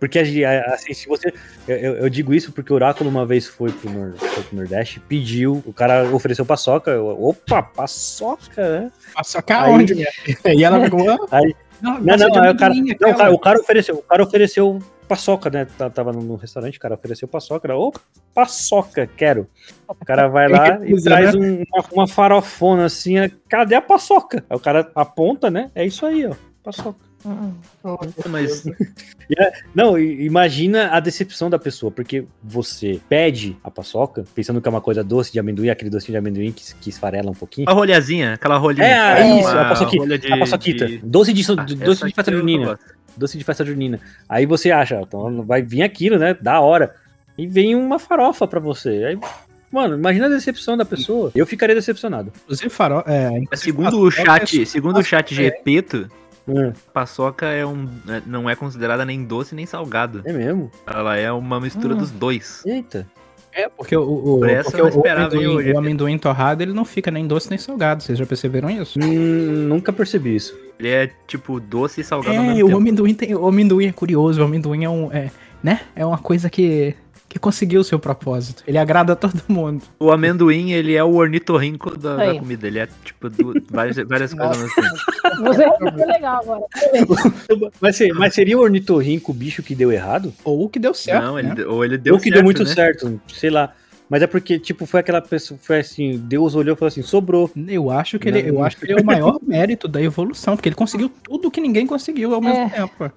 Porque, 0.00 0.18
a- 0.44 0.74
assim, 0.74 0.92
se 0.92 1.06
você. 1.08 1.32
Eu, 1.68 1.76
eu- 1.96 2.08
digo 2.08 2.34
isso 2.34 2.52
porque 2.52 2.72
o 2.72 2.76
Oráculo 2.76 3.08
uma 3.08 3.24
vez 3.24 3.46
foi 3.46 3.70
pro, 3.70 3.90
nor- 3.90 4.14
foi 4.16 4.42
pro 4.42 4.56
Nordeste, 4.56 4.98
pediu, 5.00 5.62
o 5.64 5.72
cara 5.72 6.04
ofereceu 6.12 6.44
paçoca. 6.44 6.90
eu, 6.90 7.06
Opa, 7.22 7.62
paçoca, 7.62 8.80
né? 8.80 8.92
Paçoca 9.14 9.62
Aí- 9.62 9.72
onde? 9.72 9.94
E 9.94 10.04
ela. 10.64 10.78
"Ah, 11.30 11.36
Aí- 11.38 11.54
não, 11.80 11.92
Não, 12.00 12.16
não, 12.16 12.42
aí 12.42 12.50
o 12.50 12.56
cara, 12.56 12.74
não, 12.74 12.84
o 12.86 12.90
aquela." 12.92 13.14
cara, 13.14 13.32
o 13.32 13.38
cara 13.38 13.60
ofereceu, 13.60 13.94
o 13.96 14.02
cara 14.02 14.22
ofereceu 14.22 14.78
paçoca, 15.08 15.48
né? 15.50 15.64
Tá- 15.76 15.90
Tava 15.90 16.12
no 16.12 16.36
restaurante, 16.36 16.76
o 16.76 16.80
cara 16.80 16.94
ofereceu 16.94 17.26
paçoca. 17.26 17.66
Era, 17.66 17.76
Ô, 17.78 17.92
paçoca, 18.34 19.06
quero. 19.16 19.48
O 19.88 20.04
cara 20.04 20.28
vai 20.28 20.48
lá 20.48 20.78
e 20.84 20.88
Recusa, 20.88 21.04
traz 21.04 21.34
um- 21.34 21.62
uma, 21.62 21.84
uma 21.92 22.06
farofona 22.08 22.84
assim, 22.84 23.18
é, 23.18 23.30
cadê 23.48 23.74
a 23.74 23.80
paçoca? 23.82 24.44
Aí 24.48 24.56
o 24.56 24.60
cara 24.60 24.90
aponta, 24.94 25.50
né? 25.50 25.70
É 25.74 25.84
isso 25.84 26.04
aí, 26.06 26.26
ó, 26.26 26.34
paçoca. 26.62 27.08
Hum. 27.26 27.52
Mas 28.30 28.62
Não, 29.74 29.98
imagina 29.98 30.90
a 30.90 31.00
decepção 31.00 31.50
da 31.50 31.58
pessoa, 31.58 31.90
porque 31.90 32.24
você 32.42 33.00
pede 33.08 33.56
a 33.62 33.70
paçoca, 33.70 34.24
pensando 34.36 34.60
que 34.60 34.68
é 34.68 34.70
uma 34.70 34.80
coisa 34.80 35.02
doce 35.02 35.32
de 35.32 35.38
amendoim, 35.40 35.68
aquele 35.68 35.90
docinho 35.90 36.12
de 36.12 36.16
amendoim 36.16 36.52
que, 36.52 36.74
que 36.76 36.88
esfarela 36.90 37.28
um 37.28 37.34
pouquinho. 37.34 37.68
a 37.68 37.72
rolhazinha, 37.72 38.34
aquela 38.34 38.56
rolhinha. 38.56 38.86
É, 38.86 39.24
Uma 39.24 39.40
isso, 39.40 39.48
a 39.48 39.64
paçoquita, 39.68 40.18
de- 40.18 40.32
a 40.32 40.38
paçoquita. 40.38 40.86
de- 40.86 40.98
Doce 40.98 41.32
de, 41.32 41.44
Ah, 41.52 41.64
doce 41.64 42.06
de 42.06 42.14
festa 42.14 42.30
doce 43.18 43.36
de 43.36 43.44
festa 43.44 43.64
junina. 43.64 44.00
Aí 44.28 44.46
você 44.46 44.70
acha, 44.70 45.00
então 45.00 45.42
vai 45.42 45.62
vir 45.62 45.82
aquilo, 45.82 46.18
né? 46.18 46.34
Da 46.40 46.60
hora. 46.60 46.94
E 47.36 47.46
vem 47.46 47.74
uma 47.74 47.98
farofa 47.98 48.46
pra 48.46 48.58
você. 48.60 49.04
Aí, 49.04 49.18
mano, 49.70 49.94
imagina 49.96 50.26
a 50.26 50.28
decepção 50.28 50.76
da 50.76 50.84
pessoa. 50.84 51.30
Eu 51.34 51.46
ficaria 51.46 51.74
decepcionado. 51.74 52.32
Inclusive, 52.44 52.68
farol. 52.70 53.04
É, 53.06 53.30
segundo 53.56 54.00
o 54.00 54.10
chat, 54.10 54.62
é- 54.62 54.64
segundo 54.64 54.98
o 54.98 55.04
chat 55.04 55.34
Gepeto, 55.34 56.08
Hum, 56.48 56.72
paçoca 56.94 57.44
é 57.46 57.64
um, 57.66 57.86
é- 58.08 58.22
não 58.26 58.48
é 58.48 58.56
considerada 58.56 59.04
nem 59.04 59.22
doce 59.22 59.54
nem 59.54 59.66
salgado. 59.66 60.22
é 60.24 60.32
mesmo? 60.32 60.70
Ela 60.86 61.16
é 61.18 61.30
uma 61.30 61.60
mistura 61.60 61.94
Hum. 61.94 61.98
dos 61.98 62.10
dois. 62.10 62.62
Eita. 62.64 63.06
É, 63.52 63.68
porque 63.68 63.96
o, 63.96 64.02
o, 64.02 64.38
Por 64.38 64.48
essa 64.48 64.70
porque 64.70 64.80
eu 64.80 65.00
o, 65.00 65.08
amendoim, 65.08 65.72
o 65.72 65.78
amendoim 65.78 66.18
torrado 66.18 66.62
ele 66.62 66.72
não 66.72 66.84
fica 66.84 67.10
nem 67.10 67.26
doce 67.26 67.50
nem 67.50 67.58
salgado. 67.58 68.02
Vocês 68.02 68.18
já 68.18 68.24
perceberam 68.26 68.70
isso? 68.70 68.98
Hum, 68.98 69.66
nunca 69.68 69.92
percebi 69.92 70.34
isso. 70.36 70.56
Ele 70.78 70.88
é 70.88 71.10
tipo 71.26 71.58
doce 71.58 72.00
e 72.00 72.04
salgado 72.04 72.36
ao 72.36 72.42
É, 72.44 72.46
mesmo 72.48 72.62
o 72.64 72.66
tempo. 72.66 72.78
amendoim, 72.78 73.14
tem, 73.14 73.34
o 73.34 73.46
amendoim 73.46 73.86
é 73.86 73.92
curioso. 73.92 74.40
O 74.40 74.44
amendoim 74.44 74.84
é 74.84 74.88
um. 74.90 75.12
É, 75.12 75.30
né? 75.62 75.80
É 75.96 76.06
uma 76.06 76.18
coisa 76.18 76.48
que, 76.48 76.94
que 77.28 77.36
conseguiu 77.38 77.80
o 77.80 77.84
seu 77.84 77.98
propósito. 77.98 78.62
Ele 78.66 78.78
agrada 78.78 79.12
a 79.14 79.16
todo 79.16 79.42
mundo. 79.48 79.82
O 79.98 80.12
amendoim, 80.12 80.70
ele 80.72 80.94
é 80.94 81.02
o 81.02 81.14
ornitorrinco 81.14 81.98
da, 81.98 82.16
da 82.16 82.34
comida. 82.38 82.66
Ele 82.68 82.78
é 82.78 82.88
tipo 83.04 83.28
du- 83.28 83.54
várias, 83.70 83.96
várias 84.06 84.32
coisas 84.32 84.56
assim. 84.62 85.42
Você 85.42 85.64
foi 85.96 86.06
legal 86.06 86.40
agora. 86.42 86.62
Mas, 87.80 87.98
mas 88.14 88.34
seria 88.34 88.56
o 88.58 88.60
ornitorrinco 88.62 89.32
o 89.32 89.34
bicho 89.34 89.62
que 89.62 89.74
deu 89.74 89.90
errado? 89.92 90.32
Ou 90.44 90.64
o 90.64 90.68
que 90.68 90.78
deu 90.78 90.94
certo. 90.94 91.24
Não, 91.24 91.38
ele, 91.38 91.48
né? 91.48 91.64
ou 91.66 91.84
ele 91.84 91.98
deu 91.98 92.14
Ou 92.14 92.18
que 92.20 92.24
certo, 92.24 92.34
deu 92.36 92.44
muito 92.44 92.64
né? 92.64 92.74
certo, 92.74 93.20
sei 93.28 93.50
lá. 93.50 93.72
Mas 94.08 94.22
é 94.22 94.26
porque, 94.26 94.58
tipo, 94.58 94.86
foi 94.86 95.00
aquela 95.00 95.20
pessoa, 95.20 95.58
foi 95.62 95.80
assim, 95.80 96.16
Deus 96.18 96.54
olhou 96.54 96.74
e 96.74 96.78
falou 96.78 96.88
assim, 96.88 97.02
sobrou. 97.02 97.50
Eu 97.66 97.90
acho 97.90 98.18
que 98.18 98.28
ele, 98.28 98.42
Não. 98.42 98.48
eu 98.48 98.64
acho 98.64 98.76
que 98.78 98.86
ele 98.86 98.94
é 98.98 99.02
o 99.02 99.04
maior 99.04 99.38
mérito 99.46 99.86
da 99.86 100.00
evolução, 100.00 100.56
porque 100.56 100.68
ele 100.68 100.76
conseguiu 100.76 101.10
tudo 101.22 101.50
que 101.50 101.60
ninguém 101.60 101.86
conseguiu 101.86 102.34
ao 102.34 102.40
mesmo 102.40 102.58
É. 102.64 102.68
tempo. 102.70 103.12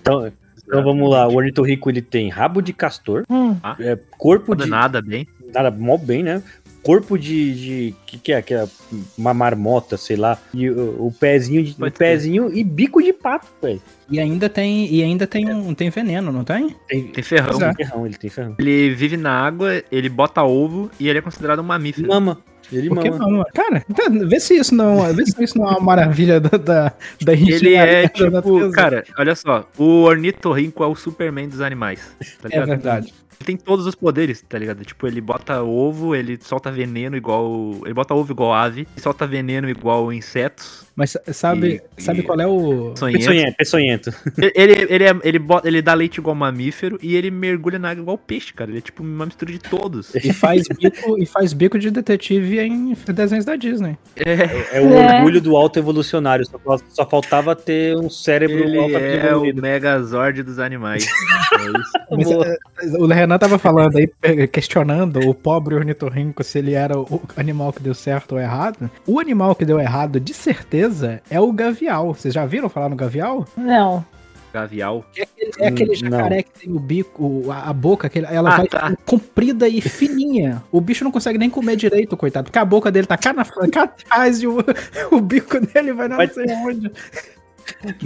Então, 0.00 0.30
então 0.66 0.82
vamos 0.84 1.10
lá, 1.10 1.26
o 1.26 1.34
ornitorrinco 1.36 1.88
ele 1.90 2.02
tem 2.02 2.28
rabo 2.28 2.60
de 2.60 2.72
castor, 2.72 3.24
Hum. 3.30 3.56
é, 3.78 3.98
corpo 4.18 4.54
de... 4.54 4.66
nada 4.68 5.00
bem. 5.00 5.26
Nada, 5.52 5.70
mó 5.70 5.96
bem, 5.96 6.22
né? 6.22 6.42
Corpo 6.82 7.18
de. 7.18 7.54
de 7.54 7.94
que, 8.06 8.18
que 8.18 8.32
é? 8.32 8.42
Que 8.42 8.54
é 8.54 8.68
uma 9.16 9.32
marmota, 9.32 9.96
sei 9.96 10.16
lá. 10.16 10.38
E 10.52 10.68
o, 10.68 11.06
o 11.06 11.12
pezinho 11.12 11.62
de. 11.62 11.76
O 11.82 11.90
pezinho 11.90 12.52
e 12.52 12.64
bico 12.64 13.02
de 13.02 13.12
pato, 13.12 13.46
velho. 13.62 13.80
E 14.10 14.18
ainda 14.18 14.48
tem, 14.48 14.92
e 14.92 15.02
ainda 15.02 15.26
tem 15.26 15.48
um 15.52 15.72
tem 15.72 15.88
veneno, 15.88 16.32
não 16.32 16.42
tem? 16.42 16.74
Tem, 16.88 17.06
tem 17.06 17.22
ferrão. 17.22 17.58
Tem 17.58 17.74
ferrão, 17.74 18.06
ele 18.06 18.16
tem 18.16 18.28
ferrão. 18.28 18.56
Ele 18.58 18.92
vive 18.94 19.16
na 19.16 19.32
água, 19.32 19.82
ele 19.90 20.08
bota 20.08 20.42
ovo 20.42 20.90
e 20.98 21.08
ele 21.08 21.20
é 21.20 21.22
considerado 21.22 21.60
um 21.60 21.64
mamífero. 21.64 22.08
Mama. 22.08 22.38
Ele 22.72 22.88
mama. 22.88 23.18
não? 23.18 23.44
Cara, 23.54 23.84
então, 23.88 24.28
vê 24.28 24.38
se 24.38 24.54
isso 24.54 24.74
não, 24.74 25.12
vê 25.12 25.26
se 25.26 25.42
isso 25.42 25.58
não 25.58 25.66
é 25.66 25.70
uma 25.70 25.80
maravilha 25.80 26.40
da, 26.40 26.56
da, 26.56 26.92
da 27.20 27.32
Ele 27.32 27.74
é 27.74 28.08
tipo, 28.08 28.70
cara, 28.70 29.04
olha 29.18 29.34
só, 29.34 29.68
o 29.76 30.02
ornitorrinco 30.02 30.82
é 30.82 30.86
o 30.86 30.94
Superman 30.94 31.48
dos 31.48 31.60
animais. 31.60 32.00
Tá 32.40 32.48
É 32.50 32.64
verdade. 32.64 33.12
Ele 33.40 33.46
tem 33.46 33.56
todos 33.56 33.86
os 33.86 33.94
poderes, 33.94 34.42
tá 34.46 34.58
ligado? 34.58 34.84
Tipo, 34.84 35.06
ele 35.06 35.18
bota 35.18 35.62
ovo, 35.62 36.14
ele 36.14 36.38
solta 36.42 36.70
veneno 36.70 37.16
igual. 37.16 37.72
Ele 37.86 37.94
bota 37.94 38.12
ovo 38.14 38.30
igual 38.32 38.52
ave, 38.52 38.86
solta 38.98 39.26
veneno 39.26 39.66
igual 39.70 40.12
insetos. 40.12 40.84
Mas 40.94 41.16
sabe, 41.32 41.80
E- 41.96 42.02
sabe 42.02 42.20
e- 42.20 42.22
qual 42.22 42.38
é 42.38 42.46
o. 42.46 42.92
Sonhento. 42.94 43.18
Peçonhento, 43.20 43.56
peçonhento. 43.56 44.14
Ele, 44.36 44.52
ele, 44.84 44.86
ele, 44.94 45.04
é- 45.04 45.18
ele, 45.24 45.38
bota, 45.38 45.66
ele 45.66 45.80
dá 45.80 45.94
leite 45.94 46.18
igual 46.18 46.34
mamífero 46.36 46.98
e 47.02 47.16
ele 47.16 47.30
mergulha 47.30 47.78
na 47.78 47.88
água 47.90 48.02
igual 48.02 48.18
peixe, 48.18 48.52
cara. 48.52 48.70
Ele 48.70 48.78
é 48.78 48.82
tipo 48.82 49.02
uma 49.02 49.24
mistura 49.24 49.50
de 49.50 49.58
todos. 49.58 50.14
E 50.14 50.34
faz 50.34 50.64
bico, 50.68 51.18
e 51.18 51.24
faz 51.24 51.54
bico 51.54 51.78
de 51.78 51.90
detetive 51.90 52.60
em 52.60 52.94
desenhos 53.14 53.46
da 53.46 53.56
Disney. 53.56 53.96
É, 54.16 54.76
É 54.78 54.80
o 54.82 54.92
É. 54.92 55.16
orgulho 55.16 55.40
do 55.40 55.56
alto 55.56 55.78
evolucionário. 55.78 56.44
Só, 56.44 56.60
só 56.90 57.06
faltava 57.08 57.56
ter 57.56 57.96
um 57.96 58.10
cérebro 58.10 58.58
ele 58.58 58.76
é 58.76 59.34
o. 59.34 59.40
Megazord 59.54 60.42
dos 60.42 60.58
animais. 60.58 61.06
É 61.06 61.80
isso. 61.80 61.92
Mas, 62.10 62.30
eh, 62.30 62.98
o 62.98 63.06
Renan 63.06 63.29
tava 63.38 63.58
falando 63.58 63.96
aí, 63.96 64.08
questionando 64.48 65.20
o 65.28 65.34
pobre 65.34 65.74
ornitorrinco 65.74 66.42
se 66.44 66.58
ele 66.58 66.72
era 66.74 66.98
o 66.98 67.20
animal 67.36 67.72
que 67.72 67.82
deu 67.82 67.94
certo 67.94 68.32
ou 68.32 68.40
errado. 68.40 68.90
O 69.06 69.18
animal 69.20 69.54
que 69.54 69.64
deu 69.64 69.78
errado, 69.80 70.18
de 70.20 70.32
certeza, 70.34 71.20
é 71.30 71.40
o 71.40 71.52
gavial. 71.52 72.14
Vocês 72.14 72.32
já 72.34 72.44
viram 72.46 72.68
falar 72.68 72.88
no 72.88 72.96
gavial? 72.96 73.46
Não. 73.56 74.04
Gavial. 74.52 75.04
É 75.16 75.22
aquele, 75.22 75.50
é 75.60 75.66
aquele 75.68 75.90
Hum, 75.92 75.94
jacaré 75.94 76.42
que 76.42 76.50
tem 76.60 76.72
o 76.72 76.80
bico, 76.80 77.44
a, 77.52 77.70
a 77.70 77.72
boca, 77.72 78.08
que 78.08 78.18
ela 78.18 78.52
Ah, 78.52 78.56
vai 78.56 78.66
tá. 78.66 78.96
comprida 79.06 79.68
e 79.68 79.80
fininha. 79.80 80.60
O 80.72 80.80
bicho 80.80 81.04
não 81.04 81.12
consegue 81.12 81.38
nem 81.38 81.48
comer 81.48 81.76
direito, 81.76 82.16
coitado, 82.16 82.46
porque 82.46 82.58
a 82.58 82.64
boca 82.64 82.90
dele 82.90 83.06
tá 83.06 83.16
cá, 83.16 83.32
na, 83.32 83.44
cá 83.44 83.82
atrás 83.84 84.42
e 84.42 84.48
o, 84.48 84.56
o 85.12 85.20
bico 85.20 85.60
dele 85.64 85.92
vai 85.92 86.08
não 86.08 86.16
Vai- 86.16 86.26
sei 86.28 86.46
onde. 86.66 86.90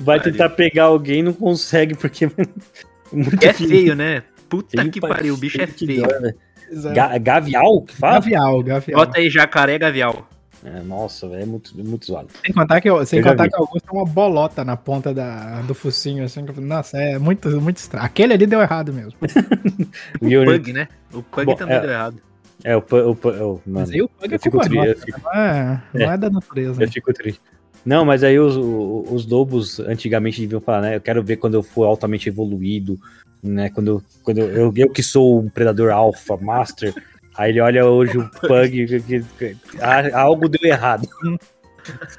Vai 0.03 0.20
tentar 0.20 0.51
pegar 0.51 0.85
alguém 0.85 1.20
e 1.20 1.22
não 1.22 1.33
consegue, 1.33 1.95
porque. 1.95 2.31
Muito 3.12 3.43
É 3.45 3.53
fininho. 3.53 3.77
feio, 3.77 3.95
né? 3.95 4.22
Puta 4.62 4.88
que 4.88 5.00
pariu, 5.00 5.34
o 5.34 5.36
bicho 5.36 5.61
é 5.61 5.66
feio. 5.66 6.05
é. 6.07 6.34
Ga- 6.92 7.18
Gavial 7.18 7.82
que 7.82 7.94
fala? 7.94 8.14
Gavial, 8.14 8.62
gavial. 8.62 9.00
Bota 9.00 9.18
aí 9.18 9.28
jacaré 9.30 9.78
gavial. 9.78 10.28
É, 10.64 10.80
nossa, 10.80 11.28
velho, 11.28 11.42
é 11.42 11.44
muito, 11.44 11.76
muito 11.76 12.07
zoado. 12.07 12.28
Sem 12.42 12.55
contar 12.55 12.80
que, 12.80 12.88
eu- 12.88 13.05
sem 13.05 13.18
Eu 13.18 13.24
contar 13.26 13.48
que 13.50 13.55
o 13.55 13.61
Augusto 13.61 13.86
tem 13.86 13.98
uma 14.00 14.07
bolota 14.07 14.64
na 14.64 14.76
ponta 14.78 15.12
da, 15.12 15.61
do 15.61 15.74
focinho, 15.74 16.24
assim. 16.24 16.42
Nossa, 16.59 16.96
é 16.96 17.18
muito, 17.18 17.61
muito 17.61 17.76
estranho. 17.76 18.02
Aquele 18.07 18.32
ali 18.32 18.46
deu 18.46 18.62
errado 18.62 18.90
mesmo. 18.92 19.12
O 20.22 20.44
Pug, 20.44 20.72
né? 20.72 20.88
O 21.12 21.22
Pug 21.22 21.44
Bom, 21.46 21.55
também 21.55 21.76
é- 21.76 21.80
deu 21.80 21.90
errado. 21.90 22.16
É, 22.62 22.74
o, 22.74 22.80
pu- 22.80 22.96
o, 22.96 23.11
o- 23.12 23.62
Mas 23.66 23.90
mano, 23.90 23.92
aí 23.92 24.02
o 24.02 24.09
Pug 24.09 24.32
é 24.32 24.36
eu 24.36 24.40
fico 24.40 24.59
culpa 24.59 24.74
nossa, 24.74 24.94
fico- 25.05 25.20
não, 25.22 25.32
é, 25.34 25.82
não 25.92 26.12
é 26.12 26.16
da 26.16 26.30
natureza. 26.30 26.82
eu 26.82 26.90
fico 26.90 27.12
triste. 27.12 27.40
Não, 27.85 28.05
mas 28.05 28.22
aí 28.24 28.39
os, 28.39 28.57
os 28.57 29.26
lobos 29.26 29.78
antigamente 29.80 30.41
deviam 30.41 30.61
falar, 30.61 30.80
né? 30.80 30.97
Eu 30.97 31.01
quero 31.01 31.22
ver 31.22 31.37
quando 31.37 31.55
eu 31.55 31.62
for 31.62 31.85
altamente 31.85 32.28
evoluído, 32.28 32.99
né? 33.43 33.68
Quando, 33.70 33.89
eu- 33.89 34.03
quando 34.22 34.39
eu, 34.39 34.49
eu, 34.51 34.72
eu 34.76 34.91
que 34.91 35.03
sou 35.03 35.41
um 35.41 35.49
predador 35.51 35.91
alfa, 35.93 36.37
master. 36.37 36.95
Aí 37.37 37.51
ele 37.51 37.61
olha 37.61 37.85
hoje 37.87 38.16
o 38.16 38.30
pug, 38.41 38.87
que, 38.87 39.01
que- 39.01 39.24
que- 39.39 39.57
ah, 39.80 40.18
algo 40.20 40.49
deu 40.49 40.61
errado. 40.70 41.09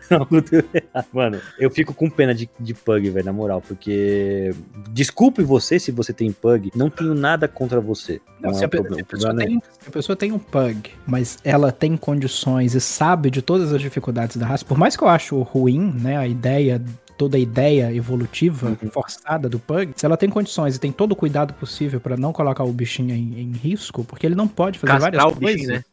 algo 0.10 0.42
deu 0.42 0.64
errado. 0.74 1.08
Mano, 1.14 1.42
eu 1.60 1.70
fico 1.72 1.94
com 1.94 2.10
pena 2.10 2.34
de, 2.34 2.50
de 2.60 2.74
pug, 2.74 3.10
velho, 3.10 3.26
na 3.26 3.34
moral, 3.34 3.62
porque. 3.62 4.54
Desculpe 4.90 5.44
você 5.44 5.80
se 5.80 5.92
você 5.92 6.14
tem 6.14 6.32
pug, 6.32 6.72
não 6.76 6.90
tenho 6.90 7.14
nada 7.14 7.48
contra 7.48 7.80
você. 7.82 8.22
Não, 8.40 8.50
Não, 8.52 8.54
se, 8.58 8.64
é 8.64 8.66
a, 8.66 8.70
problema. 8.70 8.96
se 8.96 9.02
a 9.02 9.06
pessoa 9.06 9.30
problema 9.34 9.44
é- 9.44 9.48
tem, 9.48 9.62
se 9.82 9.90
a 9.90 9.92
pessoa 9.92 10.16
tem 10.16 10.32
um 10.32 10.40
pug, 10.40 10.92
mas 11.06 11.38
ela 11.44 11.72
tem 11.72 11.98
condições 11.98 12.76
e 12.76 12.82
sabe 12.82 13.30
de 13.30 13.42
todas 13.42 13.74
as 13.74 13.82
dificuldades 13.82 14.38
da 14.38 14.46
raça, 14.46 14.64
por 14.66 14.78
mais 14.78 14.96
que 14.96 15.04
eu 15.04 15.08
acho 15.08 15.42
ruim, 15.42 15.94
né, 16.02 16.18
a 16.18 16.28
ideia, 16.28 16.82
toda 17.18 17.38
a 17.38 17.40
ideia 17.40 17.94
evolutiva 17.94 18.78
Uhum. 18.82 18.90
forçada 18.92 19.48
do 19.50 19.58
pug, 19.60 19.94
se 19.96 20.06
ela 20.06 20.18
tem 20.18 20.30
condições 20.30 20.76
e 20.76 20.80
tem 20.80 20.92
todo 20.92 21.14
o 21.14 21.16
cuidado 21.16 21.54
possível 21.54 22.00
pra 22.00 22.16
não 22.18 22.32
colocar 22.34 22.64
o 22.64 22.72
bichinho 22.74 23.16
em, 23.16 23.40
em 23.40 23.52
risco, 23.52 24.04
porque 24.04 24.26
ele 24.26 24.36
não 24.36 24.48
pode 24.48 24.78
fazer 24.80 25.00
várias 25.00 25.22
Castrar 25.24 25.28
o 25.38 25.42
coisas, 25.42 25.62
bichinho, 25.62 25.78
né? 25.78 25.84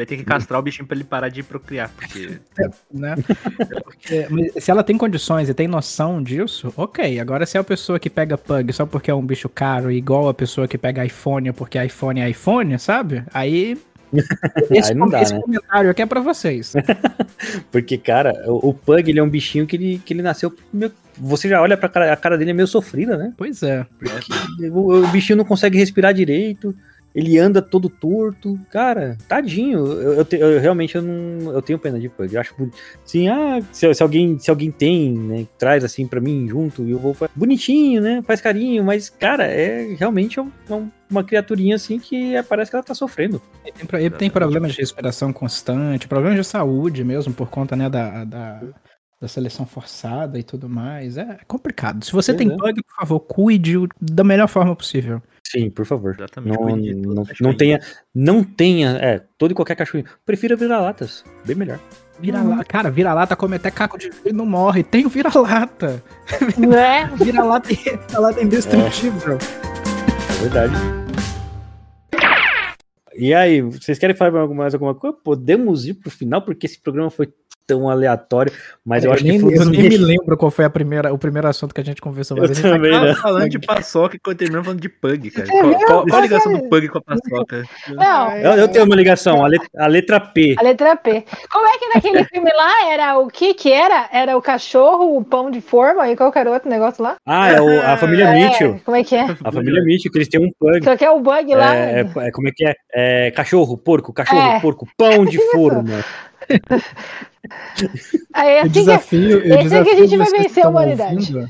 Vai 0.00 0.06
ter 0.06 0.16
que 0.16 0.24
castrar 0.24 0.58
o 0.58 0.62
bichinho 0.62 0.86
pra 0.88 0.96
ele 0.96 1.04
parar 1.04 1.28
de 1.28 1.42
procriar, 1.42 1.90
porque 1.90 2.38
né? 2.90 3.16
Porque, 3.84 4.26
mas 4.30 4.64
se 4.64 4.70
ela 4.70 4.82
tem 4.82 4.96
condições 4.96 5.50
e 5.50 5.52
tem 5.52 5.68
noção 5.68 6.22
disso, 6.22 6.72
ok. 6.74 7.20
Agora, 7.20 7.44
se 7.44 7.58
é 7.58 7.60
a 7.60 7.64
pessoa 7.64 7.98
que 7.98 8.08
pega 8.08 8.38
pug 8.38 8.72
só 8.72 8.86
porque 8.86 9.10
é 9.10 9.14
um 9.14 9.20
bicho 9.20 9.46
caro, 9.46 9.90
igual 9.90 10.26
a 10.30 10.32
pessoa 10.32 10.66
que 10.66 10.78
pega 10.78 11.04
iPhone 11.04 11.52
porque 11.52 11.78
iPhone 11.84 12.18
é 12.22 12.30
iPhone, 12.30 12.78
sabe? 12.78 13.22
Aí. 13.34 13.76
Esse, 14.70 14.92
Aí 14.92 14.98
não 14.98 15.06
dá, 15.06 15.20
esse 15.20 15.34
né? 15.34 15.40
comentário 15.42 15.90
aqui 15.90 16.00
é 16.00 16.06
pra 16.06 16.20
vocês. 16.22 16.72
Porque, 17.70 17.98
cara, 17.98 18.32
o, 18.46 18.70
o 18.70 18.74
Pug, 18.74 19.08
ele 19.08 19.20
é 19.20 19.22
um 19.22 19.28
bichinho 19.28 19.66
que 19.66 19.76
ele, 19.76 20.00
que 20.04 20.14
ele 20.14 20.22
nasceu. 20.22 20.52
meio- 20.72 20.90
você 21.18 21.46
já 21.46 21.60
olha 21.60 21.76
pra 21.76 21.88
cara, 21.90 22.10
a 22.12 22.16
cara 22.16 22.38
dele 22.38 22.50
é 22.52 22.54
meio 22.54 22.66
sofrida, 22.66 23.16
né? 23.18 23.32
Pois 23.36 23.62
é. 23.62 23.86
O, 24.72 24.94
o 25.04 25.08
bichinho 25.08 25.36
não 25.36 25.44
consegue 25.44 25.76
respirar 25.78 26.14
direito. 26.14 26.74
Ele 27.14 27.38
anda 27.38 27.60
todo 27.60 27.88
torto. 27.88 28.58
Cara, 28.70 29.16
tadinho. 29.26 29.78
Eu, 29.86 30.12
eu 30.14 30.24
te- 30.24 30.36
eu 30.36 30.60
realmente 30.60 30.94
eu 30.96 31.02
não, 31.02 31.52
eu 31.52 31.60
tenho 31.60 31.78
pena 31.78 31.98
de 31.98 32.08
Pug. 32.08 32.32
Eu 32.34 32.40
acho 32.40 32.54
boni- 32.56 32.72
assim, 33.04 33.28
ah, 33.28 33.60
se, 33.72 33.92
se 33.92 34.02
alguém, 34.02 34.38
se 34.38 34.48
alguém 34.50 34.70
tem, 34.70 35.12
né, 35.18 35.46
traz 35.58 35.82
assim 35.84 36.06
pra 36.06 36.20
mim 36.20 36.46
junto, 36.48 36.88
eu 36.88 36.98
vou. 36.98 37.16
Bonitinho, 37.34 38.00
né? 38.00 38.22
Faz 38.26 38.40
carinho, 38.40 38.84
mas, 38.84 39.08
cara, 39.10 39.44
é 39.46 39.94
realmente 39.98 40.38
um- 40.40 40.50
um- 40.70 40.88
uma 41.10 41.24
criaturinha 41.24 41.74
assim 41.74 41.98
que 41.98 42.34
é- 42.36 42.42
parece 42.42 42.70
que 42.70 42.76
ela 42.76 42.84
tá 42.84 42.94
sofrendo. 42.94 43.42
Ele 43.64 43.72
tem, 43.76 43.86
pro- 43.86 43.98
ele 43.98 44.10
tem 44.10 44.30
problemas 44.30 44.72
de 44.72 44.78
respiração 44.80 45.32
constante, 45.32 46.06
problemas 46.06 46.38
de 46.38 46.44
saúde 46.44 47.02
mesmo, 47.02 47.32
por 47.34 47.48
conta, 47.50 47.74
né, 47.74 47.90
da, 47.90 48.24
da, 48.24 48.62
da 49.20 49.28
seleção 49.28 49.66
forçada 49.66 50.38
e 50.38 50.42
tudo 50.44 50.68
mais. 50.68 51.16
É 51.18 51.38
complicado. 51.48 52.04
Se 52.04 52.12
você 52.12 52.32
Pois 52.32 52.38
tem 52.46 52.52
é. 52.52 52.56
pug, 52.56 52.82
por 52.84 52.94
favor, 52.96 53.20
cuide 53.20 53.74
da 54.00 54.22
melhor 54.22 54.46
forma 54.46 54.76
possível. 54.76 55.20
Sim, 55.50 55.68
por 55.68 55.84
favor. 55.84 56.14
exatamente. 56.16 56.94
Não, 56.94 57.14
não, 57.14 57.26
não 57.40 57.56
tenha, 57.56 57.80
não 58.14 58.44
tenha, 58.44 58.90
é, 59.00 59.20
todo 59.36 59.50
e 59.50 59.54
qualquer 59.54 59.74
cachorrinho. 59.74 60.08
Prefira 60.24 60.54
vira-latas, 60.54 61.24
bem 61.44 61.56
melhor. 61.56 61.80
Vira-lata, 62.20 62.64
cara, 62.64 62.90
vira-lata 62.90 63.34
come 63.34 63.56
até 63.56 63.68
caco 63.68 63.98
de 63.98 64.10
vidro 64.10 64.28
e 64.28 64.32
não 64.32 64.46
morre. 64.46 64.84
Tem 64.84 65.04
o 65.04 65.08
vira-lata. 65.08 66.00
Né? 66.56 67.10
Vira-lata 67.18 67.68
vira 67.68 68.40
é 68.40 68.44
indestrutível. 68.44 69.38
É 69.38 70.42
verdade. 70.42 70.74
E 73.16 73.34
aí, 73.34 73.60
vocês 73.60 73.98
querem 73.98 74.14
falar 74.14 74.46
mais 74.48 74.72
alguma 74.72 74.94
coisa? 74.94 75.16
Podemos 75.16 75.84
ir 75.84 75.94
pro 75.94 76.10
final, 76.10 76.42
porque 76.42 76.66
esse 76.66 76.80
programa 76.80 77.10
foi 77.10 77.32
tão 77.66 77.88
aleatório, 77.88 78.52
mas 78.84 79.04
eu, 79.04 79.12
acho 79.12 79.22
nem, 79.24 79.34
que 79.38 79.40
foi 79.44 79.56
eu 79.56 79.64
nem 79.66 79.88
me 79.88 79.96
lembro 79.96 80.36
qual 80.36 80.50
foi 80.50 80.64
a 80.64 80.70
primeira, 80.70 81.12
o 81.12 81.18
primeiro 81.18 81.46
assunto 81.46 81.72
que 81.74 81.80
a 81.80 81.84
gente 81.84 82.00
conversou. 82.00 82.36
Eu 82.36 82.42
mas 82.42 82.50
a 82.50 82.54
gente 82.54 82.62
tá 82.64 82.70
também, 82.70 82.90
falando 82.92 83.06
né? 83.08 83.14
Falando 83.14 83.48
de 83.48 83.58
paçoca 83.60 84.16
e 84.16 84.34
terminamos 84.34 84.66
falando 84.66 84.80
de 84.80 84.88
pug, 84.88 85.30
cara. 85.30 85.48
Qual, 85.48 85.74
qual- 85.86 86.06
qual 86.06 86.18
a 86.18 86.22
ligação 86.22 86.52
do 86.52 86.68
pug 86.68 86.88
com 86.88 86.98
a 86.98 87.02
paçoca? 87.02 87.62
Não, 87.88 88.32
Eu, 88.36 88.52
eu 88.54 88.68
tenho 88.68 88.84
uma 88.84 88.96
ligação, 88.96 89.44
a 89.44 89.48
letra, 89.48 89.68
a 89.78 89.86
letra 89.86 90.20
P. 90.20 90.56
a 90.58 90.62
letra 90.62 90.96
P. 90.96 91.24
Como 91.50 91.66
é 91.68 91.78
que 91.78 91.88
naquele 91.94 92.24
filme 92.24 92.50
lá 92.56 92.90
era 92.90 93.18
o 93.18 93.28
que 93.28 93.54
que 93.54 93.70
era? 93.72 94.08
Era 94.12 94.36
o 94.36 94.42
cachorro, 94.42 95.16
o 95.16 95.24
pão 95.24 95.50
de 95.50 95.60
forma 95.60 96.08
e 96.10 96.16
qualquer 96.16 96.48
outro 96.48 96.68
negócio 96.68 97.02
lá? 97.02 97.16
Ah, 97.26 97.50
é 97.52 97.60
o- 97.60 97.80
a 97.86 97.96
família 97.96 98.24
É, 98.24 98.34
Mitchell. 98.34 98.80
Como 98.84 98.96
é 98.96 99.04
que 99.04 99.14
é? 99.14 99.22
A 99.44 99.52
família 99.52 99.82
Mitchell, 99.84 100.10
que 100.10 100.18
eles 100.18 100.28
têm 100.28 100.40
um 100.44 100.50
pug. 100.58 100.82
Só 100.82 100.96
que 100.96 101.04
é 101.04 101.10
o 101.10 101.20
bug 101.20 101.54
lá. 101.54 101.74
É, 101.74 102.00
é- 102.00 102.00
é- 102.26 102.30
como 102.32 102.48
é 102.48 102.52
que 102.54 102.66
é? 102.66 102.74
É, 102.92 103.30
cachorro, 103.30 103.76
porco, 103.78 104.12
cachorro, 104.12 104.40
É. 104.56 104.60
porco, 104.60 104.88
pão 104.96 105.24
de 105.24 105.38
forma. 105.52 106.04
Aí 108.34 108.48
é 108.50 108.56
O 108.58 108.60
assim, 108.60 108.72
que, 108.72 108.78
desafio, 108.80 109.38
esse 109.44 109.74
é 109.74 109.84
que 109.84 109.90
a 109.90 109.96
gente 109.96 110.16
vai 110.16 110.26
que 110.30 110.38
vencer 110.38 110.64
a 110.64 110.68
humanidade. 110.68 111.14
ouvindo- 111.16 111.48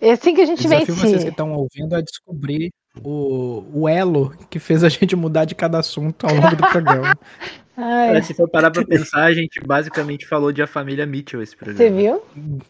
é 0.00 0.10
assim 0.12 0.34
que 0.34 0.40
a 0.40 0.44
O 0.44 0.46
gente 0.46 0.62
desafio 0.62 0.86
vocês 0.94 1.00
que 1.00 1.16
vence. 1.18 1.28
estão 1.28 1.52
ouvindo 1.54 1.94
é 1.96 2.02
descobrir 2.02 2.70
o, 3.02 3.64
o 3.72 3.88
elo 3.88 4.34
que 4.50 4.58
fez 4.58 4.84
a 4.84 4.88
gente 4.88 5.16
mudar 5.16 5.44
de 5.46 5.54
cada 5.54 5.78
assunto 5.78 6.26
ao 6.26 6.34
longo 6.34 6.54
do 6.56 6.66
programa. 6.68 7.16
Ai, 7.78 8.22
se 8.22 8.32
for 8.34 8.48
parar 8.48 8.70
pra 8.70 8.84
pensar, 8.86 9.24
a 9.24 9.32
gente 9.34 9.60
basicamente 9.66 10.26
falou 10.26 10.50
de 10.50 10.62
a 10.62 10.66
família 10.66 11.04
Mitchell 11.06 11.42
esse 11.42 11.54
programa. 11.54 11.78
você 11.78 11.90
viu? 11.90 12.22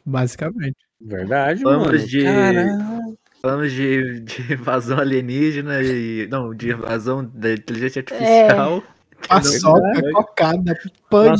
Basicamente. 0.05 0.77
Verdade, 1.01 1.63
Falamos 1.63 1.87
mano. 1.87 1.99
de-. 2.07 2.25
Falamos 3.41 3.71
de, 3.73 4.21
de 4.21 4.53
invasão 4.55 4.99
alienígena 4.99 5.81
e. 5.83 6.27
Não, 6.29 6.53
de 6.55 6.71
invasão 6.71 7.25
da 7.33 7.53
inteligência 7.53 8.01
artificial. 8.01 8.83
Paçoca, 9.29 10.13
cocada, 10.13 10.75
pug. 11.11 11.31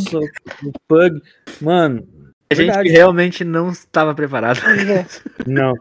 O 0.65 0.73
pug. 0.89 1.23
Mano, 1.61 2.07
A 2.51 2.55
gente 2.55 2.67
verdade. 2.67 2.89
realmente 2.91 3.45
não 3.45 3.71
estava 3.71 4.15
preparado. 4.15 4.61
não. 5.47 5.75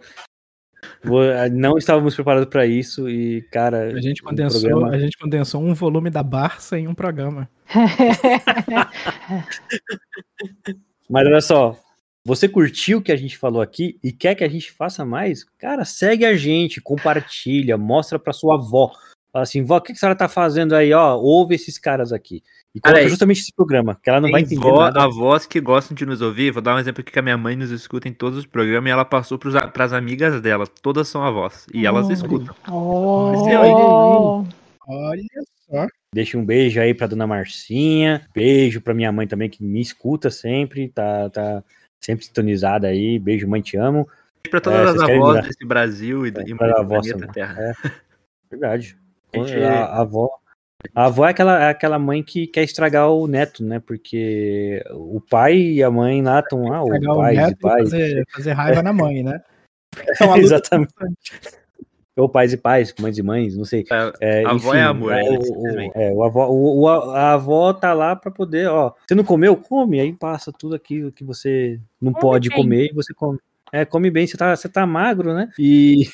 Não 1.51 1.77
estávamos 1.77 2.15
preparados 2.15 2.49
para 2.49 2.65
isso 2.65 3.09
e, 3.09 3.41
cara. 3.51 3.93
A 3.93 4.01
gente, 4.01 4.23
condensou, 4.23 4.61
programa... 4.61 4.95
a 4.95 4.99
gente 4.99 5.17
condensou 5.17 5.61
um 5.61 5.73
volume 5.73 6.09
da 6.09 6.23
Barça 6.23 6.79
em 6.79 6.87
um 6.87 6.95
programa. 6.95 7.49
Mas 11.09 11.27
olha 11.27 11.41
só, 11.41 11.77
você 12.25 12.49
curtiu 12.49 12.97
o 12.97 13.01
que 13.01 13.11
a 13.11 13.15
gente 13.15 13.37
falou 13.37 13.61
aqui 13.61 13.99
e 14.03 14.11
quer 14.11 14.33
que 14.33 14.43
a 14.43 14.49
gente 14.49 14.71
faça 14.71 15.05
mais? 15.05 15.43
Cara, 15.59 15.85
segue 15.85 16.25
a 16.25 16.35
gente, 16.35 16.81
compartilha, 16.81 17.77
mostra 17.77 18.17
para 18.17 18.33
sua 18.33 18.55
avó. 18.55 18.91
Fala 19.35 19.43
assim, 19.43 19.63
vó, 19.63 19.75
o 19.75 19.81
que, 19.81 19.87
que 19.87 19.97
a 19.97 19.99
senhora 19.99 20.17
tá 20.17 20.29
fazendo 20.29 20.73
aí? 20.73 20.93
Ó, 20.93 21.17
ouve 21.17 21.55
esses 21.55 21.77
caras 21.77 22.13
aqui. 22.13 22.41
E 22.73 22.79
coloca 22.79 23.05
justamente 23.09 23.41
esse 23.41 23.51
programa, 23.53 23.99
que 24.01 24.09
ela 24.09 24.21
não 24.21 24.31
vai 24.31 24.39
entender 24.39 24.61
vó, 24.61 24.85
nada. 24.85 25.03
Avós 25.03 25.45
que 25.45 25.59
gostam 25.59 25.93
de 25.93 26.05
nos 26.05 26.21
ouvir, 26.21 26.51
vou 26.51 26.61
dar 26.61 26.73
um 26.73 26.79
exemplo 26.79 27.01
aqui 27.01 27.11
que 27.11 27.19
a 27.19 27.21
minha 27.21 27.37
mãe 27.37 27.53
nos 27.53 27.69
escuta 27.69 28.07
em 28.07 28.13
todos 28.13 28.39
os 28.39 28.45
programas 28.45 28.87
e 28.87 28.91
ela 28.93 29.03
passou 29.03 29.37
para 29.37 29.83
as 29.83 29.91
amigas 29.91 30.39
dela, 30.39 30.65
todas 30.65 31.09
são 31.09 31.21
avós, 31.21 31.67
e 31.73 31.85
elas 31.85 32.07
oh, 32.07 32.11
escutam. 32.13 32.55
Oh, 32.71 34.45
olha 34.87 35.23
só. 35.69 35.85
Deixa 36.13 36.37
um 36.37 36.45
beijo 36.45 36.79
aí 36.79 36.93
pra 36.93 37.05
dona 37.05 37.27
Marcinha, 37.27 38.25
beijo 38.33 38.79
pra 38.79 38.93
minha 38.93 39.11
mãe 39.11 39.27
também 39.27 39.49
que 39.49 39.61
me 39.61 39.81
escuta 39.81 40.31
sempre, 40.31 40.87
tá, 40.87 41.29
tá 41.29 41.61
sempre 41.99 42.23
sintonizada 42.23 42.87
aí, 42.87 43.19
beijo 43.19 43.49
mãe, 43.49 43.61
te 43.61 43.75
amo. 43.75 44.05
Beijo 44.05 44.51
pra 44.51 44.61
todas 44.61 44.79
é, 44.79 45.03
as 45.03 45.09
avós 45.09 45.45
desse 45.45 45.65
Brasil 45.65 46.25
e, 46.25 46.29
é, 46.29 46.43
e 46.47 46.55
pra 46.55 46.79
avó, 46.79 47.01
terra. 47.33 47.57
É, 47.59 47.73
verdade. 48.49 48.97
A, 49.33 49.97
a 49.97 50.01
avó 50.01 50.29
a 50.93 51.05
avó 51.05 51.25
é 51.25 51.29
aquela, 51.29 51.63
é 51.63 51.69
aquela 51.69 51.97
mãe 51.97 52.21
que 52.21 52.47
quer 52.47 52.63
estragar 52.63 53.09
o 53.09 53.27
neto, 53.27 53.63
né? 53.63 53.79
Porque 53.79 54.83
o 54.91 55.19
pai 55.21 55.57
e 55.57 55.83
a 55.83 55.89
mãe 55.89 56.21
lá 56.21 56.39
estão 56.39 56.63
lá, 56.63 56.83
o 56.83 56.89
pai 56.89 57.37
e 57.37 57.55
pai. 57.55 57.81
Fazer, 57.81 58.23
fazer 58.33 58.51
raiva 58.51 58.83
na 58.83 58.93
mãe, 58.93 59.23
né? 59.23 59.41
É 60.35 60.37
Exatamente. 60.39 60.93
Ou 62.17 62.29
pais 62.29 62.53
e 62.53 62.57
pais, 62.57 62.93
mães 62.99 63.17
e 63.17 63.23
mães, 63.23 63.57
não 63.57 63.65
sei. 63.65 63.83
É, 64.21 64.45
a 64.45 64.51
avó 64.51 64.73
é 64.73 64.81
amor, 64.81 65.11
é, 65.11 65.21
o, 65.21 65.69
é, 65.95 66.13
o 66.13 66.23
avó, 66.23 66.47
o, 66.47 66.81
o, 66.81 66.87
a 66.87 67.33
avó 67.33 67.73
tá 67.73 67.93
lá 67.93 68.15
para 68.15 68.31
poder, 68.31 68.69
ó. 68.69 68.93
Você 69.05 69.15
não 69.15 69.23
comeu? 69.23 69.57
Come, 69.57 69.99
aí 69.99 70.13
passa 70.13 70.51
tudo 70.51 70.75
aquilo 70.75 71.11
que 71.11 71.25
você 71.25 71.79
não 72.01 72.13
come 72.13 72.21
pode 72.21 72.49
bem. 72.49 72.57
comer 72.57 72.89
e 72.89 72.93
você 72.93 73.13
come. 73.13 73.37
É, 73.75 73.83
come 73.83 74.09
bem, 74.09 74.25
você 74.25 74.37
tá, 74.37 74.55
você 74.55 74.69
tá 74.69 74.85
magro, 74.85 75.33
né? 75.33 75.49
E. 75.59 76.07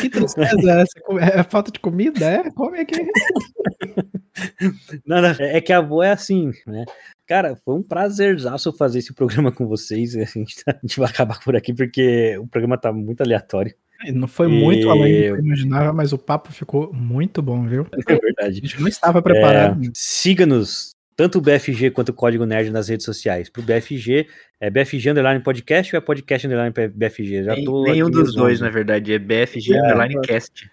Que 0.00 0.08
tristeza 0.08 0.84
é, 1.20 1.40
é 1.40 1.42
falta 1.42 1.72
de 1.72 1.80
comida? 1.80 2.24
É? 2.24 2.50
Come 2.52 2.78
aqui. 2.78 2.94
Não, 5.04 5.20
não, 5.20 5.30
é 5.30 5.60
que 5.60 5.72
a 5.72 5.78
avó 5.78 6.00
é 6.00 6.12
assim, 6.12 6.52
né? 6.64 6.84
Cara, 7.26 7.56
foi 7.56 7.74
um 7.74 7.82
prazerzaço 7.82 8.72
fazer 8.72 9.00
esse 9.00 9.12
programa 9.12 9.50
com 9.50 9.66
vocês. 9.66 10.14
A 10.14 10.24
gente, 10.24 10.64
tá, 10.64 10.70
a 10.70 10.78
gente 10.80 11.00
vai 11.00 11.08
acabar 11.08 11.40
por 11.40 11.56
aqui 11.56 11.74
porque 11.74 12.38
o 12.38 12.46
programa 12.46 12.78
tá 12.78 12.92
muito 12.92 13.20
aleatório. 13.20 13.74
Não 14.14 14.28
foi 14.28 14.46
muito 14.46 14.86
e... 14.86 14.88
além 14.88 15.12
do 15.12 15.18
que 15.18 15.24
eu 15.24 15.38
imaginava, 15.40 15.92
mas 15.92 16.12
o 16.12 16.18
papo 16.18 16.52
ficou 16.52 16.92
muito 16.92 17.42
bom, 17.42 17.66
viu? 17.66 17.84
É 18.06 18.14
verdade. 18.14 18.60
A 18.62 18.68
gente 18.68 18.80
não 18.80 18.86
estava 18.86 19.20
preparado. 19.20 19.84
É, 19.84 19.90
Siga-nos 19.92 20.94
tanto 21.18 21.38
o 21.38 21.40
BFG 21.40 21.90
quanto 21.90 22.10
o 22.10 22.14
Código 22.14 22.46
Nerd 22.46 22.70
nas 22.70 22.88
redes 22.88 23.04
sociais. 23.04 23.50
Pro 23.50 23.60
BFG, 23.60 24.28
é 24.60 24.70
BFG 24.70 25.10
Underline 25.10 25.42
Podcast 25.42 25.92
ou 25.92 25.98
é 25.98 26.00
Podcast 26.00 26.46
Underline 26.46 26.72
BFG? 26.94 27.42
Já 27.42 27.56
tô 27.56 27.82
Nenhum 27.82 28.08
dos 28.08 28.36
dois, 28.36 28.60
na 28.60 28.70
verdade, 28.70 29.12
é 29.12 29.18
BFG 29.18 29.74
é, 29.74 29.80
Underline 29.80 30.20
Cast. 30.20 30.70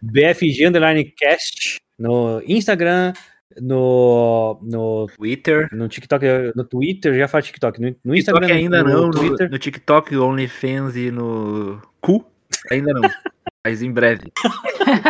BFG 0.00 0.66
Underline 0.66 1.04
Cast 1.04 1.78
no 1.98 2.42
Instagram, 2.46 3.12
no, 3.60 4.58
no 4.62 5.06
Twitter, 5.14 5.68
no 5.72 5.88
TikTok, 5.88 6.24
no 6.56 6.64
Twitter, 6.64 7.14
já 7.14 7.28
fala 7.28 7.42
TikTok, 7.42 7.78
no, 7.82 7.94
no 8.02 8.16
Instagram 8.16 8.46
TikTok 8.46 8.62
ainda 8.62 8.82
no, 8.82 8.88
não, 8.88 9.06
no, 9.08 9.10
Twitter. 9.10 9.50
no 9.50 9.58
TikTok, 9.58 10.16
OnlyFans 10.16 10.96
e 10.96 11.10
no 11.10 11.82
cu, 12.00 12.24
ainda 12.70 12.94
não. 12.94 13.02
Mas 13.64 13.80
em 13.80 13.90
breve. 13.90 14.30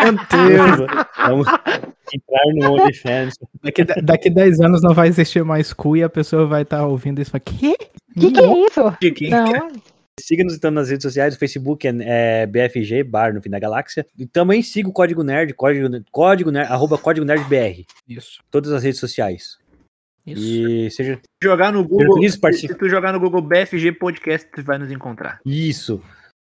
Meu 0.05 0.13
Deus! 0.13 1.07
Vamos 1.17 1.49
entrar 2.15 2.55
no 2.55 2.73
OnlyFans. 2.75 3.35
Daqui, 3.61 3.85
daqui 4.01 4.31
10 4.31 4.61
anos 4.61 4.81
não 4.81 4.95
vai 4.95 5.09
existir 5.09 5.45
mais 5.45 5.73
cu 5.73 5.97
e 5.97 6.05
a 6.05 6.09
pessoa 6.09 6.47
vai 6.47 6.63
estar 6.63 6.79
tá 6.79 6.87
ouvindo 6.87 7.21
isso 7.21 7.31
e 7.31 7.33
falar, 7.33 7.41
que? 7.41 7.77
Que 8.15 8.31
que 8.31 8.41
é 8.41 8.67
isso? 8.67 9.13
Que, 9.13 9.31
Não. 9.31 9.73
Siga-nos 10.21 10.55
então 10.55 10.71
nas 10.71 10.89
redes 10.89 11.03
sociais, 11.03 11.35
o 11.35 11.39
Facebook 11.39 11.89
é, 11.89 11.93
é, 12.43 12.47
BFG, 12.47 13.03
Bar 13.03 13.35
no 13.35 13.43
fim 13.43 13.51
da 13.51 13.59
galáxia. 13.59 14.07
E 14.17 14.25
também 14.25 14.63
siga 14.63 14.89
o 14.89 14.93
Código 14.93 15.25
Nerd, 15.25 15.53
Código, 15.55 15.89
Código 16.13 16.53
Nerd, 16.53 16.71
arroba 16.71 16.97
Código 16.97 17.27
Nerd 17.27 17.43
BR. 17.49 17.85
Isso. 18.09 18.39
Todas 18.49 18.71
as 18.71 18.85
redes 18.85 19.01
sociais. 19.01 19.59
Isso. 20.25 20.41
E 20.41 20.91
seja. 20.93 21.21
Jogar 21.43 21.73
no 21.73 21.83
Google. 21.83 22.23
Se 22.53 22.69
tu 22.77 22.89
jogar 22.89 23.13
no 23.13 23.19
Google 23.19 23.43
BFG 23.43 23.91
Podcast, 23.93 24.49
tu 24.55 24.63
vai 24.63 24.79
nos 24.79 24.93
encontrar. 24.93 25.41
Isso 25.45 26.01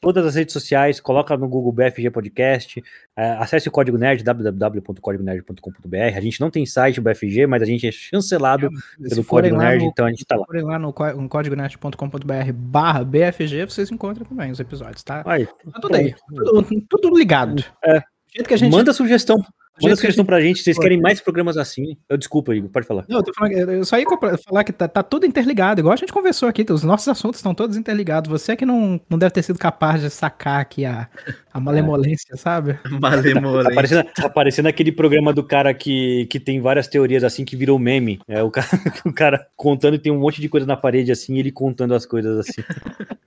todas 0.06 0.24
as 0.24 0.36
redes 0.36 0.54
sociais, 0.54 1.00
coloca 1.00 1.36
no 1.36 1.48
Google 1.48 1.72
BFG 1.72 2.12
Podcast, 2.12 2.84
é, 3.18 3.32
acesse 3.40 3.68
o 3.68 3.72
Código 3.72 3.98
Nerd, 3.98 4.24
www.códigonerd.com.br. 4.24 6.16
A 6.16 6.22
gente 6.22 6.40
não 6.40 6.52
tem 6.52 6.64
site 6.64 7.02
BFG, 7.02 7.48
mas 7.48 7.64
a 7.64 7.66
gente 7.66 7.88
é 7.88 7.92
chancelado 7.92 8.68
é, 9.04 9.10
pelo 9.10 9.26
Código 9.26 9.58
Nerd, 9.58 9.84
no, 9.84 9.90
então 9.90 10.06
a 10.06 10.12
gente 10.12 10.24
tá 10.24 10.36
lá. 10.36 10.42
Se 10.42 10.46
forem 10.46 10.62
lá 10.64 10.78
no, 10.78 10.94
no 11.20 11.28
códigonerd.com.br 11.28 12.54
barra 12.54 13.04
BFG, 13.04 13.66
vocês 13.66 13.90
encontram 13.90 14.28
também 14.28 14.52
os 14.52 14.60
episódios, 14.60 15.02
tá? 15.02 15.24
Aí, 15.26 15.48
tá 15.48 15.80
tudo 15.82 15.96
aí, 15.96 16.14
tudo, 16.28 16.64
tudo 16.88 17.18
ligado. 17.18 17.66
É. 17.84 18.04
Gente... 18.36 18.70
Manda 18.70 18.92
sugestão. 18.94 19.38
Manda 19.82 19.96
sugestão 19.98 20.24
pra 20.24 20.40
gente, 20.40 20.62
vocês 20.62 20.80
querem 20.80 21.00
mais 21.00 21.20
programas 21.20 21.58
assim. 21.58 21.98
Eu 22.08 22.18
desculpa, 22.18 22.56
Igor, 22.56 22.70
pode 22.70 22.88
falar. 22.88 23.06
Não, 23.10 23.20
eu, 23.20 23.34
falando, 23.34 23.72
eu 23.72 23.84
só 23.84 23.98
ia 23.98 24.06
falar 24.46 24.64
que 24.64 24.72
tá, 24.72 24.88
tá, 24.88 25.04
tudo 25.04 25.26
interligado, 25.26 25.82
igual 25.82 25.94
a 25.94 25.98
gente 25.98 26.14
conversou 26.14 26.48
aqui, 26.48 26.66
os 26.70 26.84
nossos 26.84 27.08
assuntos 27.10 27.40
estão 27.40 27.54
todos 27.54 27.76
interligados. 27.76 28.30
Você 28.32 28.54
é 28.54 28.56
que 28.56 28.66
não, 28.66 29.00
não 29.10 29.18
deve 29.18 29.32
ter 29.32 29.44
sido 29.44 29.60
capaz 29.60 30.02
de 30.02 30.10
sacar 30.10 30.62
aqui 30.62 30.86
a, 30.86 31.10
a 31.54 31.60
malemolência, 31.60 32.34
é. 32.34 32.38
sabe? 32.38 32.80
Malemolência. 33.02 33.64
Tá, 33.64 33.70
tá, 33.70 33.76
parecendo, 33.76 34.10
tá 34.16 34.30
parecendo 34.30 34.70
aquele 34.70 34.94
programa 34.94 35.34
do 35.34 35.44
cara 35.44 35.74
que, 35.74 36.26
que 36.28 36.40
tem 36.40 36.62
várias 36.62 36.88
teorias 36.88 37.24
assim 37.24 37.44
que 37.44 37.58
virou 37.58 37.78
meme. 37.78 38.20
É 38.30 38.42
o 38.42 38.50
cara, 38.50 38.68
o 39.06 39.14
cara 39.14 39.48
contando 39.58 39.96
e 39.96 40.00
tem 40.00 40.12
um 40.12 40.20
monte 40.20 40.40
de 40.40 40.48
coisa 40.48 40.66
na 40.66 40.78
parede 40.78 41.12
assim, 41.12 41.36
e 41.36 41.40
ele 41.40 41.52
contando 41.52 41.94
as 41.94 42.06
coisas 42.06 42.40
assim. 42.40 42.64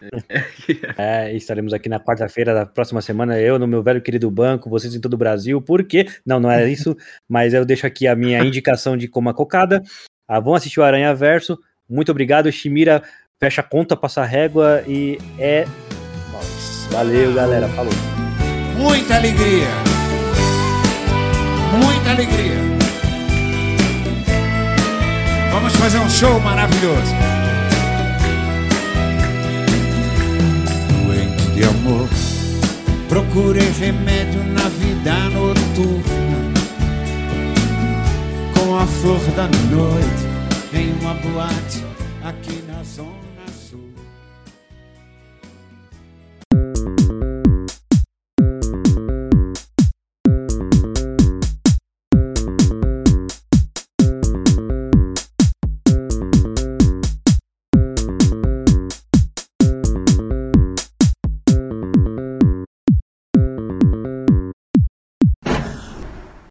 é, 0.98 1.34
estaremos 1.34 1.72
aqui 1.72 1.88
na 1.88 2.00
quarta-feira 2.00 2.54
da 2.54 2.66
próxima 2.66 3.00
semana, 3.00 3.40
eu 3.40 3.58
no 3.58 3.66
meu 3.66 3.82
velho 3.82 4.00
querido 4.00 4.30
banco, 4.30 4.70
vocês 4.70 4.94
em 4.94 5.00
todo 5.00 5.14
o 5.14 5.18
Brasil, 5.18 5.60
por 5.60 5.84
quê? 5.84 6.06
Não, 6.24 6.40
não 6.40 6.50
é 6.50 6.68
isso, 6.70 6.96
mas 7.28 7.54
eu 7.54 7.64
deixo 7.64 7.86
aqui 7.86 8.06
a 8.06 8.14
minha 8.16 8.44
indicação 8.44 8.96
de 8.96 9.08
como 9.08 9.28
a 9.28 9.34
cocada. 9.34 9.82
Ah, 10.28 10.40
vão 10.40 10.54
assistir 10.54 10.80
o 10.80 10.84
Aranha 10.84 11.14
Verso. 11.14 11.58
Muito 11.88 12.10
obrigado, 12.10 12.50
Shimira. 12.50 13.02
Fecha 13.38 13.60
a 13.60 13.64
conta, 13.64 13.96
passa 13.96 14.22
a 14.22 14.24
régua 14.24 14.82
e 14.86 15.18
é. 15.38 15.66
Valeu, 16.90 17.32
galera. 17.34 17.68
Falou. 17.68 17.92
Muita 18.76 19.16
alegria. 19.16 19.68
Muita 21.82 22.10
alegria. 22.10 22.56
Vamos 25.52 25.74
fazer 25.76 25.98
um 25.98 26.10
show 26.10 26.40
maravilhoso. 26.40 27.45
De 31.56 31.64
amor. 31.64 32.08
Procurei 33.08 33.70
remédio 33.70 34.44
na 34.44 34.68
vida 34.68 35.30
noturna, 35.30 36.52
com 38.54 38.76
a 38.76 38.86
flor 38.86 39.20
da 39.34 39.48
noite 39.70 40.26
em 40.74 40.92
uma 41.00 41.14
boate 41.14 41.82
aqui. 42.22 42.65